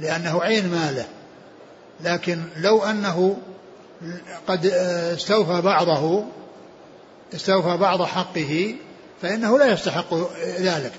لأنه 0.00 0.42
عين 0.42 0.68
ماله. 0.68 1.06
لكن 2.00 2.42
لو 2.56 2.82
أنه 2.82 3.36
قد 4.48 4.66
استوفى 5.16 5.60
بعضه 5.60 6.24
استوفى 7.34 7.76
بعض 7.76 8.02
حقه 8.02 8.74
فإنه 9.22 9.58
لا 9.58 9.72
يستحق 9.72 10.14
ذلك. 10.58 10.92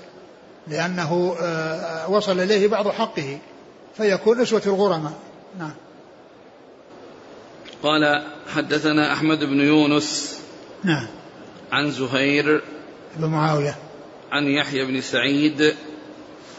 لأنه 0.68 1.36
آه، 1.40 2.10
وصل 2.10 2.40
إليه 2.40 2.68
بعض 2.68 2.88
حقه 2.88 3.38
فيكون 3.96 4.40
نسوة 4.40 4.62
الغرماء. 4.66 5.12
نعم. 5.58 5.72
قال 7.82 8.24
حدثنا 8.54 9.12
أحمد 9.12 9.44
بن 9.44 9.60
يونس 9.60 10.40
نعم. 10.84 11.06
عن 11.72 11.90
زهير 11.90 12.62
بن 13.16 13.28
معاوية. 13.28 13.76
عن 14.32 14.44
يحيى 14.44 14.84
بن 14.84 15.00
سعيد 15.00 15.74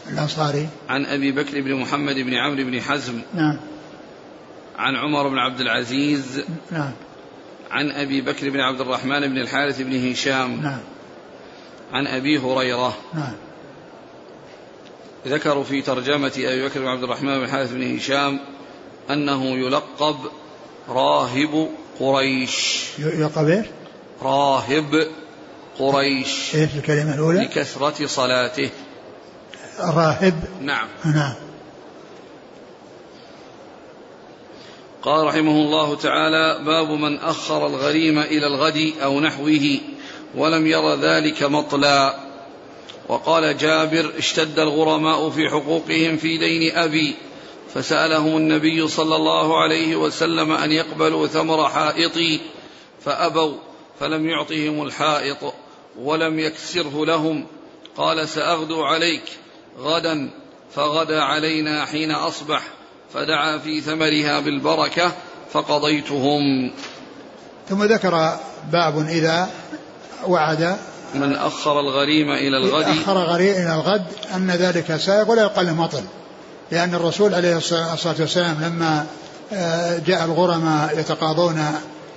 الأنصاري. 0.08 0.68
عن 0.88 1.06
أبي 1.06 1.32
بكر 1.32 1.60
بن 1.60 1.74
محمد 1.74 2.14
بن 2.14 2.34
عمرو 2.34 2.64
بن 2.64 2.80
حزم 2.80 3.20
نعم. 3.34 3.58
عن 4.78 4.96
عمر 4.96 5.28
بن 5.28 5.38
عبد 5.38 5.60
العزيز 5.60 6.44
نعم. 6.70 6.92
عن 7.70 7.90
أبي 7.90 8.20
بكر 8.20 8.50
بن 8.50 8.60
عبد 8.60 8.80
الرحمن 8.80 9.20
بن 9.20 9.38
الحارث 9.38 9.80
بن 9.80 10.10
هشام 10.10 10.62
نعم. 10.62 10.80
عن 11.92 12.06
أبي 12.06 12.38
هريرة 12.38 12.96
نعم. 13.14 13.32
ذكروا 15.26 15.64
في 15.64 15.82
ترجمة 15.82 16.32
أبي 16.38 16.68
بكر 16.68 16.80
بن 16.80 16.86
عبد 16.86 17.02
الرحمن 17.02 17.38
بن 17.38 17.44
الحارث 17.44 17.72
بن 17.72 17.96
هشام 17.96 18.40
أنه 19.10 19.44
يلقب 19.44 20.16
راهب 20.88 21.68
قريش. 22.00 22.84
يلقب 22.98 23.48
إيش؟ 23.48 23.66
راهب 24.22 25.06
قريش. 25.78 26.54
إيش 26.54 26.74
الكلمة 26.76 27.14
الأولى؟ 27.14 27.40
لكثرة 27.40 28.06
صلاته. 28.06 28.70
راهب 29.80 30.34
نعم. 30.60 30.88
نعم. 31.04 31.34
قال 35.02 35.26
رحمه 35.26 35.50
الله 35.50 35.96
تعالى 35.96 36.64
باب 36.64 36.90
من 36.90 37.18
أخر 37.18 37.66
الغريم 37.66 38.18
إلى 38.18 38.46
الغد 38.46 38.92
أو 39.02 39.20
نحوه 39.20 39.78
ولم 40.34 40.66
ير 40.66 40.94
ذلك 40.94 41.42
مطلا 41.42 42.25
وقال 43.08 43.56
جابر 43.58 44.12
اشتد 44.18 44.58
الغرماء 44.58 45.30
في 45.30 45.48
حقوقهم 45.48 46.16
في 46.16 46.38
دين 46.38 46.76
أبي 46.76 47.14
فسألهم 47.74 48.36
النبي 48.36 48.88
صلى 48.88 49.16
الله 49.16 49.62
عليه 49.62 49.96
وسلم 49.96 50.52
أن 50.52 50.72
يقبلوا 50.72 51.26
ثمر 51.26 51.68
حائطي 51.68 52.40
فأبوا 53.04 53.54
فلم 54.00 54.28
يعطهم 54.28 54.82
الحائط 54.82 55.54
ولم 55.98 56.38
يكسره 56.38 57.06
لهم 57.06 57.46
قال 57.96 58.28
سأغدو 58.28 58.82
عليك 58.82 59.22
غدا 59.78 60.30
فغدا 60.74 61.22
علينا 61.22 61.84
حين 61.84 62.10
أصبح 62.10 62.62
فدعا 63.14 63.58
في 63.58 63.80
ثمرها 63.80 64.40
بالبركة 64.40 65.12
فقضيتهم. 65.52 66.70
ثم 67.68 67.84
ذكر 67.84 68.36
باب 68.72 68.98
إذا 69.08 69.50
وعد 70.26 70.78
من 71.14 71.32
أخر 71.34 71.80
الغريم 71.80 72.30
إلى 72.30 72.56
الغد. 72.56 72.84
أخر 72.84 73.18
غريم 73.18 73.54
إلى 73.54 73.74
الغد 73.74 74.04
أن 74.34 74.50
ذلك 74.50 74.96
سائق 74.96 75.30
ولا 75.30 75.42
يقال 75.42 75.74
مطل. 75.74 76.02
لأن 76.70 76.94
الرسول 76.94 77.34
عليه 77.34 77.56
الصلاة 77.56 78.16
والسلام 78.20 78.56
لما 78.62 79.06
آه، 79.52 79.98
جاء 79.98 80.24
الغرماء 80.24 80.98
يتقاضون 80.98 81.64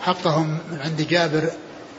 حقهم 0.02 0.58
من 0.72 0.80
عند 0.82 1.02
جابر 1.02 1.50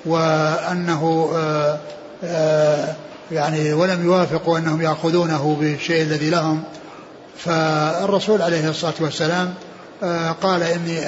وأنه 0.07 1.31
آه، 1.35 1.79
آه، 2.25 2.95
يعني 3.33 3.73
ولم 3.73 4.05
يوافقوا 4.05 4.59
أنهم 4.59 4.83
يأخذونه 4.83 5.57
بالشيء 5.61 6.03
الذي 6.03 6.31
لهم 6.31 6.63
فالرسول 7.37 8.43
عليه 8.43 8.71
الصلاة 8.71 8.95
والسلام 9.01 9.55
قال 10.43 10.63
إني 10.63 11.07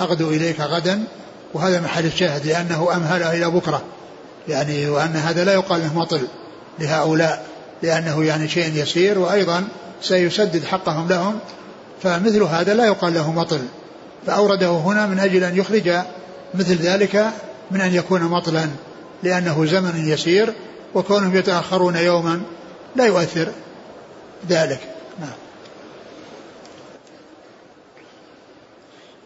أغدو 0.00 0.30
إليك 0.30 0.60
غدا 0.60 1.04
وهذا 1.54 1.80
محل 1.80 2.06
الشاهد 2.06 2.46
لأنه 2.46 2.88
أمهله 2.96 3.36
إلى 3.36 3.50
بكرة. 3.50 3.82
يعني 4.48 4.88
وأن 4.88 5.16
هذا 5.16 5.44
لا 5.44 5.52
يقال 5.52 5.80
له 5.80 5.98
مطل 5.98 6.28
لهؤلاء 6.78 7.46
لأنه 7.82 8.24
يعني 8.24 8.48
شيء 8.48 8.72
يسير 8.74 9.18
وأيضا 9.18 9.68
سيسدد 10.02 10.64
حقهم 10.64 11.08
لهم 11.08 11.38
فمثل 12.02 12.42
هذا 12.42 12.74
لا 12.74 12.86
يقال 12.86 13.14
له 13.14 13.32
مطل. 13.32 13.60
فأورده 14.26 14.70
هنا 14.70 15.06
من 15.06 15.18
أجل 15.18 15.44
أن 15.44 15.56
يخرج 15.56 15.90
مثل 16.54 16.76
ذلك 16.76 17.30
من 17.70 17.80
أن 17.80 17.94
يكون 17.94 18.22
مطلا 18.22 18.68
لأنه 19.22 19.66
زمن 19.66 20.08
يسير 20.08 20.54
وكونهم 20.94 21.36
يتأخرون 21.36 21.96
يوما 21.96 22.42
لا 22.96 23.06
يؤثر 23.06 23.48
ذلك. 24.48 24.80
نعم. 25.20 25.30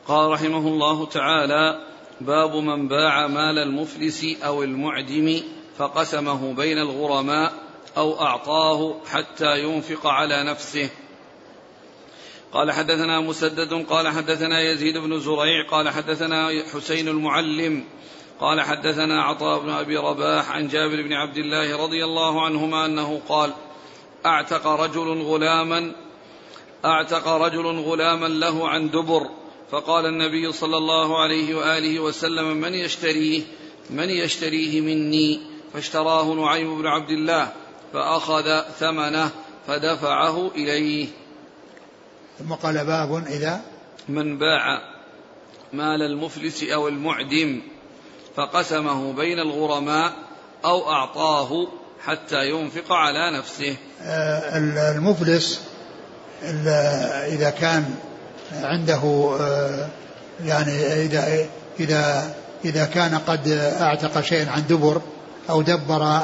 قال 0.09 0.31
رحمه 0.31 0.69
الله 0.69 1.07
تعالى 1.07 1.79
باب 2.21 2.57
من 2.57 2.89
باع 2.89 3.27
مال 3.27 3.59
المفلس 3.59 4.27
أو 4.45 4.63
المعدم 4.63 5.41
فقسمه 5.79 6.55
بين 6.55 6.79
الغرماء 6.79 7.53
أو 7.97 8.21
أعطاه 8.21 8.95
حتى 9.07 9.63
ينفق 9.63 10.07
على 10.07 10.45
نفسه. 10.45 10.91
قال 12.53 12.73
حدثنا 12.73 13.21
مسدد 13.21 13.87
قال 13.91 14.09
حدثنا 14.09 14.61
يزيد 14.61 14.99
بن 14.99 15.21
زريع 15.21 15.67
قال 15.71 15.89
حدثنا 15.89 16.63
حسين 16.75 17.09
المعلم 17.09 17.85
قال 18.41 18.61
حدثنا 18.61 19.23
عطاء 19.23 19.61
بن 19.61 19.71
أبي 19.71 19.97
رباح 19.97 20.51
عن 20.51 20.69
جابر 20.69 21.03
بن 21.03 21.13
عبد 21.13 21.37
الله 21.37 21.85
رضي 21.85 22.05
الله 22.05 22.45
عنهما 22.45 22.87
أنه 22.87 23.21
قال 23.29 23.53
أعتق 24.27 24.67
رجل 24.67 25.23
غلاما 25.23 25.93
أعتق 26.85 27.29
رجل 27.29 27.67
غلاما 27.67 28.27
له 28.27 28.69
عن 28.69 28.91
دبر. 28.91 29.31
فقال 29.71 30.07
النبي 30.07 30.53
صلى 30.53 30.77
الله 30.77 31.23
عليه 31.23 31.55
وآله 31.55 32.01
وسلم 32.01 32.57
من 32.57 32.75
يشتريه؟ 32.75 33.43
من 33.91 34.11
يشتريه 34.11 34.81
مني؟ 34.81 35.41
فاشتراه 35.73 36.35
نعيم 36.35 36.79
بن 36.79 36.87
عبد 36.87 37.11
الله 37.11 37.53
فأخذ 37.93 38.61
ثمنه 38.79 39.31
فدفعه 39.67 40.51
إليه. 40.55 41.09
ثم 42.39 42.53
قال 42.53 42.87
باب 42.87 43.27
إذا 43.27 43.61
من 44.09 44.39
باع 44.39 44.79
مال 45.73 46.03
المفلس 46.03 46.63
أو 46.63 46.89
المعدم 46.89 47.63
فقسمه 48.37 49.13
بين 49.13 49.39
الغرماء 49.39 50.13
أو 50.65 50.91
أعطاه 50.91 51.69
حتى 52.05 52.51
ينفق 52.51 52.93
على 52.93 53.39
نفسه. 53.39 53.77
آه، 54.03 54.59
المفلس 54.97 55.61
إذا 57.33 57.51
كان 57.51 57.95
عنده 58.63 59.35
آه، 59.41 59.89
يعني 60.45 60.87
إذا 60.87 61.47
إذا 61.81 62.35
إذا 62.65 62.85
كان 62.85 63.15
قد 63.15 63.49
أعتق 63.81 64.21
شيئا 64.21 64.51
عن 64.51 64.63
دبر 64.69 65.01
أو 65.51 65.63
دبر 65.63 66.21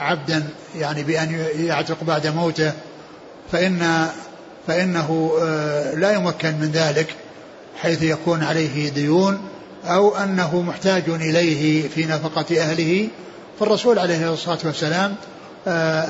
عبدا 0.00 0.44
يعني 0.76 1.02
بأن 1.02 1.46
يعتق 1.58 2.04
بعد 2.04 2.26
موته 2.26 2.72
فإن 3.52 4.06
فإنه 4.66 5.32
آه، 5.42 5.94
لا 5.94 6.12
يمكن 6.12 6.54
من 6.54 6.70
ذلك 6.74 7.14
حيث 7.80 8.02
يكون 8.02 8.42
عليه 8.42 8.90
ديون 8.90 9.38
أو 9.84 10.16
أنه 10.16 10.62
محتاج 10.62 11.02
إليه 11.08 11.88
في 11.88 12.06
نفقة 12.06 12.60
أهله. 12.60 13.08
فالرسول 13.60 13.98
عليه 13.98 14.32
الصلاة 14.32 14.58
والسلام 14.64 15.14
آه، 15.68 16.06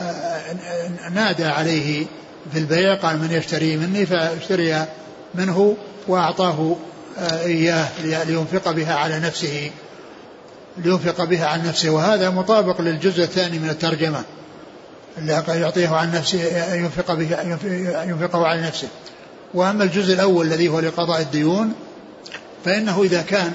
نادى 1.14 1.44
عليه 1.44 2.06
في 2.52 2.58
البيع 2.58 2.94
قال 2.94 3.18
من 3.18 3.30
يشتري 3.30 3.76
مني 3.76 4.06
فاشتري 4.06 4.86
منه 5.34 5.76
وأعطاه 6.08 6.76
آه، 7.18 7.44
إياه 7.44 7.88
لينفق 8.24 8.70
بها 8.70 8.94
على 8.94 9.20
نفسه 9.20 9.70
لينفق 10.78 11.24
بها 11.24 11.46
عن 11.46 11.66
نفسه. 11.66 11.90
وهذا 11.90 12.30
مطابق 12.30 12.80
للجزء 12.80 13.22
الثاني 13.22 13.58
من 13.58 13.68
الترجمة 13.68 14.22
اللي 15.18 15.42
يعطيه 15.48 15.88
عن 15.88 16.12
نفسه 16.12 16.74
ينفق 16.74 17.14
به 17.14 17.42
ينفقه 18.04 18.46
على 18.46 18.62
نفسه. 18.62 18.88
وأما 19.54 19.84
الجزء 19.84 20.14
الأول 20.14 20.46
الذي 20.46 20.68
هو 20.68 20.80
لقضاء 20.80 21.20
الديون 21.20 21.72
فإنه 22.64 23.02
إذا 23.02 23.22
كان 23.22 23.52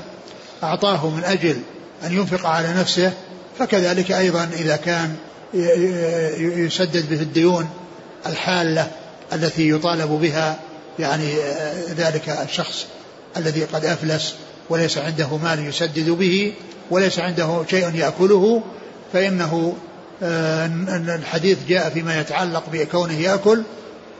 أعطاه 0.63 1.09
من 1.09 1.23
أجل 1.23 1.57
أن 2.05 2.13
ينفق 2.13 2.45
على 2.45 2.73
نفسه 2.73 3.13
فكذلك 3.59 4.11
أيضا 4.11 4.49
إذا 4.53 4.75
كان 4.75 5.15
يسدد 6.63 7.09
به 7.09 7.21
الديون 7.21 7.69
الحالة 8.25 8.91
التي 9.33 9.69
يطالب 9.69 10.09
بها 10.09 10.59
يعني 10.99 11.35
آه، 11.35 11.93
ذلك 11.97 12.29
الشخص 12.29 12.85
الذي 13.37 13.63
قد 13.63 13.85
أفلس 13.85 14.33
وليس 14.69 14.97
عنده 14.97 15.37
مال 15.37 15.67
يسدد 15.67 16.09
به 16.09 16.53
وليس 16.91 17.19
عنده 17.19 17.63
شيء 17.69 17.95
يأكله 17.95 18.63
فإنه 19.13 19.75
آه، 20.23 20.65
الحديث 21.15 21.57
جاء 21.67 21.89
فيما 21.89 22.19
يتعلق 22.19 22.63
بكونه 22.71 23.19
يأكل 23.19 23.63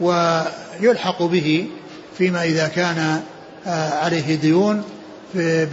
ويلحق 0.02 1.24
به 1.24 1.68
فيما 2.18 2.44
إذا 2.44 2.68
كان 2.68 3.22
آه، 3.68 3.90
عليه 3.90 4.36
ديون 4.36 4.84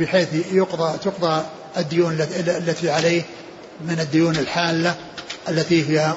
بحيث 0.01 0.29
يقضى 0.53 0.99
تقضى 0.99 1.43
الديون 1.77 2.21
التي 2.47 2.91
عليه 2.91 3.23
من 3.89 4.01
الديون 4.01 4.37
الحالة 4.37 4.95
التي 5.49 5.91
هي 5.91 6.13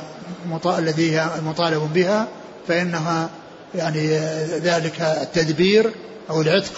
الذي 0.66 1.20
هي 1.20 1.30
مطالب 1.46 1.94
بها 1.94 2.28
فإنها 2.68 3.30
يعني 3.76 4.08
ذلك 4.58 5.02
التدبير 5.02 5.92
أو 6.30 6.42
العتق 6.42 6.74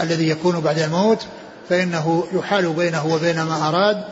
الذي 0.00 0.28
يكون 0.28 0.60
بعد 0.60 0.78
الموت 0.78 1.26
فإنه 1.68 2.24
يحال 2.32 2.72
بينه 2.72 3.14
وبين 3.14 3.42
ما 3.42 3.68
أراد 3.68 4.04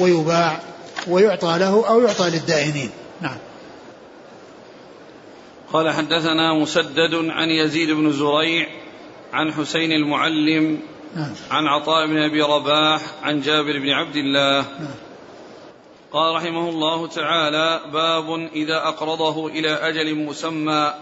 ويباع 0.00 0.60
ويعطى 1.08 1.58
له 1.58 1.88
أو 1.88 2.00
يعطى 2.00 2.30
للدائنين 2.30 2.90
نعم 3.20 3.36
قال 5.72 5.90
حدثنا 5.90 6.54
مسدد 6.54 7.14
عن 7.14 7.48
يزيد 7.48 7.90
بن 7.90 8.12
زريع 8.12 8.66
عن 9.32 9.52
حسين 9.52 9.92
المعلم 9.92 10.78
نعم. 11.16 11.32
عن 11.50 11.66
عطاء 11.66 12.06
بن 12.06 12.18
أبي 12.18 12.42
رباح 12.42 13.02
عن 13.22 13.40
جابر 13.40 13.78
بن 13.78 13.90
عبد 13.90 14.16
الله 14.16 14.60
نعم. 14.60 14.94
قال 16.12 16.34
رحمه 16.34 16.68
الله 16.68 17.06
تعالى 17.06 17.80
باب 17.92 18.48
إذا 18.54 18.76
أقرضه 18.76 19.46
إلى 19.46 19.70
أجل 19.70 20.14
مسمى 20.14 20.94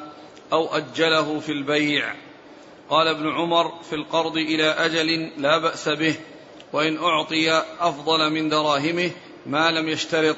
أو 0.52 0.66
أجله 0.66 1.40
في 1.40 1.52
البيع. 1.52 2.14
قال 2.90 3.08
ابن 3.08 3.28
عمر 3.28 3.72
في 3.90 3.94
القرض 3.94 4.36
إلى 4.36 4.64
أجل 4.64 5.30
لا 5.36 5.58
بأس 5.58 5.88
به 5.88 6.14
وإن 6.72 6.96
أعطي 6.96 7.62
أفضل 7.80 8.30
من 8.30 8.48
دراهمه 8.48 9.10
ما 9.46 9.70
لم 9.70 9.88
يشترط. 9.88 10.36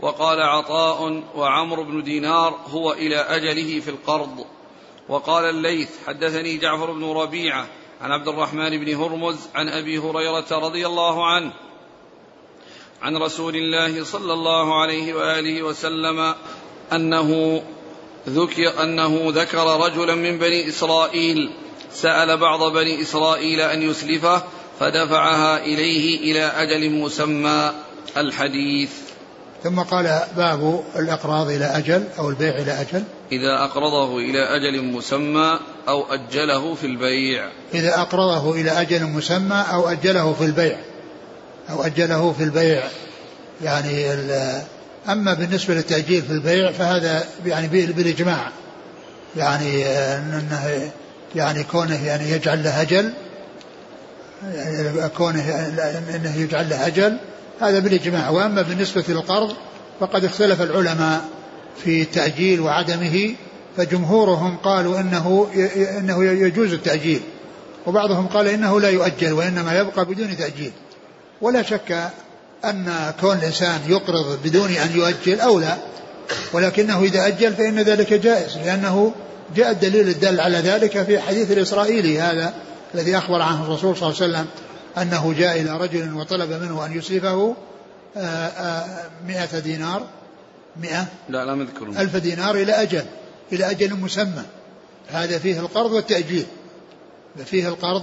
وقال 0.00 0.40
عطاء 0.40 1.22
وعمر 1.36 1.82
بن 1.82 2.02
دينار 2.02 2.58
هو 2.68 2.92
إلى 2.92 3.16
أجله 3.16 3.80
في 3.80 3.90
القرض. 3.90 4.44
وقال 5.08 5.44
الليث 5.44 5.90
حدثني 6.06 6.56
جعفر 6.56 6.92
بن 6.92 7.04
ربيعة 7.04 7.66
عن 8.00 8.12
عبد 8.12 8.28
الرحمن 8.28 8.84
بن 8.84 8.94
هرمز 8.94 9.48
عن 9.54 9.68
أبي 9.68 9.98
هريرة 9.98 10.46
رضي 10.50 10.86
الله 10.86 11.26
عنه 11.26 11.52
عن 13.02 13.16
رسول 13.16 13.56
الله 13.56 14.04
صلى 14.04 14.32
الله 14.32 14.80
عليه 14.80 15.14
وآله 15.14 15.62
وسلم 15.62 16.34
أنه 16.92 17.62
ذكر 18.28 18.82
أنه 18.82 19.32
ذكر 19.34 19.80
رجلا 19.86 20.14
من 20.14 20.38
بني 20.38 20.68
إسرائيل 20.68 21.50
سأل 21.94 22.36
بعض 22.36 22.72
بني 22.72 23.02
إسرائيل 23.02 23.60
أن 23.60 23.82
يسلفه 23.82 24.42
فدفعها 24.80 25.64
إليه 25.64 26.32
إلى 26.32 26.44
أجل 26.44 26.90
مسمى 26.90 27.72
الحديث. 28.16 28.90
ثم 29.62 29.80
قال 29.80 30.20
باب 30.36 30.84
الإقراض 30.96 31.50
إلى 31.50 31.64
أجل 31.64 32.04
أو 32.18 32.28
البيع 32.28 32.58
إلى 32.58 32.80
أجل. 32.80 33.04
إذا 33.32 33.64
أقرضه 33.64 34.18
إلى 34.18 34.56
أجل 34.56 34.82
مسمى 34.82 35.58
أو 35.88 36.04
أجله 36.12 36.74
في 36.74 36.86
البيع. 36.86 37.48
إذا 37.74 38.00
أقرضه 38.00 38.52
إلى 38.52 38.70
أجل 38.70 39.02
مسمى 39.02 39.64
أو 39.72 39.88
أجله 39.88 40.32
في 40.32 40.44
البيع. 40.44 40.78
أو 41.70 41.82
أجله 41.82 42.34
في 42.38 42.44
البيع. 42.44 42.82
يعني 43.62 44.12
أما 45.08 45.34
بالنسبة 45.34 45.74
للتأجيل 45.74 46.22
في 46.22 46.32
البيع 46.32 46.72
فهذا 46.72 47.24
يعني 47.46 47.68
بالإجماع. 47.68 48.48
يعني 49.36 49.86
أنه 49.86 50.90
يعني 51.34 51.64
كونه 51.64 52.06
يعني 52.06 52.30
يجعل 52.30 52.64
له 52.64 52.82
أجل 52.82 53.12
يعني 54.54 55.08
كونه 55.08 55.40
أنه 56.14 56.36
يجعل 56.36 56.70
له 56.70 56.86
أجل 56.86 57.16
هذا 57.60 57.78
بالإجماع. 57.78 58.30
وأما 58.30 58.62
بالنسبة 58.62 59.04
للقرض 59.08 59.54
فقد 60.00 60.24
اختلف 60.24 60.62
العلماء 60.62 61.24
في 61.84 62.02
التأجيل 62.02 62.60
وعدمه 62.60 63.34
فجمهورهم 63.76 64.56
قالوا 64.56 65.00
إنه 65.00 65.48
إنه 65.98 66.24
يجوز 66.24 66.72
التأجيل. 66.72 67.20
وبعضهم 67.86 68.26
قال 68.26 68.46
إنه 68.48 68.80
لا 68.80 68.88
يؤجل 68.88 69.32
وإنما 69.32 69.78
يبقى 69.78 70.04
بدون 70.04 70.36
تأجيل. 70.36 70.72
ولا 71.40 71.62
شك 71.62 72.10
أن 72.64 73.12
كون 73.20 73.36
الإنسان 73.36 73.80
يقرض 73.88 74.38
بدون 74.44 74.70
أن 74.70 74.96
يؤجل 74.96 75.40
أولى 75.40 75.76
ولكنه 76.52 77.02
إذا 77.02 77.26
أجل 77.26 77.54
فإن 77.54 77.80
ذلك 77.80 78.12
جائز 78.12 78.56
لأنه 78.56 79.12
جاء 79.56 79.70
الدليل 79.70 80.08
الدال 80.08 80.40
على 80.40 80.58
ذلك 80.58 81.02
في 81.02 81.20
حديث 81.20 81.50
الإسرائيلي 81.50 82.20
هذا 82.20 82.54
الذي 82.94 83.18
أخبر 83.18 83.42
عنه 83.42 83.64
الرسول 83.64 83.96
صلى 83.96 84.08
الله 84.08 84.22
عليه 84.22 84.32
وسلم 84.32 84.46
أنه 84.98 85.34
جاء 85.38 85.60
إلى 85.60 85.78
رجل 85.78 86.14
وطلب 86.14 86.50
منه 86.50 86.86
أن 86.86 86.98
يسلفه 86.98 87.54
آه، 88.16 88.20
آه، 88.20 89.10
مئة 89.26 89.58
دينار 89.58 90.06
مئة؟ 90.76 91.06
لا 91.28 91.44
لا 91.44 91.54
مذكر 91.54 91.88
ألف 91.88 92.16
دينار 92.16 92.54
إلى 92.54 92.72
أجل 92.72 93.04
إلى 93.52 93.70
أجل 93.70 93.94
مسمى. 93.94 94.42
هذا 95.08 95.38
فيه 95.38 95.60
القرض 95.60 95.92
والتأجيل. 95.92 96.46
فيه 97.44 97.68
القرض 97.68 98.02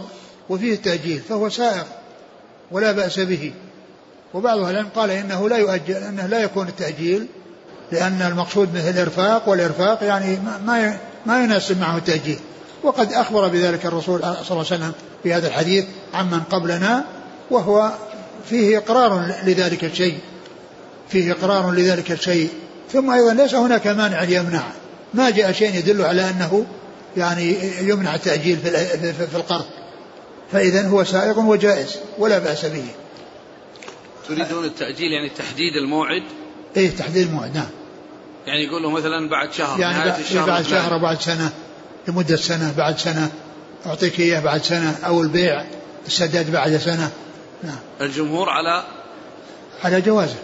وفيه 0.50 0.74
التأجيل 0.74 1.20
فهو 1.20 1.50
سائغ 1.50 1.84
ولا 2.72 2.92
بأس 2.92 3.20
به. 3.20 3.54
وبعض 4.34 4.58
العلم 4.58 4.88
قال 4.96 5.12
إنه 5.12 5.50
لا 5.50 5.58
يؤجل 5.58 5.94
أنه 5.96 6.26
لا 6.26 6.40
يكون 6.40 6.68
التأجيل 6.68 7.28
لأن 7.92 8.22
المقصود 8.22 8.74
به 8.74 8.90
الإرفاق 8.90 9.50
والإرفاق 9.50 10.04
يعني 10.04 10.40
ما 10.66 10.98
ما 11.26 11.44
يناسب 11.44 11.80
معه 11.80 11.98
التأجيل. 11.98 12.40
وقد 12.84 13.14
أخبر 13.14 13.48
بذلك 13.48 13.86
الرسول 13.86 14.20
صلى 14.20 14.30
الله 14.30 14.42
عليه 14.50 14.60
وسلم 14.60 14.92
في 15.24 15.34
هذا 15.34 15.48
الحديث 15.48 15.86
عمن 16.14 16.40
قبلنا 16.40 17.04
وهو 17.52 17.92
فيه 18.50 18.78
إقرار 18.78 19.32
لذلك 19.44 19.84
الشيء. 19.84 20.18
فيه 21.10 21.32
إقرار 21.32 21.72
لذلك 21.72 22.12
الشيء. 22.12 22.50
ثم 22.94 23.12
أيضا 23.12 23.34
ليس 23.34 23.56
هناك 23.56 23.88
مانع 23.88 24.24
يمنع 24.24 24.64
ما 25.14 25.30
جاء 25.30 25.52
شيء 25.52 25.76
يدل 25.76 26.02
على 26.02 26.30
أنه 26.30 26.66
يعني 27.18 27.56
يمنع 27.82 28.16
التأجيل 28.16 28.58
في 29.30 29.36
القرض. 29.36 29.66
فإذا 30.52 30.88
هو 30.88 31.04
سائغ 31.04 31.40
وجائز 31.40 31.96
ولا 32.18 32.40
بأس 32.40 32.66
به. 32.66 32.86
تريدون 34.36 34.66
التأجيل 34.66 35.12
يعني 35.12 35.30
تحديد 35.30 35.76
الموعد؟ 35.76 36.24
إيه 36.78 36.90
تحديد 36.90 37.28
الموعد 37.28 37.56
نعم. 37.56 37.70
يعني 38.48 38.64
يقول 38.64 38.84
له 38.84 38.90
مثلا 38.90 39.30
بعد 39.30 39.54
شهر 39.54 39.80
يعني 39.80 39.98
نهاية 39.98 40.22
الشهر 40.22 40.48
بعد 40.48 40.64
شهر 40.64 40.94
وبعد 40.94 41.22
سنة 41.22 41.54
لمدة 42.08 42.36
سنة 42.36 42.74
بعد 42.78 42.98
سنة. 42.98 43.32
أعطيك 43.86 44.20
إياه 44.20 44.40
بعد 44.40 44.64
سنة 44.64 44.98
أو 45.06 45.22
البيع 45.22 45.66
السداد 46.08 46.52
بعد 46.52 46.78
سنة. 46.78 47.12
نعم. 47.64 47.80
الجمهور 48.02 48.50
على؟ 48.50 48.84
على 49.84 50.02
جوازه. 50.02 50.36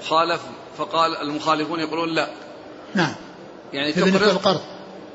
وخالف 0.00 0.40
فقال 0.78 1.16
المخالفون 1.16 1.80
يقولون 1.80 2.14
لا. 2.14 2.28
نعم. 2.94 3.14
يعني 3.72 3.92
بالنسبة 3.92 4.26
للقرض. 4.26 4.60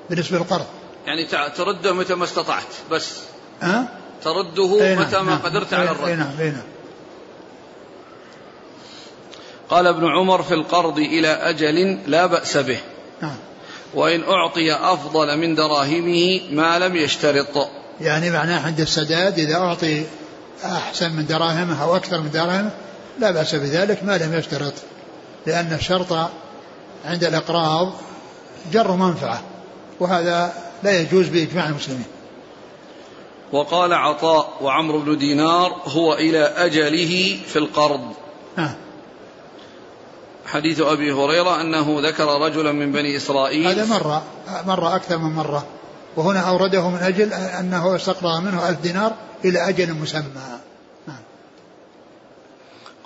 بالنسبة 0.09 0.37
للقرض. 0.37 0.65
يعني 1.05 1.25
ترده 1.57 1.93
متى 1.93 2.15
ما 2.15 2.23
استطعت 2.23 2.73
بس. 2.91 3.19
ها؟ 3.61 3.87
ترده 4.23 4.79
نعم 4.79 5.07
متى 5.07 5.17
ما 5.17 5.23
نعم. 5.23 5.39
قدرت 5.39 5.73
على 5.73 5.91
الرد. 5.91 6.07
اي 6.07 6.15
نعم 6.15 6.31
اي 6.39 6.49
نعم. 6.49 6.74
قال 9.69 9.87
ابن 9.87 10.07
عمر 10.07 10.43
في 10.43 10.53
القرض 10.53 10.99
إلى 10.99 11.27
أجل 11.27 11.99
لا 12.07 12.25
بأس 12.25 12.57
به. 12.57 12.79
نعم. 13.21 13.35
وإن 13.93 14.23
أعطي 14.23 14.73
أفضل 14.73 15.37
من 15.37 15.55
دراهمه 15.55 16.41
ما 16.51 16.79
لم 16.79 16.95
يشترط. 16.95 17.67
يعني 18.01 18.29
معناه 18.29 18.65
عند 18.65 18.79
السداد 18.79 19.39
إذا 19.39 19.55
أعطي 19.55 20.05
أحسن 20.65 21.11
من 21.11 21.25
دراهمه 21.25 21.83
أو 21.83 21.95
أكثر 21.95 22.21
من 22.21 22.31
دراهمه 22.31 22.71
لا 23.19 23.31
بأس 23.31 23.55
بذلك 23.55 24.03
ما 24.03 24.17
لم 24.17 24.33
يشترط. 24.33 24.73
لأن 25.45 25.73
الشرط 25.73 26.29
عند 27.05 27.23
الإقراض 27.23 27.93
جر 28.73 28.91
منفعة 28.91 29.41
وهذا 29.99 30.53
لا 30.83 31.01
يجوز 31.01 31.27
بإجماع 31.27 31.67
المسلمين. 31.69 32.05
وقال 33.51 33.93
عطاء 33.93 34.53
وعمرو 34.61 34.99
بن 34.99 35.17
دينار 35.17 35.81
هو 35.85 36.13
إلى 36.13 36.39
أجله 36.39 37.37
في 37.47 37.59
القرض. 37.59 38.13
نعم. 38.57 38.84
حديث 40.45 40.81
أبي 40.81 41.11
هريرة 41.11 41.61
أنه 41.61 41.99
ذكر 41.99 42.41
رجلا 42.41 42.71
من 42.71 42.91
بني 42.91 43.17
إسرائيل 43.17 43.67
هذا 43.67 43.85
مرة 43.85 44.23
مرة 44.65 44.95
أكثر 44.95 45.17
من 45.17 45.35
مرة 45.35 45.65
وهنا 46.17 46.39
أورده 46.39 46.89
من 46.89 46.99
أجل 46.99 47.33
أنه 47.33 47.95
استقرأ 47.95 48.39
منه 48.39 48.69
ألف 48.69 48.79
دينار 48.79 49.15
إلى 49.45 49.69
أجل 49.69 49.93
مسمى 49.93 50.59
نعم. 51.07 51.19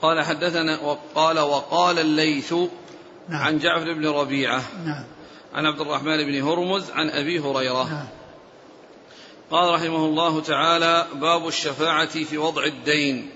قال 0.02 0.26
حدثنا 0.26 0.80
وقال 0.82 1.40
وقال 1.40 2.00
الليث 2.00 2.54
نعم. 3.30 3.42
عن 3.42 3.60
جعفر 3.60 3.94
بن 3.94 4.08
ربيعة 4.08 4.64
نعم. 4.86 5.04
عن 5.54 5.66
عبد 5.66 5.82
الرحمن 5.82 6.18
بن 6.26 6.42
هرمز 6.42 6.92
عن 6.92 7.10
أبي 7.10 7.40
هريرة 7.40 7.84
نعم. 7.84 8.08
قال 9.52 9.74
رحمه 9.74 10.06
الله 10.06 10.42
تعالى 10.42 11.08
باب 11.16 11.48
الشفاعة 11.48 12.24
في 12.24 12.38
وضع 12.38 12.64
الدين 12.64 13.30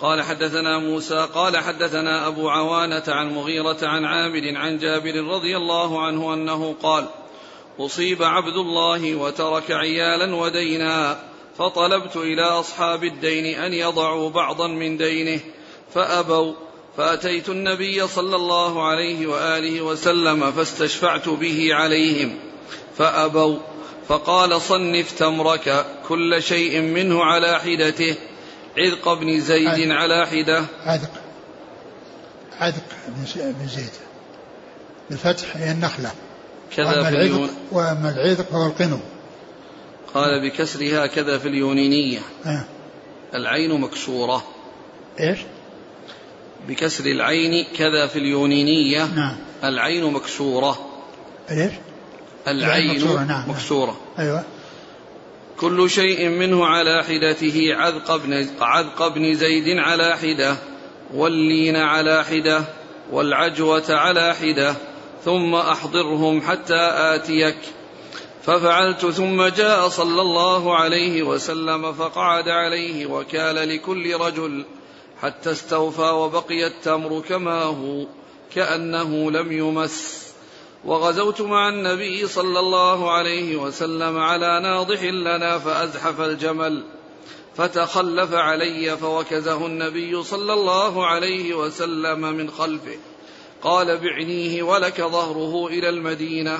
قال 0.00 0.22
حدثنا 0.22 0.78
موسى 0.78 1.28
قال 1.34 1.56
حدثنا 1.56 2.26
أبو 2.26 2.48
عوانة 2.48 3.02
عن 3.08 3.34
مغيرة 3.34 3.78
عن 3.82 4.04
عامر 4.04 4.56
عن 4.56 4.78
جابر 4.78 5.14
رضي 5.14 5.56
الله 5.56 6.02
عنه 6.02 6.34
أنه 6.34 6.74
قال 6.82 7.06
أصيب 7.78 8.22
عبد 8.22 8.56
الله 8.56 9.14
وترك 9.14 9.70
عيالا 9.70 10.34
ودينا 10.34 11.18
فطلبت 11.58 12.16
إلى 12.16 12.42
أصحاب 12.42 13.04
الدين 13.04 13.60
أن 13.60 13.72
يضعوا 13.72 14.30
بعضا 14.30 14.66
من 14.66 14.96
دينه 14.96 15.40
فأبوا 15.94 16.54
فأتيت 16.96 17.48
النبي 17.48 18.06
صلى 18.06 18.36
الله 18.36 18.82
عليه 18.82 19.26
وآله 19.26 19.80
وسلم 19.80 20.52
فاستشفعت 20.52 21.28
به 21.28 21.74
عليهم 21.74 22.38
فأبوا 22.96 23.58
فقال 24.08 24.60
صنف 24.60 25.12
تمرك 25.12 25.86
كل 26.08 26.42
شيء 26.42 26.80
منه 26.80 27.24
على 27.24 27.60
حدته 27.60 28.16
عذق 28.78 29.14
بن 29.14 29.40
زيد 29.40 29.90
على 29.90 30.26
حدة. 30.26 30.64
عذق. 30.86 31.10
عذق 32.60 32.84
بن 33.38 33.68
زيد. 33.68 33.90
بالفتح 35.10 35.56
هي 35.56 35.70
النخلة. 35.70 36.10
كذا 36.76 37.02
في 37.02 37.08
اليون 37.08 37.50
وأما 37.72 38.10
العذق 38.10 38.44
فهو 38.50 38.66
القنو. 38.66 38.98
قال 40.14 40.50
بكسرها 40.50 41.06
كذا 41.06 41.38
في 41.38 41.48
اليونينية. 41.48 42.20
آه. 42.46 42.64
العين 43.34 43.80
مكسورة. 43.80 44.44
إيش؟ 45.20 45.38
بكسر 46.68 47.04
العين 47.04 47.66
كذا 47.76 48.06
في 48.06 48.18
اليونينية. 48.18 49.04
نعم. 49.04 49.36
العين 49.64 50.12
مكسورة. 50.12 50.78
ليش؟ 51.50 51.72
العين 52.48 52.94
مكسورة 52.94 53.18
نعم. 53.18 53.28
نعم. 53.28 53.50
مكسورة. 53.50 53.96
أيوة. 54.18 54.44
كل 55.60 55.90
شيء 55.90 56.28
منه 56.28 56.66
على 56.66 57.04
حدته. 57.04 57.74
عذق 57.74 58.16
بن 58.16 58.48
عذق 58.60 59.08
بن 59.08 59.34
زيد 59.34 59.78
على 59.78 60.16
حدة 60.16 60.56
واللين 61.14 61.76
على 61.76 62.24
حدة 62.24 62.64
والعجوة 63.12 63.84
على 63.88 64.34
حدة 64.34 64.74
ثم 65.24 65.54
أحضرهم 65.54 66.40
حتى 66.40 66.92
آتيك. 67.14 67.56
ففعلت 68.42 69.06
ثم 69.06 69.42
جاء 69.42 69.88
صلى 69.88 70.22
الله 70.22 70.76
عليه 70.76 71.22
وسلم 71.22 71.92
فقعد 71.92 72.48
عليه 72.48 73.06
وكال 73.06 73.68
لكل 73.68 74.14
رجل 74.14 74.64
حتى 75.22 75.50
استوفى 75.50 76.10
وبقي 76.10 76.66
التمر 76.66 77.20
كما 77.28 77.62
هو 77.62 78.06
كأنه 78.54 79.30
لم 79.30 79.52
يمس. 79.52 80.19
وغزوت 80.84 81.40
مع 81.40 81.68
النبي 81.68 82.26
صلى 82.26 82.58
الله 82.58 83.10
عليه 83.10 83.56
وسلم 83.56 84.18
على 84.18 84.60
ناضح 84.60 85.02
لنا 85.02 85.58
فأزحف 85.58 86.20
الجمل 86.20 86.84
فتخلف 87.56 88.32
علي 88.32 88.96
فوكزه 88.96 89.66
النبي 89.66 90.22
صلى 90.22 90.52
الله 90.52 91.06
عليه 91.06 91.54
وسلم 91.54 92.20
من 92.20 92.50
خلفه. 92.50 92.98
قال 93.62 93.98
بعنيه 93.98 94.62
ولك 94.62 95.00
ظهره 95.00 95.66
إلى 95.66 95.88
المدينة. 95.88 96.58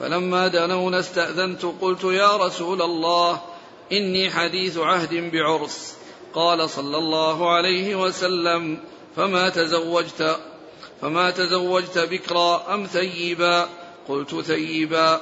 فلما 0.00 0.48
دنونا 0.48 1.00
استأذنت 1.00 1.64
قلت 1.80 2.04
يا 2.04 2.36
رسول 2.36 2.82
الله 2.82 3.40
إني 3.92 4.30
حديث 4.30 4.78
عهد 4.78 5.30
بعرس. 5.32 5.94
قال 6.34 6.70
صلى 6.70 6.96
الله 6.96 7.50
عليه 7.50 7.94
وسلم 7.94 8.78
فما 9.16 9.48
تزوجت؟ 9.48 10.40
فما 11.02 11.30
تزوجت 11.30 11.98
بكرا 11.98 12.74
أم 12.74 12.86
ثيبا 12.86 13.68
قلت 14.08 14.40
ثيبا. 14.40 15.20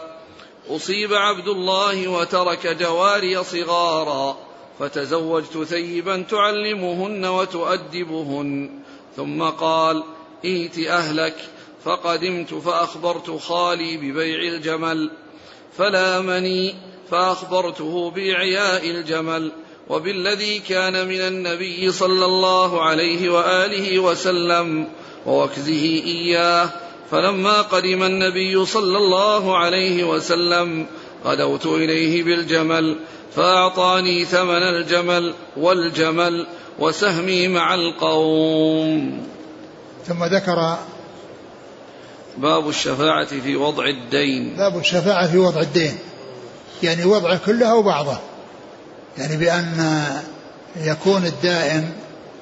أصيب 0.68 1.14
عبد 1.14 1.48
الله 1.48 2.08
وترك 2.08 2.66
جواري 2.66 3.44
صغارا 3.44 4.38
فتزوجت 4.78 5.62
ثيبا 5.62 6.24
تعلمهن 6.30 7.24
وتؤدبهن. 7.24 8.70
ثم 9.16 9.42
قال 9.42 10.02
ائت 10.44 10.78
أهلك 10.78 11.34
فقدمت 11.84 12.54
فأخبرت 12.54 13.30
خالي 13.30 13.96
ببيع 13.96 14.54
الجمل. 14.54 15.10
فلامني 15.78 16.74
فأخبرته 17.10 18.10
بإعياء 18.10 18.90
الجمل. 18.90 19.52
وبالذي 19.88 20.58
كان 20.58 21.08
من 21.08 21.20
النبي 21.20 21.92
صلى 21.92 22.24
الله 22.24 22.82
عليه 22.82 23.28
وآله 23.28 23.98
وسلم 23.98 24.88
ووكزه 25.28 25.84
إياه. 26.04 26.70
فلما 27.10 27.62
قدم 27.62 28.02
النبي 28.02 28.66
صلى 28.66 28.98
الله 28.98 29.58
عليه 29.58 30.04
وسلم 30.04 30.86
غدوت 31.24 31.66
إليه 31.66 32.22
بالجمل 32.22 32.96
فأعطاني 33.36 34.24
ثمن 34.24 34.62
الجمل 34.62 35.34
والجمل 35.56 36.46
وسهمي 36.78 37.48
مع 37.48 37.74
القوم. 37.74 39.26
ثم 40.06 40.24
ذكر 40.24 40.76
باب 42.38 42.68
الشفاعة 42.68 43.40
في 43.40 43.56
وضع 43.56 43.84
الدين. 43.86 44.56
باب 44.56 44.78
الشفاعة 44.78 45.30
في 45.32 45.38
وضع 45.38 45.60
الدين. 45.60 45.98
يعني 46.82 47.04
وضعه 47.04 47.40
كله 47.46 47.70
أو 47.70 47.82
بعضه. 47.82 48.18
يعني 49.18 49.36
بأن 49.36 50.06
يكون 50.76 51.26
الدائن 51.26 51.92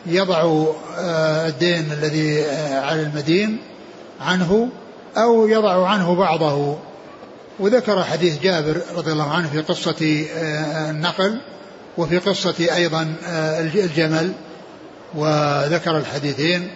يضع 0.07 0.67
آه، 0.99 1.49
الدين 1.49 1.93
الذي 1.93 2.43
آه، 2.43 2.81
على 2.81 3.03
المدين 3.03 3.59
عنه 4.21 4.69
أو 5.17 5.49
يضع 5.49 5.89
عنه 5.89 6.15
بعضه. 6.15 6.79
وذكر 7.59 8.05
حديث 8.05 8.41
جابر 8.43 8.81
رضي 8.97 9.13
الله 9.13 9.31
عنه 9.31 9.49
في 9.49 9.61
قصة 9.61 10.27
آه، 10.37 10.91
النقل 10.91 11.41
وفي 11.99 12.19
قصة 12.19 12.55
أيضا 12.77 13.15
الجمل 13.75 14.33
وذكر 15.15 15.99
الحديثين 15.99 16.71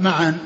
معا. 0.00 0.38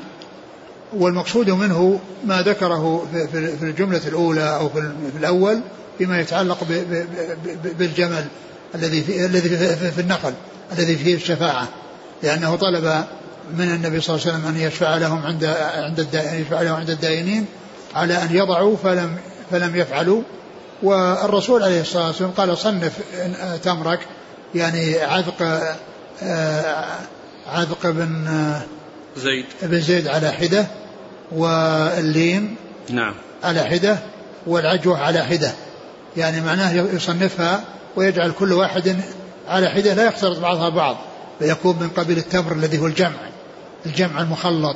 والمقصود 0.93 1.49
منه 1.49 1.99
ما 2.25 2.41
ذكره 2.41 3.07
في 3.31 3.63
الجملة 3.63 4.01
الأولى 4.07 4.55
أو 4.55 4.69
في 4.69 5.17
الأول 5.19 5.59
فيما 5.97 6.19
يتعلق 6.19 6.63
بالجمل 7.79 8.25
الذي 8.75 9.01
في 9.01 9.25
الذي 9.25 9.49
في 9.91 10.01
النقل 10.01 10.33
الذي 10.71 10.95
فيه 10.95 11.15
الشفاعة. 11.15 11.67
لأنه 12.23 12.55
طلب 12.55 13.03
من 13.57 13.71
النبي 13.73 14.01
صلى 14.01 14.15
الله 14.15 14.27
عليه 14.27 14.37
وسلم 14.37 14.55
أن 14.55 14.61
يشفع 14.61 14.97
لهم 14.97 15.25
عند 15.25 15.45
عند 15.75 15.99
الدائن 15.99 16.41
يشفع 16.41 16.61
لهم 16.61 16.75
عند 16.75 16.89
الدائنين 16.89 17.45
على 17.95 18.23
أن 18.23 18.27
يضعوا 18.31 18.77
فلم 18.77 19.17
فلم 19.51 19.75
يفعلوا. 19.75 20.21
والرسول 20.83 21.63
عليه 21.63 21.81
الصلاة 21.81 22.07
والسلام 22.07 22.31
قال 22.31 22.57
صنف 22.57 22.93
تمرك 23.63 23.99
يعني 24.55 24.99
عذق 24.99 25.61
عذق 27.47 27.87
بن 27.87 28.27
زيد. 29.17 29.45
بن 29.61 29.81
زيد 29.81 30.07
على 30.07 30.31
حدة 30.31 30.67
واللين 31.31 32.55
نعم. 32.89 33.13
على 33.43 33.63
حدة 33.63 33.97
والعجوة 34.47 34.99
على 34.99 35.23
حدة. 35.23 35.51
يعني 36.17 36.41
معناه 36.41 36.71
يصنفها 36.73 37.63
ويجعل 37.95 38.31
كل 38.31 38.53
واحد 38.53 38.95
على 39.47 39.69
حدة 39.69 39.93
لا 39.93 40.07
يختلط 40.07 40.39
بعضها 40.39 40.69
بعض. 40.69 40.97
فيكون 41.39 41.75
من 41.79 41.89
قبيل 41.89 42.17
التمر 42.17 42.51
الذي 42.51 42.79
هو 42.79 42.87
الجمع 42.87 43.17
الجمع 43.85 44.21
المخلط 44.21 44.75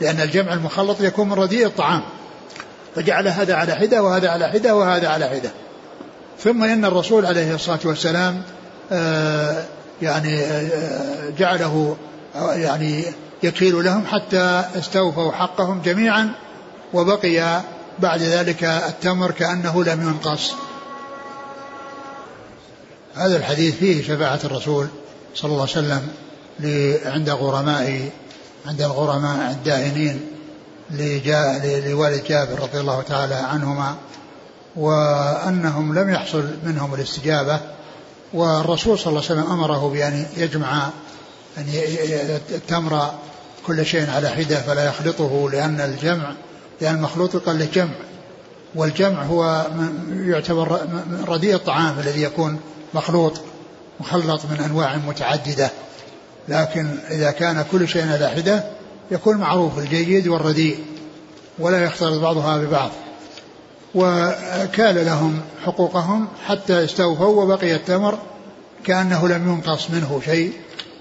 لأن 0.00 0.20
الجمع 0.20 0.52
المخلط 0.52 1.00
يكون 1.00 1.28
من 1.28 1.34
رديء 1.34 1.66
الطعام. 1.66 2.02
فجعل 2.94 3.28
هذا 3.28 3.54
على 3.54 3.74
حدة 3.74 4.02
وهذا 4.02 4.30
على 4.30 4.48
حدة 4.48 4.76
وهذا 4.76 5.08
على 5.08 5.28
حدة. 5.28 5.50
ثم 6.38 6.64
إن 6.64 6.84
الرسول 6.84 7.26
عليه 7.26 7.54
الصلاة 7.54 7.78
والسلام 7.84 8.42
آه 8.92 9.64
يعني 10.02 10.40
آه 10.40 11.30
جعله 11.38 11.96
يعني 12.34 13.04
يكيل 13.42 13.84
لهم 13.84 14.06
حتى 14.06 14.64
استوفوا 14.78 15.32
حقهم 15.32 15.82
جميعا 15.84 16.32
وبقي 16.94 17.60
بعد 17.98 18.22
ذلك 18.22 18.64
التمر 18.64 19.30
كأنه 19.30 19.84
لم 19.84 20.02
ينقص. 20.08 20.52
هذا 23.14 23.36
الحديث 23.36 23.74
فيه 23.74 24.02
شفاعة 24.02 24.40
الرسول. 24.44 24.88
صلى 25.34 25.50
الله 25.50 25.60
عليه 25.60 25.72
وسلم 25.72 26.08
عند 27.04 27.30
غرماء 27.30 28.10
عند 28.66 28.82
الغرماء 28.82 29.50
الدائنين 29.50 30.20
لوالد 31.86 32.24
جابر 32.24 32.60
رضي 32.60 32.80
الله 32.80 33.02
تعالى 33.02 33.34
عنهما 33.34 33.96
وأنهم 34.76 35.98
لم 35.98 36.10
يحصل 36.10 36.44
منهم 36.64 36.94
الاستجابة 36.94 37.60
والرسول 38.32 38.98
صلى 38.98 39.06
الله 39.06 39.22
عليه 39.30 39.40
وسلم 39.40 39.52
أمره 39.52 39.88
بأن 39.88 40.26
يجمع 40.36 40.90
أن 41.58 41.64
التمر 42.50 43.10
كل 43.66 43.86
شيء 43.86 44.10
على 44.10 44.28
حدة 44.28 44.56
فلا 44.56 44.88
يخلطه 44.88 45.50
لأن 45.50 45.80
الجمع 45.80 46.32
لأن 46.80 46.94
المخلوط 46.94 47.34
يقال 47.34 47.58
له 47.58 47.68
جمع 47.74 47.94
والجمع 48.74 49.22
هو 49.22 49.66
يعتبر 50.10 50.86
رديء 51.28 51.54
الطعام 51.54 51.98
الذي 51.98 52.22
يكون 52.22 52.60
مخلوط. 52.94 53.40
مخلط 54.02 54.40
من 54.50 54.60
أنواع 54.64 54.96
متعددة 54.96 55.70
لكن 56.48 56.86
إذا 57.10 57.30
كان 57.30 57.64
كل 57.72 57.88
شيء 57.88 58.12
على 58.12 58.28
حدة 58.28 58.64
يكون 59.10 59.36
معروف 59.36 59.78
الجيد 59.78 60.28
والرديء 60.28 60.78
ولا 61.58 61.84
يختلط 61.84 62.22
بعضها 62.22 62.58
ببعض. 62.58 62.90
وكال 63.94 65.06
لهم 65.06 65.40
حقوقهم 65.64 66.28
حتى 66.46 66.84
استوفوا 66.84 67.42
وبقي 67.42 67.74
التمر 67.74 68.18
كأنه 68.84 69.28
لم 69.28 69.48
ينقص 69.48 69.90
منه 69.90 70.20
شيء 70.24 70.52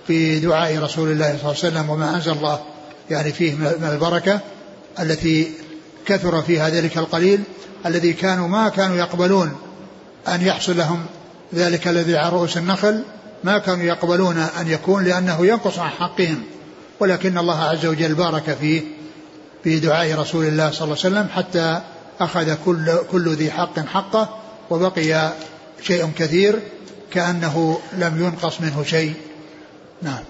في 0.07 0.39
دعاء 0.39 0.77
رسول 0.77 1.11
الله 1.11 1.25
صلى 1.25 1.35
الله 1.35 1.47
عليه 1.47 1.57
وسلم 1.59 1.89
وما 1.89 2.15
أنزل 2.15 2.31
الله 2.31 2.59
يعني 3.09 3.31
فيه 3.31 3.55
من 3.55 3.89
البركة 3.91 4.39
التي 4.99 5.51
كثر 6.05 6.41
فيها 6.41 6.69
ذلك 6.69 6.97
القليل 6.97 7.43
الذي 7.85 8.13
كانوا 8.13 8.47
ما 8.47 8.69
كانوا 8.69 8.95
يقبلون 8.95 9.55
أن 10.27 10.41
يحصل 10.41 10.77
لهم 10.77 11.05
ذلك 11.55 11.87
الذي 11.87 12.17
على 12.17 12.29
رؤوس 12.29 12.57
النخل 12.57 13.03
ما 13.43 13.57
كانوا 13.57 13.83
يقبلون 13.83 14.37
أن 14.37 14.67
يكون 14.67 15.03
لأنه 15.03 15.45
ينقص 15.45 15.79
عن 15.79 15.89
حقهم. 15.89 16.43
ولكن 16.99 17.37
الله 17.37 17.63
عز 17.63 17.85
وجل 17.85 18.13
بارك 18.13 18.57
فيه 18.61 18.81
في 19.63 19.79
دعاء 19.79 20.19
رسول 20.19 20.45
الله 20.45 20.71
صلى 20.71 20.83
الله 20.83 20.97
عليه 21.05 21.15
وسلم 21.15 21.27
حتى 21.35 21.81
أخذ 22.19 22.55
كل, 22.65 22.97
كل 23.11 23.29
ذي 23.29 23.51
حق 23.51 23.79
حقه 23.79 24.37
وبقي 24.69 25.33
شيء 25.81 26.11
كثير 26.17 26.59
كأنه 27.11 27.79
لم 27.97 28.23
ينقص 28.23 28.61
منه 28.61 28.83
شيء. 28.83 29.13
نعم. 30.01 30.23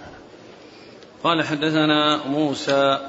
قال 1.23 1.43
حدثنا 1.43 2.27
موسى 2.27 2.99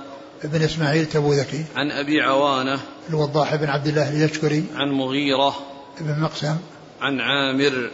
بن 0.44 0.62
إسماعيل 0.62 1.06
تبوذكي 1.06 1.64
عن 1.76 1.90
أبي 1.90 2.20
عوانة 2.20 2.80
الوضاح 3.10 3.54
بن 3.54 3.68
عبد 3.68 3.86
الله 3.86 4.08
اليشكري. 4.08 4.64
عن 4.74 4.88
مغيرة 4.88 5.54
بن 6.00 6.20
مقسم. 6.20 6.56
عن 7.02 7.20
عامر. 7.20 7.90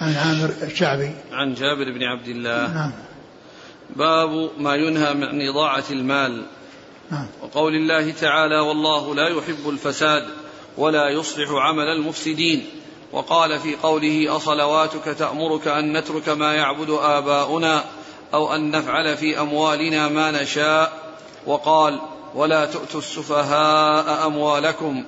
عن 0.00 0.14
عامر 0.14 0.52
الشعبي. 0.62 1.10
عن 1.32 1.54
جابر 1.54 1.92
بن 1.92 2.02
عبد 2.02 2.28
الله. 2.28 2.74
نعم. 2.74 2.92
باب 3.96 4.50
ما 4.58 4.74
ينهى 4.74 5.06
عن 5.06 5.48
إضاعة 5.48 5.84
المال. 5.90 6.42
نعم. 7.10 7.26
وقول 7.42 7.74
الله 7.74 8.10
تعالى 8.10 8.58
والله 8.58 9.14
لا 9.14 9.28
يحب 9.28 9.68
الفساد 9.68 10.24
ولا 10.78 11.08
يصلح 11.08 11.50
عمل 11.50 11.86
المفسدين 11.86 12.66
وقال 13.12 13.60
في 13.60 13.76
قوله 13.76 14.36
أصلواتك 14.36 15.04
تأمرك 15.04 15.68
أن 15.68 15.96
نترك 15.96 16.28
ما 16.28 16.54
يعبد 16.54 16.90
آباؤنا 16.90 17.84
أو 18.34 18.54
أن 18.54 18.70
نفعل 18.70 19.16
في 19.16 19.40
أموالنا 19.40 20.08
ما 20.08 20.42
نشاء 20.42 20.92
وقال 21.46 22.00
ولا 22.34 22.64
تؤتوا 22.66 23.00
السفهاء 23.00 24.26
أموالكم 24.26 25.04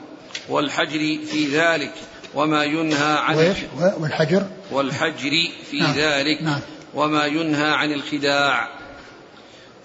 والحجر 0.49 1.19
في 1.27 1.47
ذلك 1.47 1.93
وما 2.37 2.65
ينهى 2.65 3.19
عن 3.19 3.37
وإيش؟ 3.37 3.59
والحجر؟ 3.99 4.47
والحجر 4.73 5.31
في 5.71 5.81
نعم. 5.81 5.93
ذلك. 5.93 6.43
نعم. 6.43 6.61
وما 6.95 7.27
ينهى 7.27 7.71
عن 7.73 7.93
الخداع. 7.93 8.69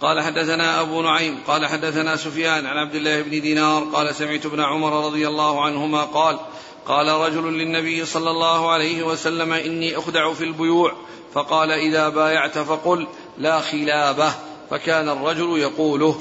قال 0.02 0.22
حدثنا 0.22 0.82
أبو 0.82 1.02
نعيم 1.02 1.38
قال 1.47 1.68
حدثنا 1.68 2.16
سفيان 2.16 2.66
عن 2.66 2.78
عبد 2.78 2.95
الله 2.95 3.22
بن 3.22 3.30
دينار 3.30 3.84
قال 3.84 4.16
سمعت 4.16 4.45
ابن 4.45 4.60
عمر 4.60 5.06
رضي 5.06 5.28
الله 5.28 5.66
عنهما 5.66 6.04
قال 6.04 6.39
قال 6.86 7.08
رجل 7.08 7.43
للنبي 7.43 8.06
صلى 8.06 8.32
الله 8.32 8.72
عليه 8.72 9.04
وسلم 9.04 9.54
إني 9.54 9.97
أخدع 9.97 10.34
في 10.34 10.43
البيوع. 10.43 10.93
فقال 11.34 11.72
إذا 11.72 12.10
بايعت 12.10 12.58
فقل 12.58 13.08
لا 13.38 13.60
خلابة. 13.60 14.32
فكان 14.70 15.10
الرجل 15.10 15.58
يقوله. 15.58 16.20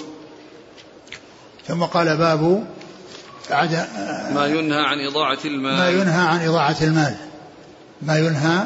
ثم 1.67 1.85
قال 1.85 2.17
باب 2.19 2.67
عد 3.53 3.87
ما 4.35 4.47
ينهى 4.47 4.81
عن 4.81 5.07
إضاعة 5.07 5.39
المال. 5.45 5.79
ما 5.79 5.89
ينهى 5.89 6.27
عن 6.27 6.49
إضاعة 6.49 6.77
المال. 6.83 7.15
ما 8.03 8.19
ينهى 8.19 8.65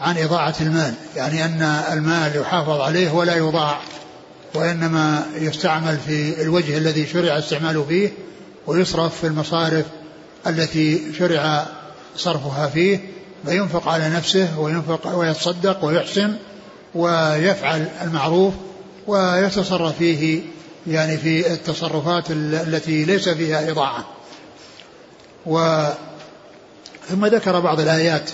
عن 0.00 0.18
إضاعة 0.18 0.54
المال. 0.60 0.94
يعني 1.16 1.44
أن 1.44 1.62
المال 1.92 2.36
يحافظ 2.36 2.80
عليه 2.80 3.10
ولا 3.10 3.36
يضاع 3.36 3.80
وإنما 4.54 5.26
يستعمل 5.34 5.98
في 6.06 6.42
الوجه 6.42 6.78
الذي 6.78 7.06
شرع 7.06 7.38
استعماله 7.38 7.84
فيه 7.88 8.12
ويصرف 8.66 9.20
في 9.20 9.26
المصارف 9.26 9.84
التي 10.46 11.12
شرع 11.18 11.66
صرفها 12.16 12.66
فيه 12.66 13.00
فينفق 13.46 13.88
على 13.88 14.08
نفسه 14.08 14.60
وينفق 14.60 15.18
ويتصدق 15.18 15.84
ويحسن 15.84 16.36
ويفعل 16.94 17.88
المعروف 18.02 18.54
ويتصرف 19.06 19.98
فيه 19.98 20.40
يعني 20.86 21.16
في 21.16 21.52
التصرفات 21.52 22.24
التي 22.30 23.04
ليس 23.04 23.28
فيها 23.28 23.70
إضاعة. 23.70 24.04
و 25.46 25.84
ثم 27.08 27.26
ذكر 27.26 27.60
بعض 27.60 27.80
الآيات 27.80 28.30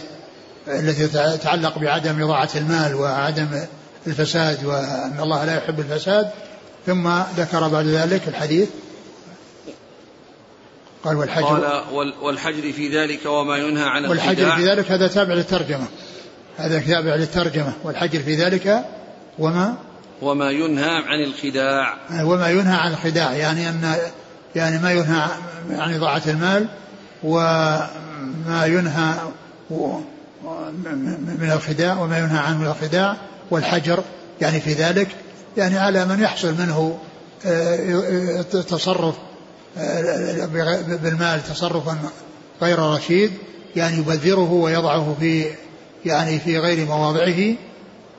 التي 0.69 1.07
تتعلق 1.09 1.79
بعدم 1.79 2.23
إضاعة 2.23 2.49
المال 2.55 2.95
وعدم 2.95 3.49
الفساد 4.07 4.65
وأن 4.65 5.17
الله 5.21 5.45
لا 5.45 5.57
يحب 5.57 5.81
الفساد 5.81 6.31
ثم 6.87 7.09
ذكر 7.37 7.69
بعد 7.69 7.87
ذلك 7.87 8.29
الحديث. 8.29 8.69
قال 11.05 11.17
والحجر 11.17 11.45
قال 11.45 11.83
وال- 11.93 12.15
والحجر 12.23 12.73
في 12.73 12.99
ذلك 12.99 13.27
وما 13.27 13.57
ينهى 13.57 13.85
عن 13.85 14.07
والحجر 14.07 14.51
في 14.57 14.69
ذلك 14.69 14.91
هذا 14.91 15.07
تابع 15.07 15.35
للترجمة. 15.35 15.87
هذا 16.59 16.81
تابع 16.81 17.15
للترجمة. 17.15 17.73
والحجر 17.85 18.21
في 18.21 18.35
ذلك 18.35 18.85
وما؟ 19.39 19.75
وما 20.23 20.51
ينهى 20.51 20.91
عن 20.91 21.23
الخداع. 21.25 21.95
وما 22.23 22.49
ينهى 22.51 22.75
عن 22.77 22.93
الخداع 22.93 23.33
يعني 23.33 23.69
أن 23.69 23.95
يعني 24.57 24.79
ما 24.79 24.93
ينهى 24.93 25.29
عن 25.71 25.95
إضاعة 25.95 26.23
المال 26.27 26.69
وما 27.23 28.65
ينهى 28.67 29.15
من 31.39 31.51
الخداع 31.53 31.99
وما 31.99 32.19
ينهى 32.19 32.39
عنه 32.39 32.59
من 32.59 32.67
الخداع 32.67 33.17
والحجر 33.51 34.05
يعني 34.41 34.61
في 34.61 34.73
ذلك 34.73 35.09
يعني 35.57 35.79
على 35.79 36.05
من 36.05 36.23
يحصل 36.23 36.55
منه 36.55 36.99
آه، 37.47 38.43
تصرف 38.43 39.15
آه، 39.79 40.47
بالمال 41.03 41.43
تصرفا 41.45 41.99
غير 42.63 42.79
رشيد 42.79 43.31
يعني 43.77 43.97
يبذره 43.99 44.53
ويضعه 44.53 45.17
في 45.21 45.45
يعني 46.05 46.39
في 46.39 46.59
غير 46.59 46.87
مواضعه 46.87 47.55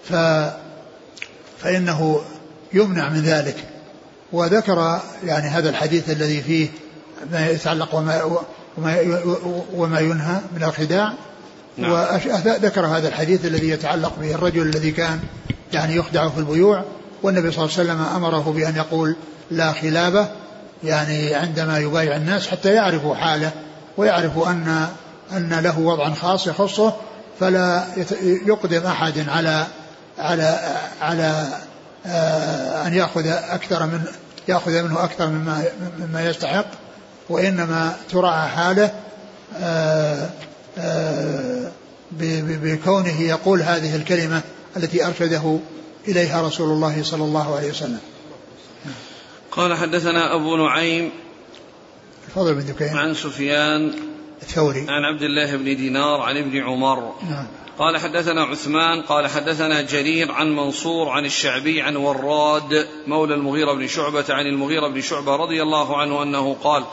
ف 0.04 0.14
فإنه 1.60 2.22
يمنع 2.74 3.10
من 3.10 3.22
ذلك. 3.22 3.56
وذكر 4.32 5.00
يعني 5.26 5.48
هذا 5.48 5.70
الحديث 5.70 6.10
الذي 6.10 6.42
فيه 6.42 6.68
ما 7.32 7.50
يتعلق 7.50 7.96
وما 7.96 8.42
وما, 8.78 8.98
وما 9.74 10.00
ينهى 10.00 10.40
من 10.56 10.64
الخداع 10.64 11.14
نعم. 11.78 11.92
وذكر 11.92 12.86
هذا 12.86 13.08
الحديث 13.08 13.46
الذي 13.46 13.70
يتعلق 13.70 14.14
به 14.22 14.36
الرجل 14.36 14.62
الذي 14.62 14.92
كان 14.92 15.20
يعني 15.74 15.96
يخدع 15.96 16.30
في 16.30 16.38
البيوع 16.38 16.84
والنبي 17.24 17.52
صلى 17.52 17.66
الله 17.66 17.78
عليه 17.78 17.92
وسلم 17.92 18.16
أمره 18.16 18.54
بأن 18.56 18.76
يقول 18.76 19.16
لا 19.52 19.72
خلابة 19.72 20.28
يعني 20.84 21.36
عندما 21.36 21.80
يبايع 21.80 22.16
الناس 22.16 22.48
حتى 22.48 22.74
يعرفوا 22.74 23.16
حاله 23.16 23.52
ويعرفوا 23.98 24.50
ان 24.50 24.88
أن 25.32 25.60
له 25.60 25.80
وضعا 25.80 26.14
خاص 26.14 26.48
يخصه 26.48 26.94
فلا 27.40 27.84
يقدم 28.22 28.86
أحد 28.86 29.30
على 29.30 29.68
على 30.20 30.60
على 31.02 31.48
آه، 32.06 32.88
أن 32.88 32.94
يأخذ 32.94 33.28
أكثر 33.28 33.86
من 33.86 34.02
يأخذ 34.48 34.84
منه 34.84 35.04
أكثر 35.04 35.28
مما 35.28 35.64
مما 36.00 36.30
يستحق 36.30 36.66
وإنما 37.32 37.98
تراعى 38.10 38.50
حاله 38.50 38.92
آه، 39.58 40.30
آه، 40.78 41.72
بكونه 42.12 43.22
يقول 43.22 43.62
هذه 43.62 43.96
الكلمة 43.96 44.42
التي 44.78 45.08
أرشده 45.08 45.60
إليها 46.08 46.48
رسول 46.48 46.70
الله 46.70 47.04
صلى 47.04 47.24
الله 47.24 47.56
عليه 47.56 47.70
وسلم. 47.70 48.00
قال 49.52 49.78
حدثنا 49.78 50.36
أبو 50.36 50.56
نعيم 50.56 51.12
الفضل 52.28 52.56
بن 52.56 52.66
دكين. 52.66 52.98
عن 52.98 53.14
سفيان 53.14 53.94
الثوري. 54.42 54.86
عن 54.90 55.04
عبد 55.04 55.22
الله 55.22 55.56
بن 55.56 55.64
دينار 55.64 56.22
عن 56.22 56.38
ابن 56.38 56.58
عمر. 56.58 57.14
نعم. 57.30 57.48
قال 57.80 57.98
حدثنا 57.98 58.44
عثمان 58.44 59.02
قال 59.02 59.28
حدثنا 59.28 59.82
جرير 59.82 60.32
عن 60.32 60.56
منصور 60.56 61.10
عن 61.10 61.26
الشعبي 61.26 61.82
عن 61.82 61.96
وراد 61.96 62.88
مولى 63.08 63.36
المغيرة 63.36 63.74
بن 63.74 63.88
شعبة 63.88 64.26
عن 64.30 64.46
المغيرة 64.46 64.88
بن 64.88 65.02
شعبة 65.02 65.36
رضي 65.36 65.62
الله 65.62 65.98
عنه 65.98 66.24
أنه 66.24 66.56
قال 66.64 66.84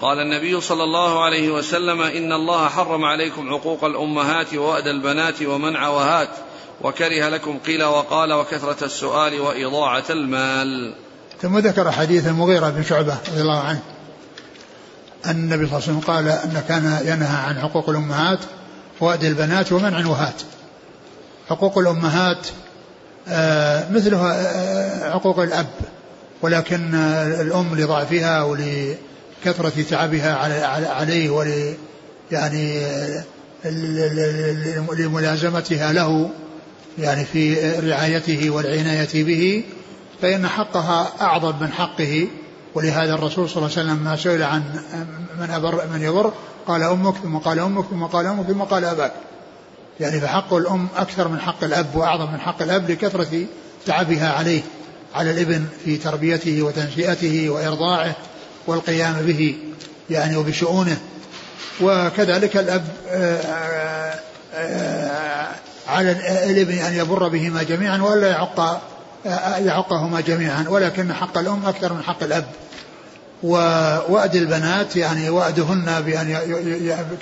قال 0.00 0.20
النبي 0.20 0.60
صلى 0.60 0.84
الله 0.84 1.24
عليه 1.24 1.50
وسلم 1.50 2.02
إن 2.02 2.32
الله 2.32 2.68
حرم 2.68 3.04
عليكم 3.04 3.48
عقوق 3.48 3.84
الأمهات 3.84 4.54
وأدى 4.54 4.90
البنات 4.90 5.42
ومنع 5.42 5.88
وهات 5.88 6.28
وكره 6.82 7.28
لكم 7.28 7.58
قيل 7.58 7.84
وقال 7.84 8.32
وكثرة 8.32 8.84
السؤال 8.84 9.40
وإضاعة 9.40 10.04
المال. 10.10 10.94
ثم 11.42 11.58
ذكر 11.58 11.90
حديث 11.90 12.26
المغيرة 12.26 12.70
بن 12.70 12.82
شعبة 12.82 13.16
رضي 13.28 13.40
الله 13.40 13.60
عنه. 13.60 13.82
أن 15.26 15.30
النبي 15.30 15.66
صلى 15.66 15.78
الله 15.78 15.88
عليه 15.88 15.98
وسلم 15.98 16.00
قال 16.00 16.28
أن 16.28 16.62
كان 16.68 16.98
ينهى 17.04 17.36
عن 17.36 17.58
حقوق 17.60 17.90
الأمهات 17.90 18.38
وأد 19.00 19.24
البنات 19.24 19.72
ومنع 19.72 20.06
وهات. 20.06 20.42
حقوق 21.48 21.78
الأمهات 21.78 22.46
آه، 23.28 23.90
مثلها 23.90 24.34
آه، 24.34 25.12
حقوق 25.12 25.40
الأب 25.40 25.66
ولكن 26.42 26.94
آه، 26.94 27.42
الأم 27.42 27.74
لضعفها 27.74 28.42
ولكثرة 29.44 29.82
تعبها 29.90 30.34
عليه 30.88 31.30
ول 31.30 31.74
يعني 32.32 32.82
لملازمتها 34.98 35.92
له 35.92 36.30
يعني 36.98 37.24
في 37.24 37.70
رعايته 37.70 38.50
والعناية 38.50 39.24
به 39.24 39.64
فإن 40.22 40.46
حقها 40.46 41.12
أعظم 41.20 41.54
من 41.60 41.72
حقه. 41.72 42.28
ولهذا 42.74 43.14
الرسول 43.14 43.48
صلى 43.48 43.56
الله 43.56 43.78
عليه 43.78 43.90
وسلم 43.90 44.04
ما 44.04 44.16
سئل 44.16 44.42
عن 44.42 44.62
من 45.40 45.50
أبر 45.50 45.86
من 45.92 46.02
يضر 46.02 46.32
قال 46.66 46.82
أمك 46.82 47.14
ثم 47.14 47.36
قال 47.36 47.58
أمك 47.58 47.84
ثم 47.90 48.04
قال 48.04 48.26
أمك 48.26 48.46
ثم 48.46 48.62
قال 48.62 48.84
أباك. 48.84 49.12
يعني 50.00 50.20
فحق 50.20 50.54
الأم 50.54 50.88
أكثر 50.96 51.28
من 51.28 51.40
حق 51.40 51.64
الأب 51.64 51.96
وأعظم 51.96 52.32
من 52.32 52.40
حق 52.40 52.62
الأب 52.62 52.90
لكثرة 52.90 53.46
تعبها 53.86 54.32
عليه 54.32 54.62
على 55.14 55.30
الإبن 55.30 55.64
في 55.84 55.96
تربيته 55.96 56.62
وتنشئته 56.62 57.50
وإرضاعه. 57.50 58.16
والقيام 58.66 59.14
به 59.14 59.56
يعني 60.10 60.36
وبشؤونه. 60.36 60.96
وكذلك 61.80 62.56
الأب 62.56 62.84
آه، 63.10 64.14
آه، 64.54 65.48
على 65.88 66.12
الابن 66.50 66.78
أن 66.78 66.94
يبر 66.94 67.28
بهما 67.28 67.62
جميعا 67.62 68.02
ولا 68.02 68.28
يعق 68.28 68.60
آه، 69.26 69.56
يعقهما 69.56 70.20
جميعا 70.20 70.64
ولكن 70.68 71.12
حق 71.12 71.38
الأم 71.38 71.66
أكثر 71.66 71.92
من 71.92 72.02
حق 72.02 72.22
الأب. 72.22 72.44
ووأد 73.42 74.36
البنات 74.36 74.96
يعني 74.96 75.30
وأدهن 75.30 76.00
بأن 76.00 76.38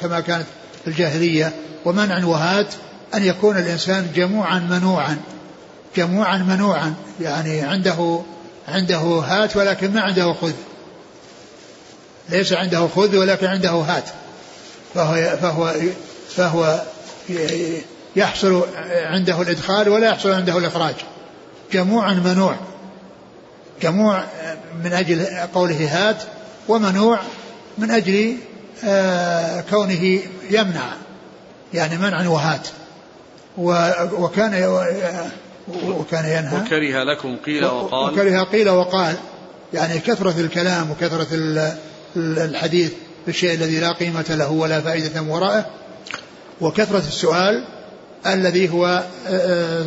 كما 0.00 0.20
كانت 0.20 0.46
في 0.84 0.90
الجاهلية. 0.90 1.52
ومنع 1.84 2.24
وهات 2.24 2.74
أن 3.14 3.24
يكون 3.24 3.56
الإنسان 3.56 4.06
جموعا 4.14 4.58
منوعا 4.58 5.16
جموعا 5.96 6.38
منوعا 6.38 6.94
يعني 7.20 7.60
عنده 7.60 8.20
عنده 8.68 8.98
هات 8.98 9.56
ولكن 9.56 9.94
ما 9.94 10.00
عنده 10.00 10.32
خذ. 10.32 10.52
ليس 12.28 12.52
عنده 12.52 12.88
خذ 12.88 13.16
ولكن 13.16 13.46
عنده 13.46 13.70
هات. 13.70 14.04
فهو 14.94 15.36
فهو 15.36 15.72
فهو 16.36 16.82
يحصل 18.16 18.66
عنده 18.90 19.42
الإدخال 19.42 19.88
ولا 19.88 20.08
يحصل 20.08 20.30
عنده 20.30 20.58
الإخراج. 20.58 20.94
جموع 21.72 22.12
منوع. 22.12 22.56
جموع 23.82 24.24
من 24.84 24.92
أجل 24.92 25.26
قوله 25.54 25.88
هات 25.90 26.22
ومنوع 26.68 27.18
من 27.78 27.90
أجل 27.90 28.36
آه، 28.84 29.60
كونه 29.70 30.20
يمنع. 30.50 30.92
يعني 31.74 31.98
منعا 31.98 32.28
وهات. 32.28 32.68
وكان 33.58 34.64
وكان 35.68 36.24
ينهى. 36.24 36.60
وكره 36.60 37.02
لكم 37.02 37.36
قيل 37.36 37.64
وقال. 37.64 38.12
وكره 38.12 38.42
قيل 38.42 38.68
وقال. 38.68 39.16
يعني 39.74 39.98
كثرة 39.98 40.40
الكلام 40.40 40.90
وكثرة 40.90 41.26
الحديث 42.16 42.92
في 43.24 43.30
الشيء 43.30 43.54
الذي 43.54 43.80
لا 43.80 43.92
قيمة 43.92 44.24
له 44.28 44.50
ولا 44.50 44.80
فائدة 44.80 45.22
وراءه. 45.22 45.66
وكثرة 46.60 46.98
السؤال 47.08 47.64
الذي 48.26 48.68
هو 48.68 49.04
آه، 49.28 49.84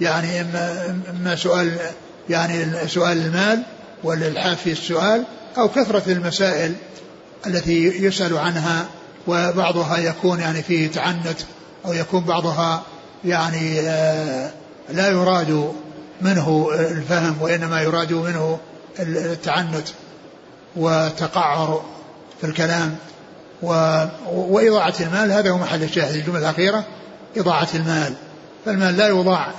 يعني 0.00 0.40
إما, 0.40 0.94
إما 1.10 1.36
سؤال 1.36 1.76
يعني 2.30 2.88
سؤال 2.88 3.16
المال 3.16 3.62
والإلحاف 4.04 4.62
في 4.62 4.72
السؤال 4.72 5.24
أو 5.58 5.68
كثرة 5.68 6.12
المسائل 6.12 6.74
التي 7.46 8.04
يسأل 8.04 8.38
عنها 8.38 8.86
وبعضها 9.26 9.98
يكون 9.98 10.40
يعني 10.40 10.62
فيه 10.62 10.90
تعنت 10.90 11.38
أو 11.86 11.92
يكون 11.92 12.24
بعضها 12.24 12.82
يعني 13.24 13.80
آه، 13.80 14.50
لا 14.92 15.08
يراد 15.08 15.72
منه 16.22 16.70
الفهم 16.74 17.42
وإنما 17.42 17.82
يراد 17.82 18.12
منه 18.12 18.58
التعنت. 19.00 19.88
وتقعر 20.76 21.84
في 22.40 22.46
الكلام 22.46 22.96
و... 23.62 23.68
وإضاعة 24.32 24.94
المال 25.00 25.32
هذا 25.32 25.50
هو 25.50 25.58
محل 25.58 25.82
الشاهد. 25.82 26.14
الجملة 26.16 26.38
الأخيرة 26.38 26.84
إضاعة 27.36 27.68
المال. 27.74 28.14
فالمال 28.64 28.96
لا 28.96 29.08
يضاع 29.08 29.52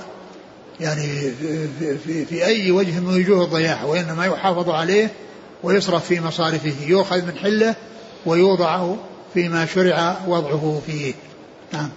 يعني 0.79 1.07
في, 1.31 1.97
في, 1.97 2.25
في 2.25 2.45
أي 2.45 2.71
وجه 2.71 2.99
من 2.99 3.15
وجوه 3.15 3.43
الضياع 3.43 3.83
وإنما 3.83 4.25
يحافظ 4.25 4.69
عليه 4.69 5.11
ويصرف 5.63 6.05
في 6.05 6.19
مصارفه. 6.19 6.73
يؤخذ 6.87 7.25
من 7.25 7.37
حله 7.37 7.75
ويوضع 8.25 8.93
فيما 9.33 9.65
شرع 9.65 10.17
وضعه 10.27 10.81
فيه. 10.85 11.13
نعم. 11.73 11.89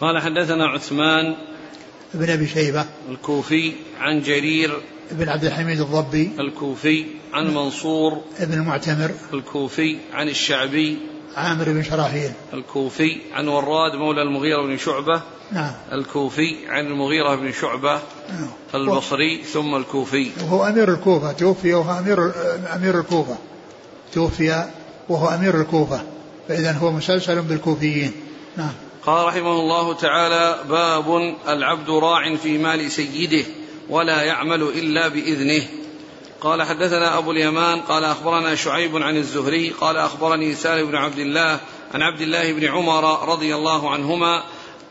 قال 0.00 0.22
حدثنا 0.22 0.66
عثمان 0.66 1.36
بن 2.14 2.30
أبي 2.30 2.46
شيبة 2.46 2.84
الكوفي 3.10 3.72
عن 4.00 4.22
جرير 4.22 4.80
بن 5.10 5.28
عبد 5.28 5.44
الحميد 5.44 5.80
الضبي 5.80 6.30
الكوفي 6.38 7.06
عن 7.32 7.54
منصور 7.54 8.20
بن 8.40 8.52
المعتمر 8.52 9.10
الكوفي 9.34 9.96
عن 10.12 10.28
الشعبي 10.28 10.98
عامر 11.36 11.64
بن 11.64 11.82
شراحيل. 11.82 12.30
الكوفي 12.54 13.16
عن 13.32 13.48
وراد 13.48 13.94
مولى 13.94 14.22
المغيرة 14.22 14.62
بن 14.62 14.78
شعبة 14.78 15.22
نعم. 15.52 15.72
الكوفي 15.92 16.56
عن 16.68 16.86
المغيرة 16.86 17.34
بن 17.34 17.52
شعبة 17.52 18.00
نعم. 18.30 18.48
البصري 18.74 19.42
ثم 19.52 19.74
الكوفي. 19.74 20.30
وهو 20.42 20.64
أمير 20.64 20.94
الكوفة 20.94 21.32
توفي 21.32 21.74
وهو 21.74 21.98
أمير 21.98 22.32
أمير 22.74 23.00
الكوفة. 23.00 23.36
توفي 24.12 24.68
وهو 25.08 25.28
أمير 25.28 25.60
الكوفة. 25.60 26.00
فإذا 26.48 26.72
هو 26.72 26.92
مسلسل 26.92 27.42
بالكوفيين. 27.42 28.12
نعم. 28.56 28.72
قال 29.08 29.26
رحمه 29.26 29.52
الله 29.52 29.92
تعالى 29.92 30.58
باب 30.68 31.36
العبد 31.48 31.90
راع 31.90 32.36
في 32.36 32.58
مال 32.58 32.90
سيده 32.90 33.44
ولا 33.90 34.22
يعمل 34.22 34.62
إلا 34.62 35.08
بإذنه. 35.08 35.62
قال 36.40 36.62
حدثنا 36.62 37.18
أبو 37.18 37.30
اليمان 37.30 37.80
قال 37.80 38.04
أخبرنا 38.04 38.54
شعيب 38.54 38.96
عن 38.96 39.16
الزهري 39.16 39.70
قال 39.70 39.96
أخبرني 39.96 40.54
سالم 40.54 40.86
بن 40.86 40.96
عبد 40.96 41.18
الله 41.18 41.60
عن 41.94 42.02
عبد 42.02 42.20
الله 42.20 42.52
بن 42.52 42.64
عمر 42.64 43.28
رضي 43.28 43.54
الله 43.54 43.90
عنهما 43.90 44.42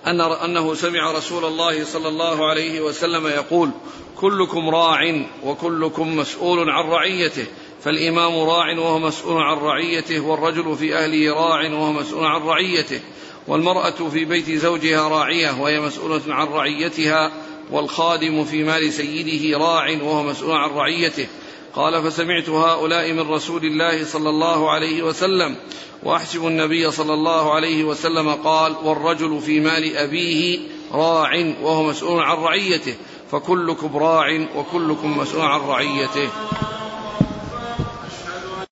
أن 0.07 0.21
أنه 0.21 0.73
سمع 0.73 1.11
رسول 1.11 1.45
الله 1.45 1.85
صلى 1.85 2.07
الله 2.07 2.49
عليه 2.49 2.81
وسلم 2.81 3.27
يقول 3.27 3.69
كلكم 4.15 4.69
راع 4.69 5.21
وكلكم 5.43 6.17
مسؤول 6.17 6.69
عن 6.69 6.89
رعيته 6.89 7.45
فالإمام 7.83 8.39
راع 8.39 8.79
وهو 8.79 8.99
مسؤول 8.99 9.41
عن 9.43 9.57
رعيته 9.57 10.19
والرجل 10.19 10.75
في 10.77 10.95
أهله 10.95 11.33
راع 11.33 11.71
وهو 11.71 11.91
مسؤول 11.91 12.25
عن 12.25 12.41
رعيته 12.41 13.01
والمرأة 13.47 14.09
في 14.11 14.25
بيت 14.25 14.51
زوجها 14.51 15.07
راعية 15.07 15.61
وهي 15.61 15.79
مسؤولة 15.79 16.21
عن 16.27 16.47
رعيتها 16.47 17.31
والخادم 17.71 18.43
في 18.43 18.63
مال 18.63 18.93
سيده 18.93 19.57
راع 19.57 19.89
وهو 20.01 20.23
مسؤول 20.23 20.55
عن 20.55 20.69
رعيته. 20.69 21.27
قال 21.75 22.03
فسمعت 22.03 22.49
هؤلاء 22.49 23.13
من 23.13 23.29
رسول 23.29 23.65
الله 23.65 24.05
صلى 24.05 24.29
الله 24.29 24.71
عليه 24.71 25.03
وسلم 25.03 25.55
وأحسب 26.03 26.47
النبي 26.47 26.91
صلى 26.91 27.13
الله 27.13 27.53
عليه 27.53 27.83
وسلم 27.83 28.29
قال 28.29 28.75
والرجل 28.83 29.39
في 29.39 29.59
مال 29.59 29.97
أبيه 29.97 30.59
راع 30.93 31.53
وهو 31.61 31.83
مسؤول 31.83 32.23
عن 32.23 32.37
رعيته 32.37 32.95
فكلكم 33.31 33.97
راع 33.97 34.47
وكلكم 34.55 35.17
مسؤول 35.17 35.45
عن 35.45 35.59
رعيته. 35.59 36.29